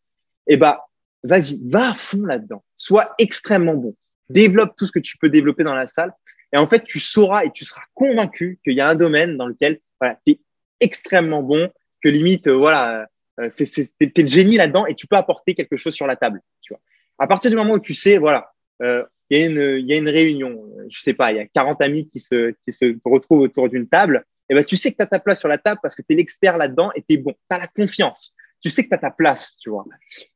Eh 0.47 0.57
bah, 0.57 0.89
vas-y, 1.23 1.61
va 1.69 1.91
à 1.91 1.95
fond 1.95 2.25
là-dedans. 2.25 2.65
Sois 2.77 3.15
extrêmement 3.19 3.75
bon 3.75 3.95
développe 4.31 4.75
tout 4.77 4.87
ce 4.87 4.93
que 4.93 4.99
tu 4.99 5.17
peux 5.19 5.29
développer 5.29 5.65
dans 5.65 5.75
la 5.75 5.87
salle. 5.87 6.13
Et 6.53 6.59
en 6.59 6.67
fait, 6.67 6.85
tu 6.85 6.99
sauras 6.99 7.45
et 7.45 7.51
tu 7.51 7.65
seras 7.65 7.83
convaincu 7.95 8.59
qu'il 8.65 8.75
y 8.75 8.81
a 8.81 8.89
un 8.89 8.95
domaine 8.95 9.37
dans 9.37 9.47
lequel 9.47 9.81
voilà, 10.01 10.19
tu 10.27 10.33
es 10.33 10.41
extrêmement 10.81 11.43
bon, 11.43 11.71
que 12.03 12.09
limite, 12.09 12.47
euh, 12.47 12.57
voilà, 12.57 13.07
euh, 13.39 13.49
c'est, 13.51 13.67
t'es, 13.99 14.23
le 14.23 14.29
génie 14.29 14.57
là-dedans 14.57 14.87
et 14.87 14.95
tu 14.95 15.07
peux 15.07 15.17
apporter 15.17 15.55
quelque 15.55 15.77
chose 15.77 15.95
sur 15.95 16.07
la 16.07 16.17
table. 16.17 16.41
Tu 16.63 16.73
vois. 16.73 16.81
À 17.19 17.27
partir 17.27 17.51
du 17.51 17.57
moment 17.57 17.75
où 17.75 17.81
tu 17.81 17.95
sais, 17.95 18.19
voilà, 18.19 18.51
euh, 18.83 19.05
il 19.29 19.39
y, 19.39 19.43
a 19.43 19.47
une, 19.47 19.79
il 19.79 19.87
y 19.87 19.93
a 19.93 19.97
une 19.97 20.09
réunion, 20.09 20.61
je 20.89 21.01
sais 21.01 21.15
pas, 21.15 21.31
il 21.31 21.37
y 21.37 21.41
a 21.41 21.47
40 21.47 21.81
amis 21.83 22.07
qui 22.07 22.19
se, 22.19 22.53
qui 22.65 22.73
se 22.73 22.97
retrouvent 23.05 23.43
autour 23.43 23.69
d'une 23.69 23.89
table, 23.89 24.25
et 24.49 24.55
ben 24.55 24.65
tu 24.65 24.77
sais 24.77 24.91
que 24.91 24.97
tu 24.97 25.03
as 25.05 25.07
ta 25.07 25.21
place 25.21 25.39
sur 25.39 25.49
la 25.49 25.59
table 25.59 25.79
parce 25.81 25.95
que 25.95 26.03
tu 26.03 26.13
es 26.13 26.17
l'expert 26.17 26.57
là-dedans 26.57 26.91
et 26.97 27.03
tu 27.03 27.15
es 27.15 27.17
bon. 27.19 27.33
Tu 27.33 27.57
as 27.57 27.59
la 27.59 27.69
confiance. 27.69 28.35
Tu 28.61 28.69
sais 28.69 28.83
que 28.83 28.89
tu 28.89 28.95
as 28.95 28.99
ta 28.99 29.13
place, 29.13 29.57
tu 29.59 29.71
vois. 29.71 29.85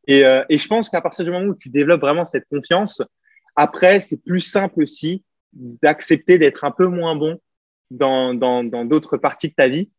Et, 0.06 0.20
et 0.20 0.56
je 0.56 0.68
pense 0.68 0.88
qu'à 0.88 1.00
partir 1.00 1.24
du 1.24 1.32
moment 1.32 1.46
où 1.46 1.56
tu 1.56 1.68
développes 1.68 2.00
vraiment 2.00 2.24
cette 2.24 2.44
confiance, 2.48 3.02
après, 3.56 4.00
c'est 4.00 4.22
plus 4.22 4.40
simple 4.40 4.82
aussi 4.82 5.24
d'accepter 5.52 6.38
d'être 6.38 6.64
un 6.64 6.72
peu 6.72 6.86
moins 6.86 7.14
bon 7.14 7.40
dans 7.90 8.34
dans 8.34 8.64
dans 8.64 8.84
d'autres 8.84 9.16
parties 9.16 9.48
de 9.50 9.54
ta 9.54 9.68
vie 9.68 9.90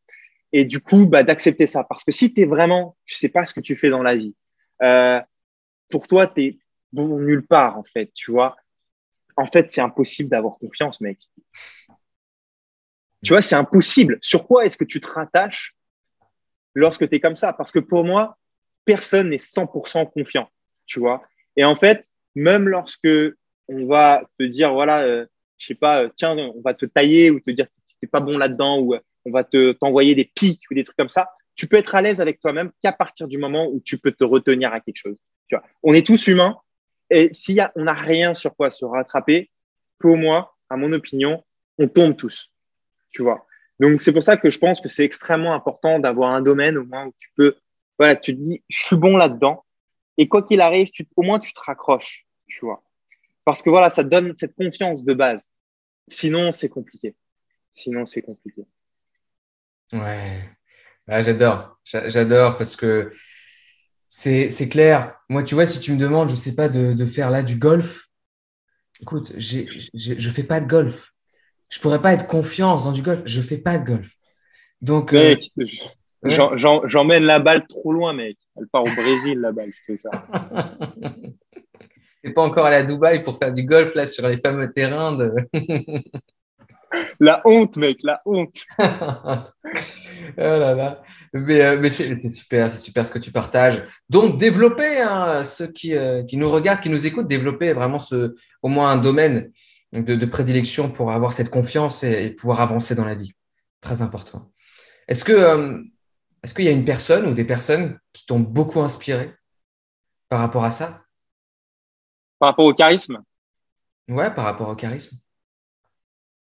et 0.52 0.66
du 0.66 0.80
coup 0.82 1.06
bah, 1.06 1.24
d'accepter 1.24 1.68
ça. 1.68 1.84
Parce 1.84 2.04
que 2.04 2.12
si 2.12 2.34
tu 2.34 2.42
es 2.42 2.46
vraiment 2.46 2.98
tu 3.06 3.16
sais 3.16 3.30
pas 3.30 3.46
ce 3.46 3.54
que 3.54 3.62
tu 3.62 3.76
fais 3.76 3.90
dans 3.90 4.04
la 4.04 4.16
vie 4.16 4.36
euh, 4.82 5.22
pour 5.90 6.08
toi 6.08 6.28
tu 6.28 6.44
es 6.44 6.60
bon 6.92 7.20
nulle 7.20 7.46
part 7.46 7.78
en 7.78 7.84
fait 7.84 8.12
tu 8.14 8.32
vois. 8.32 8.58
En 9.38 9.46
fait 9.46 9.72
c'est 9.72 9.82
impossible 9.82 10.30
d'avoir 10.30 10.58
confiance 10.58 11.00
mec. 11.00 11.20
Tu 13.24 13.30
vois 13.30 13.42
c'est 13.42 13.56
impossible. 13.56 14.18
Sur 14.22 14.46
quoi 14.46 14.66
est-ce 14.66 14.78
que 14.78 14.84
tu 14.84 15.00
te 15.00 15.08
rattaches 15.08 15.76
lorsque 16.74 17.08
tu 17.08 17.16
es 17.16 17.20
comme 17.22 17.36
ça? 17.36 17.54
Parce 17.54 17.72
que 17.72 17.80
pour 17.80 18.04
moi 18.04 18.38
personne 18.84 19.30
n'est 19.30 19.38
100% 19.38 20.12
confiant 20.12 20.50
tu 20.86 21.00
vois. 21.00 21.24
Et 21.56 21.64
en 21.64 21.76
fait 21.76 22.10
même 22.36 22.68
lorsque 22.68 23.08
on 23.68 23.86
va 23.86 24.24
te 24.40 24.46
dire, 24.46 24.74
voilà, 24.74 25.04
euh, 25.04 25.26
je 25.58 25.68
sais 25.68 25.76
pas, 25.76 26.04
euh, 26.04 26.10
tiens, 26.16 26.36
on 26.38 26.62
va 26.62 26.74
te 26.74 26.86
tailler 26.86 27.32
ou 27.32 27.40
te 27.40 27.52
dire 27.52 27.66
que 27.66 27.72
tu 27.88 27.96
n'es 28.04 28.10
pas 28.10 28.20
bon 28.20 28.38
là-dedans 28.38 28.80
ou 28.80 28.94
euh, 28.94 29.00
on 29.26 29.32
va 29.32 29.44
te 29.44 29.72
t'envoyer 29.74 30.16
des 30.16 30.26
pics 30.26 30.64
ou 30.70 30.74
des 30.76 30.84
trucs 30.84 30.98
comme 30.98 31.10
ça. 31.10 31.30
tu 31.56 31.68
peux 31.68 31.78
être 31.78 31.96
à 31.96 32.02
l'aise 32.02 32.22
avec 32.22 32.40
toi-même 32.40 32.72
qu'à 32.82 32.92
partir 32.92 33.28
du 33.28 33.38
moment 33.38 33.68
où 33.68 33.80
tu 33.80 33.98
peux 33.98 34.12
te 34.12 34.24
retenir 34.24 34.74
à 34.74 34.82
quelque 34.82 34.98
chose. 34.98 35.16
Tu 35.48 35.56
vois, 35.56 35.64
on 35.84 35.94
est 35.94 36.06
tous 36.06 36.28
humains 36.28 36.58
et 37.10 37.30
s'il 37.32 37.56
y 37.56 37.60
a, 37.60 37.72
on 37.76 37.84
n'a 37.84 37.94
rien 37.94 38.34
sur 38.34 38.56
quoi 38.56 38.70
se 38.70 38.84
rattraper, 38.86 39.50
pour 40.00 40.18
moi, 40.18 40.56
à 40.70 40.78
mon 40.78 40.92
opinion, 40.94 41.44
on 41.78 41.88
tombe 41.88 42.16
tous. 42.16 42.52
Tu 43.12 43.22
vois. 43.22 43.46
Donc 43.80 44.02
c'est 44.02 44.14
pour 44.14 44.24
ça 44.24 44.38
que 44.38 44.50
je 44.50 44.60
pense 44.60 44.82
que 44.82 44.90
c'est 44.90 45.04
extrêmement 45.04 45.54
important 45.54 46.00
d'avoir 46.00 46.32
un 46.32 46.42
domaine 46.42 46.78
au 46.78 46.86
moins 46.86 47.06
où 47.06 47.14
tu 47.18 47.30
peux, 47.36 47.56
voilà, 47.98 48.16
tu 48.16 48.36
te 48.36 48.42
dis, 48.42 48.64
je 48.70 48.84
suis 48.84 48.96
bon 48.96 49.18
là-dedans. 49.18 49.64
Et 50.18 50.28
quoi 50.28 50.44
qu'il 50.44 50.62
arrive, 50.62 50.90
tu, 50.92 51.08
au 51.16 51.24
moins 51.24 51.40
tu 51.40 51.54
te 51.54 51.60
raccroches, 51.60 52.26
tu 52.48 52.66
vois. 52.66 52.84
Parce 53.46 53.62
que 53.62 53.70
voilà, 53.70 53.90
ça 53.90 54.04
donne 54.04 54.34
cette 54.36 54.56
confiance 54.56 55.06
de 55.06 55.14
base. 55.14 55.54
Sinon, 56.08 56.52
c'est 56.52 56.70
compliqué. 56.70 57.16
Sinon, 57.74 58.06
c'est 58.06 58.22
compliqué. 58.22 58.66
Ouais, 59.94 60.42
j'adore. 61.08 61.80
J'adore 61.84 62.58
parce 62.58 62.76
que 62.76 63.12
c'est 64.08 64.70
clair. 64.70 65.16
Moi, 65.30 65.44
tu 65.44 65.56
vois, 65.56 65.66
si 65.68 65.80
tu 65.80 65.94
me 65.94 65.98
demandes, 65.98 66.30
je 66.30 66.36
sais 66.36 66.56
pas, 66.56 66.70
de, 66.70 66.94
de 66.94 67.06
faire 67.06 67.30
là 67.30 67.44
du 67.44 67.58
golf, 67.58 68.08
écoute, 69.02 69.32
je 69.38 69.62
ne 70.14 70.34
fais 70.34 70.44
pas 70.44 70.60
de 70.60 70.68
golf. 70.68 71.14
Je 71.70 71.80
pourrais 71.80 72.02
pas 72.02 72.14
être 72.14 72.28
confiant 72.28 72.78
dans 72.78 72.92
du 72.92 73.02
golf. 73.02 73.22
Je 73.26 73.42
fais 73.42 73.58
pas 73.58 73.78
de 73.78 73.86
golf. 73.86 74.10
Donc, 74.82 75.14
euh, 75.14 75.36
j'emmène 76.24 77.24
la 77.24 77.40
balle 77.40 77.66
trop 77.68 77.92
loin, 77.92 78.14
mec. 78.14 78.38
Elle 78.56 78.68
part 78.68 78.84
au 78.84 78.96
Brésil, 78.96 79.40
la 79.40 79.52
balle. 79.52 79.72
Tu 79.86 80.00
n'es 82.26 82.34
pas 82.34 82.42
encore 82.42 82.66
allé 82.66 82.78
à 82.78 82.84
Dubaï 82.84 83.24
pour 83.24 83.38
faire 83.38 83.54
du 83.54 83.64
golf 83.64 83.96
là 83.96 84.08
sur 84.08 84.28
les 84.28 84.38
fameux 84.38 84.72
terrains 84.72 85.16
de. 85.16 85.34
la 87.20 87.42
honte, 87.46 87.78
mec, 87.78 87.98
la 88.04 88.22
honte. 88.26 88.54
oh 88.80 88.84
là 90.38 90.74
là. 90.74 91.02
Mais, 91.34 91.62
euh, 91.62 91.78
mais 91.80 91.90
c'est 91.90 92.30
super, 92.30 92.70
c'est 92.72 92.78
super 92.78 93.06
ce 93.06 93.12
que 93.12 93.20
tu 93.20 93.32
partages. 93.32 93.84
Donc, 94.10 94.38
développer, 94.38 95.02
hein, 95.02 95.44
ceux 95.44 95.68
qui, 95.68 95.96
euh, 95.96 96.24
qui, 96.24 96.38
nous 96.38 96.50
regardent, 96.50 96.82
qui 96.82 96.90
nous 96.90 97.06
écoutent, 97.06 97.28
développer 97.28 97.74
vraiment 97.74 98.00
ce, 98.00 98.36
au 98.62 98.70
moins 98.70 98.92
un 98.92 98.98
domaine 98.98 99.52
de, 99.92 100.26
prédilection 100.26 100.92
pour 100.92 101.12
avoir 101.12 101.34
cette 101.34 101.50
confiance 101.50 102.04
et, 102.04 102.32
pouvoir 102.32 102.62
avancer 102.62 102.96
dans 102.96 103.06
la 103.06 103.16
vie. 103.16 103.34
Très 103.82 104.02
important. 104.02 104.52
Est-ce 105.08 105.24
que 105.24 105.34
euh, 105.34 105.80
est-ce 106.44 106.54
qu'il 106.54 106.66
y 106.66 106.68
a 106.68 106.72
une 106.72 106.86
personne 106.86 107.26
ou 107.26 107.34
des 107.34 107.44
personnes 107.44 108.00
qui 108.14 108.26
t'ont 108.26 108.40
beaucoup 108.40 108.80
inspiré 108.82 109.34
par 110.30 110.40
rapport 110.40 110.64
à 110.64 110.72
ça? 110.72 111.05
Par 112.40 112.50
rapport 112.50 112.66
au 112.66 112.74
charisme? 112.74 113.22
Ouais, 114.08 114.34
par 114.34 114.46
rapport 114.46 114.70
au 114.70 114.76
charisme. 114.76 115.18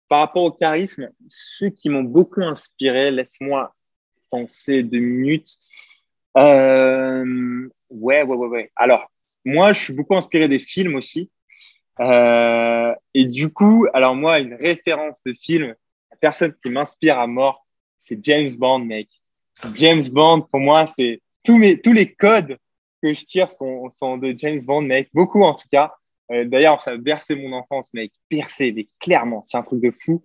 Par 0.08 0.20
rapport 0.20 0.44
au 0.44 0.52
charisme, 0.52 1.10
ceux 1.28 1.70
qui 1.70 1.90
m'ont 1.90 2.04
beaucoup 2.04 2.42
inspiré, 2.42 3.12
laisse-moi 3.12 3.76
penser 4.30 4.84
deux 4.84 5.00
minutes. 5.00 5.56
Euh, 6.38 7.70
ouais, 7.90 8.24
ouais, 8.24 8.36
ouais, 8.36 8.48
ouais. 8.48 8.72
Alors, 8.76 9.12
moi, 9.46 9.74
je 9.74 9.84
suis 9.84 9.94
beaucoup 9.94 10.16
inspiré 10.16 10.48
des 10.48 10.60
films 10.60 10.96
aussi. 10.96 11.30
Euh, 12.00 12.94
et 13.14 13.26
du 13.26 13.50
coup, 13.52 13.88
alors 13.94 14.16
moi, 14.16 14.40
une 14.40 14.54
référence 14.54 15.22
de 15.24 15.34
film, 15.34 15.76
la 16.12 16.18
personne 16.18 16.54
qui 16.64 16.70
m'inspire 16.70 17.20
à 17.20 17.28
mort, 17.28 17.66
c'est 18.00 18.24
James 18.24 18.50
Bond, 18.58 18.80
mec. 18.80 19.10
James 19.76 20.04
Bond, 20.12 20.42
pour 20.42 20.60
moi, 20.60 20.88
c'est 20.88 21.22
tous 21.44 21.58
mes 21.58 21.80
tous 21.82 21.94
les 21.94 22.14
codes 22.14 22.58
que 23.02 23.14
je 23.14 23.26
tire 23.26 23.52
sont, 23.52 23.92
sont 23.98 24.18
de 24.18 24.34
James 24.38 24.62
Bond, 24.66 24.82
mec. 24.82 25.10
Beaucoup 25.14 25.44
en 25.44 25.54
tout 25.54 25.68
cas. 25.72 25.94
Euh, 26.32 26.46
D'ailleurs, 26.46 26.82
ça 26.84 26.92
a 26.92 26.98
bercé 26.98 27.36
mon 27.36 27.54
enfance, 27.54 27.94
mec. 27.94 28.12
Percé, 28.30 28.72
mais 28.72 28.88
clairement, 29.00 29.44
c'est 29.46 29.58
un 29.58 29.64
truc 29.64 29.82
de 29.82 29.92
fou. 29.92 30.22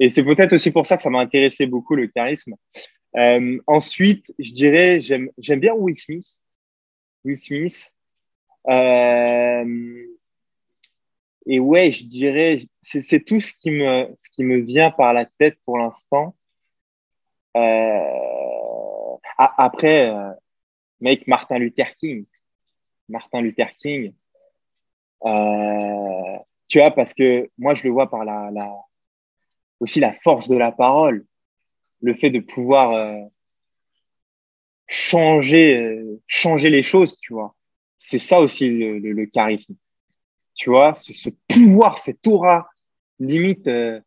Et 0.00 0.10
c'est 0.10 0.24
peut-être 0.24 0.52
aussi 0.52 0.70
pour 0.70 0.86
ça 0.86 0.96
que 0.96 1.02
ça 1.02 1.10
m'a 1.10 1.20
intéressé 1.20 1.66
beaucoup 1.66 1.94
le 1.94 2.08
charisme. 2.08 2.54
Euh, 3.16 3.58
ensuite, 3.66 4.32
je 4.38 4.52
dirais, 4.52 5.00
j'aime 5.00 5.60
bien 5.60 5.74
Will 5.74 5.96
Smith. 5.96 6.26
Will 7.24 7.38
Smith. 7.38 7.92
Euh, 8.68 10.04
et 11.46 11.60
ouais, 11.60 11.92
je 11.92 12.04
dirais, 12.04 12.58
c'est 12.82 13.24
tout 13.24 13.40
ce 13.40 13.52
qui, 13.52 13.70
me, 13.70 14.08
ce 14.22 14.30
qui 14.30 14.44
me 14.44 14.58
vient 14.60 14.90
par 14.90 15.12
la 15.12 15.26
tête 15.26 15.58
pour 15.64 15.78
l'instant. 15.78 16.34
Après, 19.36 20.12
mec, 21.00 21.26
Martin 21.26 21.58
Luther 21.58 21.94
King. 21.96 22.26
Martin 23.08 23.42
Luther 23.42 23.70
King. 23.80 24.12
Euh, 25.24 26.38
tu 26.68 26.78
vois, 26.78 26.90
parce 26.90 27.14
que 27.14 27.50
moi, 27.58 27.74
je 27.74 27.84
le 27.84 27.90
vois 27.90 28.10
par 28.10 28.24
la, 28.24 28.50
la, 28.50 28.72
aussi 29.80 30.00
la 30.00 30.12
force 30.12 30.48
de 30.48 30.56
la 30.56 30.72
parole, 30.72 31.24
le 32.00 32.14
fait 32.14 32.30
de 32.30 32.40
pouvoir 32.40 32.92
euh, 32.92 33.20
changer, 34.86 35.76
euh, 35.76 36.20
changer 36.26 36.70
les 36.70 36.82
choses, 36.82 37.18
tu 37.18 37.32
vois. 37.32 37.54
C'est 37.96 38.18
ça 38.18 38.40
aussi 38.40 38.68
le, 38.68 38.98
le, 38.98 39.12
le 39.12 39.26
charisme 39.26 39.76
tu 40.54 40.70
vois, 40.70 40.94
ce, 40.94 41.12
ce, 41.12 41.30
pouvoir, 41.48 41.98
cette 41.98 42.26
aura, 42.26 42.68
limite, 43.18 43.66
euh, 43.68 44.00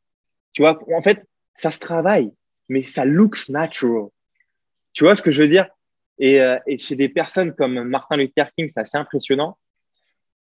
tu 0.54 0.62
vois, 0.62 0.80
en 0.96 1.02
fait, 1.02 1.24
ça 1.54 1.72
se 1.72 1.80
travaille, 1.80 2.32
mais 2.70 2.84
ça 2.84 3.06
looks 3.06 3.50
natural. 3.50 4.08
Tu 4.94 5.04
vois 5.04 5.16
ce 5.16 5.22
que 5.22 5.32
je 5.32 5.44
veux 5.44 5.48
dire? 5.50 5.68
Et, 6.20 6.42
euh, 6.42 6.58
et, 6.66 6.78
chez 6.78 6.96
des 6.96 7.10
personnes 7.10 7.54
comme 7.54 7.84
Martin 7.84 8.18
Luther 8.18 8.50
King, 8.52 8.68
c'est 8.68 8.80
assez 8.80 8.98
impressionnant. 8.98 9.58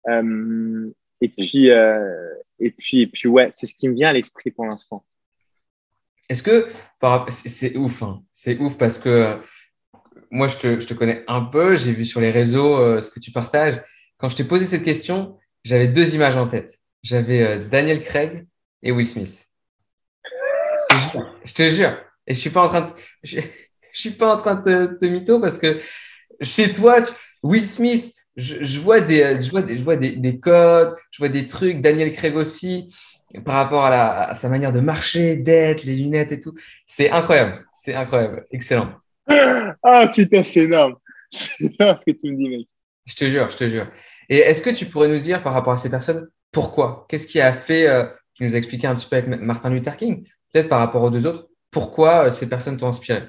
Euh, 0.08 0.90
et 1.20 1.28
puis, 1.28 1.70
euh, 1.70 2.34
et 2.58 2.70
puis, 2.70 3.02
et 3.02 3.06
puis, 3.06 3.28
ouais, 3.28 3.48
c'est 3.50 3.66
ce 3.66 3.74
qui 3.74 3.88
me 3.88 3.94
vient 3.94 4.08
à 4.08 4.12
l'esprit 4.12 4.50
pour 4.50 4.66
l'instant. 4.66 5.04
Est-ce 6.28 6.42
que 6.42 6.68
c'est 7.28 7.76
ouf, 7.76 8.02
hein. 8.02 8.22
c'est 8.32 8.58
ouf 8.58 8.76
parce 8.76 8.98
que 8.98 9.40
moi, 10.30 10.48
je 10.48 10.56
te, 10.56 10.78
je 10.78 10.86
te 10.86 10.94
connais 10.94 11.24
un 11.28 11.42
peu, 11.42 11.76
j'ai 11.76 11.92
vu 11.92 12.04
sur 12.04 12.20
les 12.20 12.30
réseaux 12.30 13.00
ce 13.00 13.10
que 13.10 13.20
tu 13.20 13.30
partages. 13.30 13.80
Quand 14.18 14.28
je 14.28 14.36
t'ai 14.36 14.44
posé 14.44 14.64
cette 14.64 14.82
question, 14.82 15.38
j'avais 15.62 15.86
deux 15.86 16.14
images 16.16 16.36
en 16.36 16.48
tête. 16.48 16.80
J'avais 17.04 17.58
Daniel 17.60 18.02
Craig 18.02 18.44
et 18.82 18.90
Will 18.90 19.06
Smith. 19.06 19.46
Je 21.44 21.54
te 21.54 21.68
jure. 21.68 21.94
Et 22.26 22.34
je 22.34 22.40
suis 22.40 22.50
pas 22.50 22.64
en 22.64 22.68
train 22.68 22.80
de, 22.80 22.92
je, 23.96 24.00
suis 24.00 24.10
pas 24.10 24.34
en 24.34 24.38
train 24.38 24.54
de 24.56 24.96
te, 25.00 25.06
mytho 25.06 25.40
parce 25.40 25.58
que 25.58 25.80
chez 26.40 26.72
toi, 26.72 26.98
Will 27.42 27.66
Smith, 27.66 28.12
je, 28.36 28.78
vois 28.80 29.00
des, 29.00 29.40
je 29.40 29.50
vois 29.50 29.62
des, 29.62 29.76
je 29.76 29.82
vois 29.82 29.96
des, 29.96 30.10
des, 30.10 30.38
codes, 30.38 30.94
je 31.10 31.18
vois 31.18 31.28
des 31.28 31.46
trucs. 31.46 31.80
Daniel 31.80 32.12
Craig 32.12 32.36
aussi, 32.36 32.92
par 33.44 33.54
rapport 33.54 33.84
à, 33.84 33.90
la, 33.90 34.30
à 34.30 34.34
sa 34.34 34.48
manière 34.48 34.72
de 34.72 34.80
marcher, 34.80 35.36
d'être, 35.36 35.84
les 35.84 35.96
lunettes 35.96 36.32
et 36.32 36.40
tout. 36.40 36.54
C'est 36.84 37.10
incroyable. 37.10 37.64
C'est 37.72 37.94
incroyable. 37.94 38.46
Excellent. 38.50 38.92
Ah 39.82 40.08
putain, 40.14 40.42
c'est 40.42 40.60
énorme. 40.60 40.96
C'est 41.30 41.64
énorme 41.64 41.98
ce 41.98 42.12
que 42.12 42.16
tu 42.16 42.30
me 42.30 42.36
dis, 42.36 42.48
mec. 42.48 42.68
Je 43.06 43.14
te 43.14 43.24
jure, 43.24 43.50
je 43.50 43.56
te 43.56 43.68
jure. 43.68 43.88
Et 44.28 44.38
est-ce 44.38 44.62
que 44.62 44.70
tu 44.70 44.86
pourrais 44.86 45.08
nous 45.08 45.20
dire 45.20 45.42
par 45.42 45.52
rapport 45.52 45.72
à 45.72 45.76
ces 45.76 45.90
personnes, 45.90 46.28
pourquoi? 46.52 47.06
Qu'est-ce 47.08 47.26
qui 47.26 47.40
a 47.40 47.52
fait, 47.52 47.88
euh, 47.88 48.04
tu 48.34 48.44
nous 48.44 48.54
as 48.54 48.58
expliqué 48.58 48.86
un 48.86 48.94
petit 48.94 49.08
peu 49.08 49.16
avec 49.16 49.28
Martin 49.40 49.70
Luther 49.70 49.96
King, 49.96 50.26
peut-être 50.52 50.68
par 50.68 50.78
rapport 50.78 51.02
aux 51.02 51.10
deux 51.10 51.26
autres, 51.26 51.48
pourquoi 51.70 52.26
euh, 52.26 52.30
ces 52.30 52.48
personnes 52.48 52.76
t'ont 52.76 52.88
inspiré? 52.88 53.24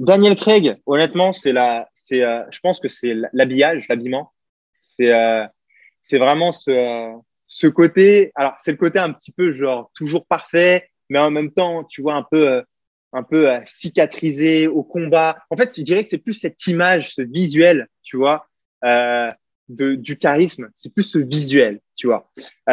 Daniel 0.00 0.34
Craig, 0.34 0.78
honnêtement, 0.86 1.34
c'est 1.34 1.52
la, 1.52 1.86
c'est, 1.94 2.22
euh, 2.22 2.42
je 2.50 2.58
pense 2.60 2.80
que 2.80 2.88
c'est 2.88 3.14
l'habillage, 3.34 3.86
l'habillement. 3.88 4.32
C'est, 4.82 5.12
euh, 5.12 5.44
c'est 6.00 6.16
vraiment 6.16 6.52
ce, 6.52 6.70
euh, 6.70 7.12
ce 7.46 7.66
côté. 7.66 8.32
Alors, 8.34 8.54
c'est 8.60 8.70
le 8.70 8.78
côté 8.78 8.98
un 8.98 9.12
petit 9.12 9.30
peu 9.30 9.52
genre 9.52 9.90
toujours 9.94 10.24
parfait, 10.24 10.88
mais 11.10 11.18
en 11.18 11.30
même 11.30 11.52
temps, 11.52 11.84
tu 11.84 12.00
vois 12.00 12.14
un 12.14 12.22
peu, 12.22 12.62
un 13.12 13.22
peu 13.22 13.50
cicatrisé 13.66 14.68
au 14.68 14.82
combat. 14.82 15.36
En 15.50 15.56
fait, 15.56 15.76
je 15.76 15.82
dirais 15.82 16.02
que 16.02 16.08
c'est 16.08 16.16
plus 16.16 16.32
cette 16.32 16.66
image, 16.66 17.12
ce 17.12 17.20
visuel, 17.20 17.86
tu 18.02 18.16
vois, 18.16 18.46
de, 18.82 19.96
du 19.96 20.16
charisme, 20.16 20.70
c'est 20.74 20.94
plus 20.94 21.02
ce 21.02 21.18
visuel, 21.18 21.80
tu 21.94 22.06
vois. 22.06 22.30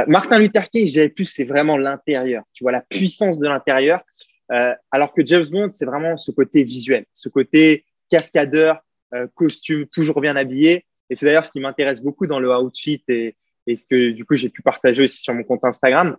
Martin 0.08 0.40
Luther 0.40 0.70
King, 0.70 0.88
je 0.88 0.94
dirais 0.94 1.10
plus, 1.10 1.26
c'est 1.26 1.44
vraiment 1.44 1.78
l'intérieur, 1.78 2.44
tu 2.54 2.64
vois, 2.64 2.72
la 2.72 2.82
puissance 2.82 3.38
de 3.40 3.48
l'intérieur. 3.48 4.04
Euh, 4.52 4.74
alors 4.92 5.14
que 5.14 5.26
James 5.26 5.46
Bond, 5.50 5.70
c'est 5.72 5.86
vraiment 5.86 6.18
ce 6.18 6.32
côté 6.32 6.64
visuel, 6.64 7.06
ce 7.14 7.30
côté 7.30 7.86
cascadeur, 8.10 8.80
euh, 9.14 9.28
costume, 9.36 9.86
toujours 9.88 10.22
bien 10.22 10.36
habillé. 10.36 10.86
Et 11.10 11.16
c'est 11.16 11.26
d'ailleurs 11.26 11.46
ce 11.46 11.52
qui 11.52 11.60
m'intéresse 11.60 12.02
beaucoup 12.02 12.28
dans 12.28 12.40
le 12.40 12.54
outfit 12.54 13.04
et, 13.08 13.36
et 13.66 13.76
ce 13.76 13.86
que 13.86 14.12
du 14.12 14.26
coup 14.26 14.36
j'ai 14.36 14.50
pu 14.50 14.62
partager 14.62 15.04
aussi 15.04 15.22
sur 15.22 15.34
mon 15.34 15.44
compte 15.44 15.64
Instagram. 15.64 16.18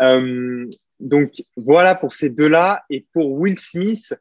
Euh, 0.00 0.68
donc 1.00 1.42
voilà 1.56 1.94
pour 1.94 2.12
ces 2.12 2.30
deux-là. 2.30 2.84
Et 2.90 3.06
pour 3.12 3.32
Will 3.32 3.58
Smith, 3.58 4.14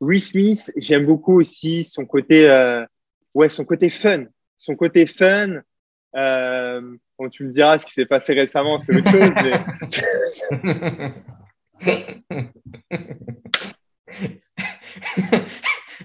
Will 0.00 0.20
Smith, 0.20 0.72
j'aime 0.76 1.06
beaucoup 1.06 1.40
aussi 1.40 1.84
son 1.84 2.06
côté, 2.06 2.48
euh, 2.48 2.84
ouais, 3.34 3.48
son 3.48 3.64
côté 3.64 3.90
fun, 3.90 4.24
son 4.56 4.76
côté 4.76 5.06
fun. 5.06 5.60
Euh, 6.16 6.96
bon, 7.18 7.28
tu 7.28 7.44
me 7.44 7.52
diras 7.52 7.78
ce 7.78 7.86
qui 7.86 7.92
s'est 7.92 8.06
passé 8.06 8.32
récemment, 8.34 8.78
c'est 8.78 8.96
autre 8.96 9.10
chose. 9.10 9.32
Mais... 9.42 11.12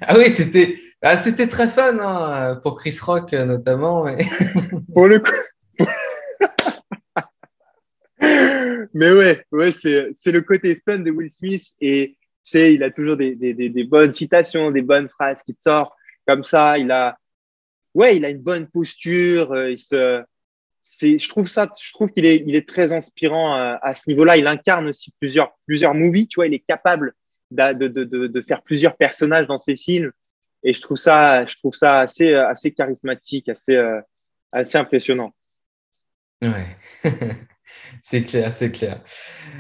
ah 0.02 0.18
oui, 0.18 0.30
c'était 0.30 0.78
ah, 1.02 1.18
c'était 1.18 1.48
très 1.48 1.68
fun 1.68 1.98
hein, 2.00 2.60
pour 2.62 2.78
Chris 2.78 2.98
Rock 3.02 3.32
notamment. 3.34 4.06
Mais... 4.06 4.18
pour 4.94 5.08
le 5.08 5.20
coup. 5.20 5.32
mais 8.94 9.12
ouais, 9.12 9.46
c'est 9.72 10.32
le 10.32 10.42
côté 10.42 10.82
fun 10.88 11.00
de 11.00 11.12
Will 11.12 11.30
Smith 11.30 11.76
et, 11.82 12.18
sais, 12.44 12.74
il 12.74 12.84
a 12.84 12.92
toujours 12.92 13.18
des, 13.18 13.88
bonnes 13.90 14.14
citations, 14.14 14.72
des 14.72 14.82
bonnes 14.82 15.10
phrases 15.10 15.44
qui 15.44 15.56
te 15.56 15.62
sortent 15.62 15.94
comme 16.28 16.44
ça. 16.44 16.78
Il 16.78 16.92
a, 16.92 17.18
ouais, 17.94 18.18
il 18.18 18.26
a 18.26 18.30
une 18.30 18.42
bonne 18.42 18.68
posture. 18.68 19.68
il 19.68 19.78
se, 19.78 20.24
c'est, 20.84 21.18
je 21.18 21.30
trouve 21.30 21.48
ça, 21.48 21.68
je 21.82 21.94
trouve 21.94 22.12
qu'il 22.12 22.26
est, 22.26 22.44
il 22.46 22.56
est 22.56 22.68
très 22.68 22.92
inspirant 22.94 23.56
à, 23.56 23.80
à 23.82 23.96
ce 23.96 24.04
niveau-là. 24.08 24.38
Il 24.38 24.48
incarne 24.48 24.88
aussi 24.88 25.12
plusieurs, 25.20 25.54
plusieurs 25.66 25.94
movies. 25.94 26.28
Tu 26.28 26.36
vois, 26.36 26.48
il 26.48 26.54
est 26.54 26.64
capable 26.68 27.14
de, 27.52 27.74
de, 27.74 28.04
de, 28.04 28.28
de 28.28 28.42
faire 28.42 28.62
plusieurs 28.62 28.98
personnages 28.98 29.48
dans 29.48 29.58
ses 29.58 29.76
films. 29.76 30.12
Et 30.64 30.74
je 30.74 30.82
trouve 30.82 30.98
ça, 30.98 31.46
je 31.46 31.56
trouve 31.58 31.74
ça 31.74 32.02
assez, 32.02 32.34
assez 32.34 32.72
charismatique, 32.74 33.50
assez, 33.50 33.78
assez 34.52 34.78
impressionnant. 34.78 35.34
Ouais. 36.42 36.78
c'est 38.02 38.24
clair, 38.24 38.52
c'est 38.52 38.72
clair. 38.72 39.02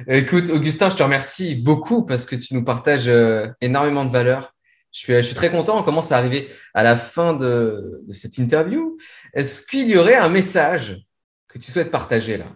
Écoute, 0.08 0.50
Augustin, 0.50 0.90
je 0.90 0.96
te 0.96 1.04
remercie 1.04 1.56
beaucoup 1.56 2.06
parce 2.06 2.26
que 2.26 2.36
tu 2.36 2.54
nous 2.54 2.64
partages 2.64 3.08
euh, 3.08 3.48
énormément 3.62 4.06
de 4.06 4.12
valeurs. 4.12 4.54
Je 4.92 5.00
suis, 5.00 5.14
je 5.14 5.22
suis 5.22 5.36
très 5.36 5.50
content. 5.50 5.80
On 5.80 5.84
commence 5.84 6.12
à 6.12 6.18
arriver 6.18 6.50
à 6.74 6.84
la 6.84 6.96
fin 6.96 7.34
de 7.34 8.04
cette 8.12 8.38
interview. 8.38 8.98
Est-ce 9.34 9.66
qu'il 9.66 9.88
y 9.90 9.98
aurait 9.98 10.16
un 10.16 10.30
message 10.30 11.04
que 11.54 11.60
tu 11.60 11.72
souhaites 11.72 11.92
partager 11.92 12.38
là. 12.38 12.48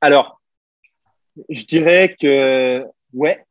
Alors, 0.00 0.40
je 1.50 1.64
dirais 1.64 2.16
que, 2.18 2.84
ouais. 3.12 3.44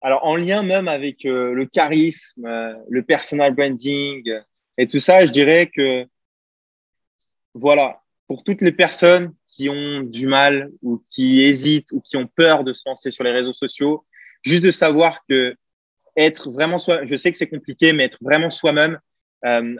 Alors, 0.00 0.24
en 0.24 0.36
lien 0.36 0.62
même 0.62 0.86
avec 0.86 1.24
euh, 1.24 1.54
le 1.54 1.66
charisme, 1.66 2.46
euh, 2.46 2.74
le 2.88 3.02
personal 3.02 3.54
branding 3.54 4.30
et 4.78 4.86
tout 4.86 5.00
ça, 5.00 5.26
je 5.26 5.32
dirais 5.32 5.70
que, 5.74 6.06
voilà, 7.54 8.00
pour 8.28 8.44
toutes 8.44 8.62
les 8.62 8.72
personnes 8.72 9.34
qui 9.46 9.68
ont 9.68 10.02
du 10.02 10.26
mal 10.26 10.70
ou 10.82 11.02
qui 11.10 11.42
hésitent 11.42 11.90
ou 11.90 12.00
qui 12.00 12.16
ont 12.16 12.28
peur 12.28 12.62
de 12.62 12.72
se 12.72 12.88
lancer 12.88 13.10
sur 13.10 13.24
les 13.24 13.32
réseaux 13.32 13.52
sociaux, 13.52 14.06
juste 14.42 14.62
de 14.62 14.70
savoir 14.70 15.20
que 15.28 15.56
être 16.16 16.52
vraiment 16.52 16.78
soi, 16.78 17.06
je 17.06 17.16
sais 17.16 17.32
que 17.32 17.38
c'est 17.38 17.48
compliqué, 17.48 17.92
mais 17.92 18.04
être 18.04 18.18
vraiment 18.20 18.50
soi-même, 18.50 19.00
euh, 19.46 19.76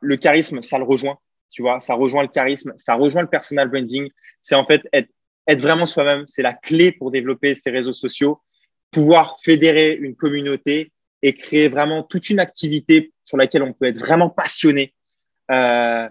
le 0.00 0.16
charisme, 0.16 0.62
ça 0.62 0.76
le 0.76 0.84
rejoint, 0.84 1.18
tu 1.50 1.62
vois, 1.62 1.80
ça 1.80 1.94
rejoint 1.94 2.22
le 2.22 2.28
charisme, 2.28 2.72
ça 2.76 2.94
rejoint 2.94 3.22
le 3.22 3.28
personal 3.28 3.68
branding. 3.68 4.08
C'est 4.40 4.54
en 4.54 4.64
fait 4.64 4.82
être, 4.92 5.08
être 5.46 5.60
vraiment 5.60 5.86
soi-même, 5.86 6.26
c'est 6.26 6.42
la 6.42 6.54
clé 6.54 6.92
pour 6.92 7.10
développer 7.10 7.54
ces 7.54 7.70
réseaux 7.70 7.92
sociaux, 7.92 8.40
pouvoir 8.90 9.36
fédérer 9.42 9.94
une 9.94 10.14
communauté 10.14 10.92
et 11.22 11.34
créer 11.34 11.68
vraiment 11.68 12.02
toute 12.02 12.30
une 12.30 12.40
activité 12.40 13.12
sur 13.24 13.36
laquelle 13.36 13.62
on 13.62 13.72
peut 13.72 13.86
être 13.86 13.98
vraiment 13.98 14.30
passionné. 14.30 14.94
Euh, 15.50 16.08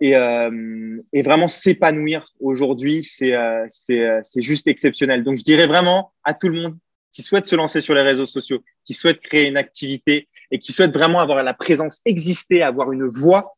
et, 0.00 0.16
euh, 0.16 1.00
et 1.12 1.22
vraiment 1.22 1.48
s'épanouir 1.48 2.30
aujourd'hui, 2.40 3.02
c'est 3.02 3.34
euh, 3.34 3.66
euh, 3.90 4.20
juste 4.36 4.66
exceptionnel. 4.66 5.24
Donc, 5.24 5.38
je 5.38 5.44
dirais 5.44 5.66
vraiment 5.66 6.12
à 6.24 6.34
tout 6.34 6.48
le 6.48 6.60
monde 6.60 6.78
qui 7.12 7.22
souhaite 7.22 7.46
se 7.46 7.54
lancer 7.54 7.80
sur 7.80 7.94
les 7.94 8.02
réseaux 8.02 8.26
sociaux, 8.26 8.62
qui 8.84 8.92
souhaite 8.92 9.20
créer 9.20 9.48
une 9.48 9.56
activité 9.56 10.28
et 10.50 10.58
qui 10.58 10.72
souhaite 10.72 10.92
vraiment 10.92 11.20
avoir 11.20 11.42
la 11.42 11.54
présence, 11.54 12.00
exister, 12.04 12.62
avoir 12.62 12.92
une 12.92 13.06
voix, 13.06 13.56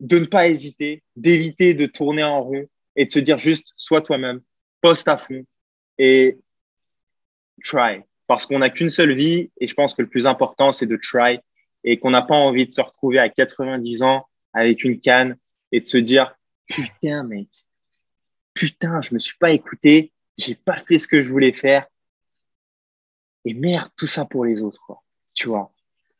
de 0.00 0.18
ne 0.18 0.26
pas 0.26 0.48
hésiter, 0.48 1.02
d'éviter 1.16 1.74
de 1.74 1.86
tourner 1.86 2.22
en 2.22 2.42
rond 2.42 2.68
et 2.96 3.06
de 3.06 3.12
se 3.12 3.18
dire 3.18 3.38
juste 3.38 3.68
sois 3.76 4.02
toi-même, 4.02 4.40
poste 4.80 5.08
à 5.08 5.16
fond 5.16 5.44
et 5.98 6.38
try. 7.64 8.02
Parce 8.26 8.46
qu'on 8.46 8.58
n'a 8.58 8.70
qu'une 8.70 8.90
seule 8.90 9.14
vie 9.14 9.50
et 9.60 9.66
je 9.66 9.74
pense 9.74 9.94
que 9.94 10.02
le 10.02 10.08
plus 10.08 10.26
important, 10.26 10.72
c'est 10.72 10.86
de 10.86 10.96
try 10.96 11.38
et 11.84 11.98
qu'on 11.98 12.10
n'a 12.10 12.22
pas 12.22 12.34
envie 12.34 12.66
de 12.66 12.72
se 12.72 12.80
retrouver 12.80 13.18
à 13.18 13.28
90 13.28 14.02
ans 14.02 14.26
avec 14.52 14.84
une 14.84 14.98
canne 14.98 15.36
et 15.72 15.80
de 15.80 15.86
se 15.86 15.98
dire 15.98 16.36
putain 16.66 17.22
mec, 17.22 17.48
putain, 18.54 19.00
je 19.02 19.14
me 19.14 19.18
suis 19.18 19.36
pas 19.36 19.50
écouté, 19.52 20.12
j'ai 20.36 20.54
pas 20.54 20.78
fait 20.78 20.98
ce 20.98 21.06
que 21.06 21.22
je 21.22 21.28
voulais 21.28 21.52
faire. 21.52 21.86
Et 23.44 23.54
merde, 23.54 23.90
tout 23.96 24.08
ça 24.08 24.24
pour 24.24 24.44
les 24.44 24.60
autres. 24.60 24.92
Tu 25.34 25.48
vois? 25.48 25.72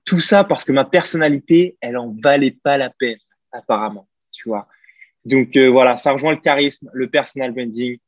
Tout 0.04 0.20
ça 0.20 0.44
parce 0.44 0.64
que 0.64 0.72
ma 0.72 0.84
personnalité, 0.84 1.76
elle 1.80 1.96
en 1.96 2.14
valait 2.22 2.52
pas 2.52 2.78
la 2.78 2.90
peine, 2.90 3.18
apparemment. 3.52 4.08
Tu 4.32 4.48
vois. 4.48 4.68
Donc 5.24 5.56
euh, 5.56 5.68
voilà, 5.68 5.96
ça 5.96 6.12
rejoint 6.12 6.32
le 6.32 6.40
charisme, 6.40 6.90
le 6.92 7.08
personal 7.08 7.52
branding. 7.52 7.98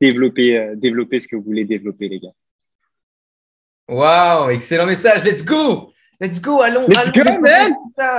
Développer, 0.00 0.58
euh, 0.58 0.74
développer 0.74 1.20
ce 1.20 1.28
que 1.28 1.36
vous 1.36 1.42
voulez 1.42 1.64
développer, 1.64 2.08
les 2.08 2.18
gars. 2.18 2.32
Waouh, 3.88 4.50
excellent 4.50 4.86
message. 4.86 5.22
Let's 5.24 5.44
go! 5.44 5.92
Let's 6.20 6.40
go, 6.40 6.60
allons. 6.60 6.86
Let's 6.88 7.12
go, 7.12 7.22
man. 7.40 7.72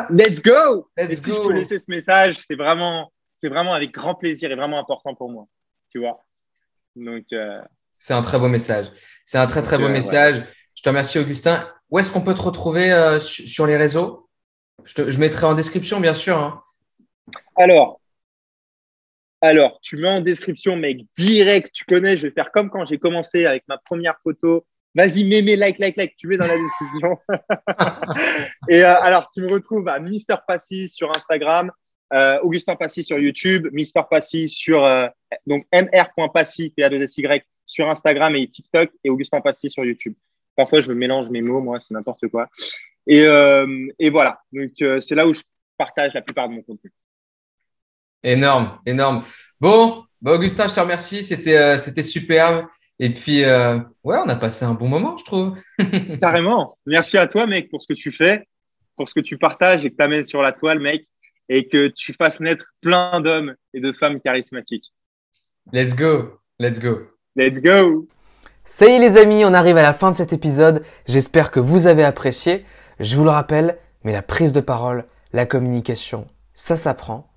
Let's 0.10 0.42
go. 0.42 0.90
Let's 0.98 1.22
go. 1.22 1.34
Si 1.34 1.42
je 1.42 1.48
peux 1.48 1.54
laisser 1.54 1.80
ce 1.80 1.90
message, 1.90 2.38
c'est 2.40 2.56
vraiment, 2.56 3.12
c'est 3.34 3.50
vraiment 3.50 3.74
avec 3.74 3.92
grand 3.92 4.16
plaisir 4.16 4.52
et 4.52 4.56
vraiment 4.56 4.80
important 4.80 5.16
pour 5.16 5.30
moi. 5.30 5.48
Tu 5.90 6.00
vois. 6.00 6.24
Donc. 6.96 7.26
Euh... 7.32 7.62
C'est 7.98 8.14
un 8.14 8.22
très 8.22 8.40
beau 8.40 8.50
message. 8.50 8.88
C'est 9.26 9.38
un 9.38 9.48
très 9.48 9.62
très 9.62 9.78
beau 9.78 9.88
message. 9.90 10.38
Ouais. 10.38 10.48
Je 10.76 10.84
te 10.84 10.90
remercie, 10.90 11.18
Augustin. 11.20 11.66
Où 11.90 12.00
est-ce 12.00 12.12
qu'on 12.12 12.22
peut 12.22 12.36
te 12.36 12.42
retrouver 12.42 13.18
sur 13.20 13.66
les 13.66 13.78
réseaux? 13.78 14.23
Je, 14.84 14.94
te, 14.94 15.12
je, 15.12 15.20
mettrai 15.20 15.46
en 15.46 15.54
description, 15.54 16.00
bien 16.00 16.14
sûr. 16.14 16.38
Hein. 16.38 16.62
Alors, 17.56 18.02
alors, 19.42 19.80
tu 19.82 19.98
mets 19.98 20.10
en 20.10 20.22
description, 20.22 20.76
mec, 20.76 21.02
direct. 21.18 21.72
Tu 21.74 21.86
connais. 21.86 22.18
Je 22.18 22.28
vais 22.28 22.34
faire 22.34 22.52
comme 22.52 22.70
quand 22.70 22.86
j'ai 22.86 22.98
commencé 22.98 23.46
avec 23.46 23.64
ma 23.68 23.78
première 23.78 24.16
photo 24.24 24.66
Vas-y, 24.96 25.24
mémé, 25.24 25.56
like, 25.56 25.80
like, 25.80 25.98
like, 25.98 26.16
tu 26.18 26.28
mets 26.28 26.38
dans 26.38 26.46
la 26.46 26.56
description. 26.56 27.18
et 28.70 28.84
euh, 28.84 29.02
alors, 29.02 29.30
tu 29.34 29.42
me 29.42 29.52
retrouves 29.52 29.88
à 29.88 30.00
Mister 30.00 30.36
Passy 30.48 30.88
sur 30.88 31.10
Instagram, 31.10 31.72
euh, 32.14 32.40
Augustin 32.42 32.76
Passy 32.76 33.04
sur 33.04 33.18
YouTube, 33.18 33.68
Mister 33.72 34.02
Passy 34.08 34.48
sur 34.48 34.86
euh, 34.86 35.08
donc 35.48 35.66
mr.passy, 35.74 36.70
p 36.70 36.84
a 36.84 36.90
2 36.90 37.02
s 37.02 37.18
y 37.18 37.44
sur 37.66 37.90
Instagram 37.90 38.36
et 38.36 38.48
TikTok, 38.48 38.92
et 39.04 39.10
Augustin 39.10 39.42
Passy 39.42 39.70
sur 39.70 39.84
YouTube. 39.84 40.14
Parfois, 40.56 40.82
je 40.82 40.90
me 40.90 40.96
mélange 40.96 41.30
mes 41.30 41.42
mots, 41.42 41.60
moi, 41.60 41.80
c'est 41.80 41.96
n'importe 41.96 42.28
quoi. 42.28 42.48
Et, 43.08 43.26
euh, 43.26 43.88
et 44.00 44.10
voilà, 44.10 44.40
donc 44.52 44.72
euh, 44.82 45.00
c'est 45.00 45.16
là 45.16 45.28
où 45.28 45.34
je 45.34 45.42
partage 45.78 46.14
la 46.14 46.22
plupart 46.22 46.48
de 46.48 46.54
mon 46.54 46.62
contenu. 46.62 46.92
Énorme, 48.24 48.80
énorme. 48.86 49.24
Bon, 49.60 50.06
bah, 50.22 50.34
Augustin, 50.34 50.68
je 50.68 50.74
te 50.74 50.80
remercie, 50.80 51.24
c'était 51.24 51.58
euh, 51.58 51.78
c'était 51.78 52.04
superbe. 52.04 52.66
Et 53.00 53.10
puis, 53.10 53.44
euh, 53.44 53.80
ouais, 54.04 54.18
on 54.24 54.30
a 54.30 54.36
passé 54.36 54.64
un 54.66 54.74
bon 54.74 54.88
moment, 54.88 55.18
je 55.18 55.26
trouve. 55.26 55.58
Carrément. 56.22 56.78
Merci 56.86 57.18
à 57.18 57.28
toi, 57.28 57.48
mec, 57.48 57.70
pour 57.70 57.82
ce 57.82 57.88
que 57.88 57.94
tu 57.94 58.12
fais, 58.12 58.48
pour 58.96 59.10
ce 59.10 59.14
que 59.14 59.20
tu 59.20 59.38
partages 59.38 59.84
et 59.84 59.90
que 59.90 59.96
tu 59.96 60.04
amènes 60.04 60.26
sur 60.26 60.42
la 60.42 60.54
toile, 60.54 60.80
mec, 60.80 61.04
et 61.50 61.68
que 61.68 61.88
tu 61.90 62.14
fasses 62.14 62.40
naître 62.40 62.66
plein 62.82 63.20
d'hommes 63.20 63.56
et 63.74 63.82
de 63.82 63.92
femmes 63.92 64.22
charismatiques. 64.22 64.86
Let's 65.74 65.96
go. 65.96 66.40
Let's 66.60 66.80
go. 66.80 67.08
Let's 67.36 67.60
go. 67.60 68.08
Ça 68.64 68.86
y 68.86 68.92
est, 68.92 69.00
les 69.00 69.20
amis, 69.20 69.44
on 69.44 69.54
arrive 69.54 69.76
à 69.76 69.82
la 69.82 69.94
fin 69.94 70.12
de 70.12 70.16
cet 70.16 70.32
épisode. 70.32 70.86
J'espère 71.06 71.52
que 71.52 71.60
vous 71.60 71.88
avez 71.88 72.04
apprécié. 72.04 72.64
Je 73.00 73.16
vous 73.16 73.24
le 73.24 73.30
rappelle, 73.32 73.78
mais 74.04 74.12
la 74.12 74.22
prise 74.22 74.54
de 74.54 74.62
parole, 74.62 75.06
la 75.34 75.46
communication, 75.46 76.28
ça 76.54 76.78
s'apprend. 76.78 77.28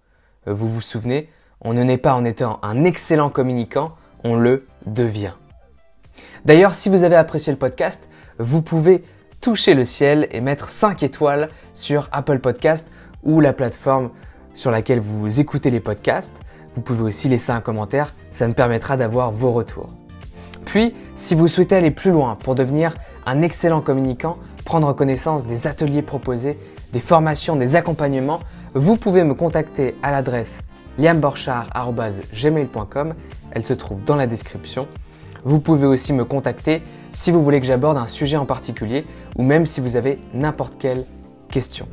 Vous 0.46 0.68
vous 0.68 0.80
souvenez, 0.80 1.30
on 1.62 1.72
ne 1.72 1.82
naît 1.82 1.98
pas 1.98 2.14
en 2.14 2.24
étant 2.24 2.58
un 2.62 2.84
excellent 2.84 3.30
communicant, 3.30 3.96
on 4.22 4.36
le 4.36 4.66
devient. 4.84 5.32
D'ailleurs, 6.44 6.74
si 6.74 6.88
vous 6.88 7.02
avez 7.02 7.16
apprécié 7.16 7.52
le 7.52 7.58
podcast, 7.58 8.08
vous 8.38 8.62
pouvez 8.62 9.02
toucher 9.40 9.74
le 9.74 9.84
ciel 9.84 10.28
et 10.30 10.40
mettre 10.40 10.70
5 10.70 11.02
étoiles 11.02 11.48
sur 11.72 12.08
Apple 12.12 12.38
Podcast 12.38 12.92
ou 13.22 13.40
la 13.40 13.52
plateforme 13.52 14.10
sur 14.54 14.70
laquelle 14.70 15.00
vous 15.00 15.40
écoutez 15.40 15.70
les 15.70 15.80
podcasts. 15.80 16.40
Vous 16.74 16.82
pouvez 16.82 17.02
aussi 17.02 17.28
laisser 17.28 17.52
un 17.52 17.60
commentaire, 17.60 18.12
ça 18.30 18.46
me 18.46 18.54
permettra 18.54 18.96
d'avoir 18.96 19.30
vos 19.30 19.52
retours. 19.52 19.90
Puis, 20.66 20.94
si 21.14 21.34
vous 21.34 21.48
souhaitez 21.48 21.76
aller 21.76 21.90
plus 21.90 22.10
loin 22.10 22.34
pour 22.34 22.54
devenir 22.54 22.94
un 23.24 23.40
excellent 23.42 23.80
communicant, 23.80 24.36
prendre 24.66 24.92
connaissance 24.92 25.46
des 25.46 25.66
ateliers 25.66 26.02
proposés, 26.02 26.58
des 26.92 27.00
formations, 27.00 27.56
des 27.56 27.74
accompagnements, 27.76 28.40
vous 28.74 28.96
pouvez 28.96 29.24
me 29.24 29.32
contacter 29.32 29.94
à 30.02 30.10
l'adresse 30.10 30.58
liamborchard.gmail.com. 30.98 33.14
Elle 33.52 33.64
se 33.64 33.72
trouve 33.72 34.04
dans 34.04 34.16
la 34.16 34.26
description. 34.26 34.86
Vous 35.44 35.60
pouvez 35.60 35.86
aussi 35.86 36.12
me 36.12 36.26
contacter 36.26 36.82
si 37.12 37.30
vous 37.30 37.42
voulez 37.42 37.58
que 37.60 37.66
j'aborde 37.66 37.96
un 37.96 38.06
sujet 38.06 38.36
en 38.36 38.44
particulier 38.44 39.06
ou 39.36 39.42
même 39.42 39.64
si 39.64 39.80
vous 39.80 39.96
avez 39.96 40.18
n'importe 40.34 40.76
quelle 40.78 41.06
question. 41.48 41.88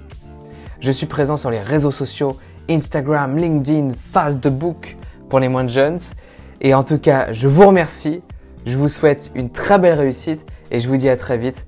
Je 0.82 0.92
suis 0.92 1.06
présent 1.06 1.38
sur 1.38 1.50
les 1.52 1.62
réseaux 1.62 1.92
sociaux 1.92 2.36
Instagram, 2.70 3.38
LinkedIn, 3.38 3.92
Facebook 4.12 4.98
pour 5.30 5.40
les 5.40 5.48
moins 5.48 5.68
jeunes. 5.68 6.00
Et 6.60 6.74
en 6.74 6.84
tout 6.84 6.98
cas, 6.98 7.32
je 7.32 7.48
vous 7.48 7.68
remercie, 7.68 8.24
je 8.66 8.76
vous 8.78 8.90
souhaite 8.90 9.32
une 9.36 9.52
très 9.52 9.78
belle 9.78 10.00
réussite 10.00 10.44
et 10.72 10.80
je 10.80 10.90
vous 10.90 10.98
dis 10.98 11.10
à 11.10 11.18
très 11.18 11.38
vite 11.38 11.68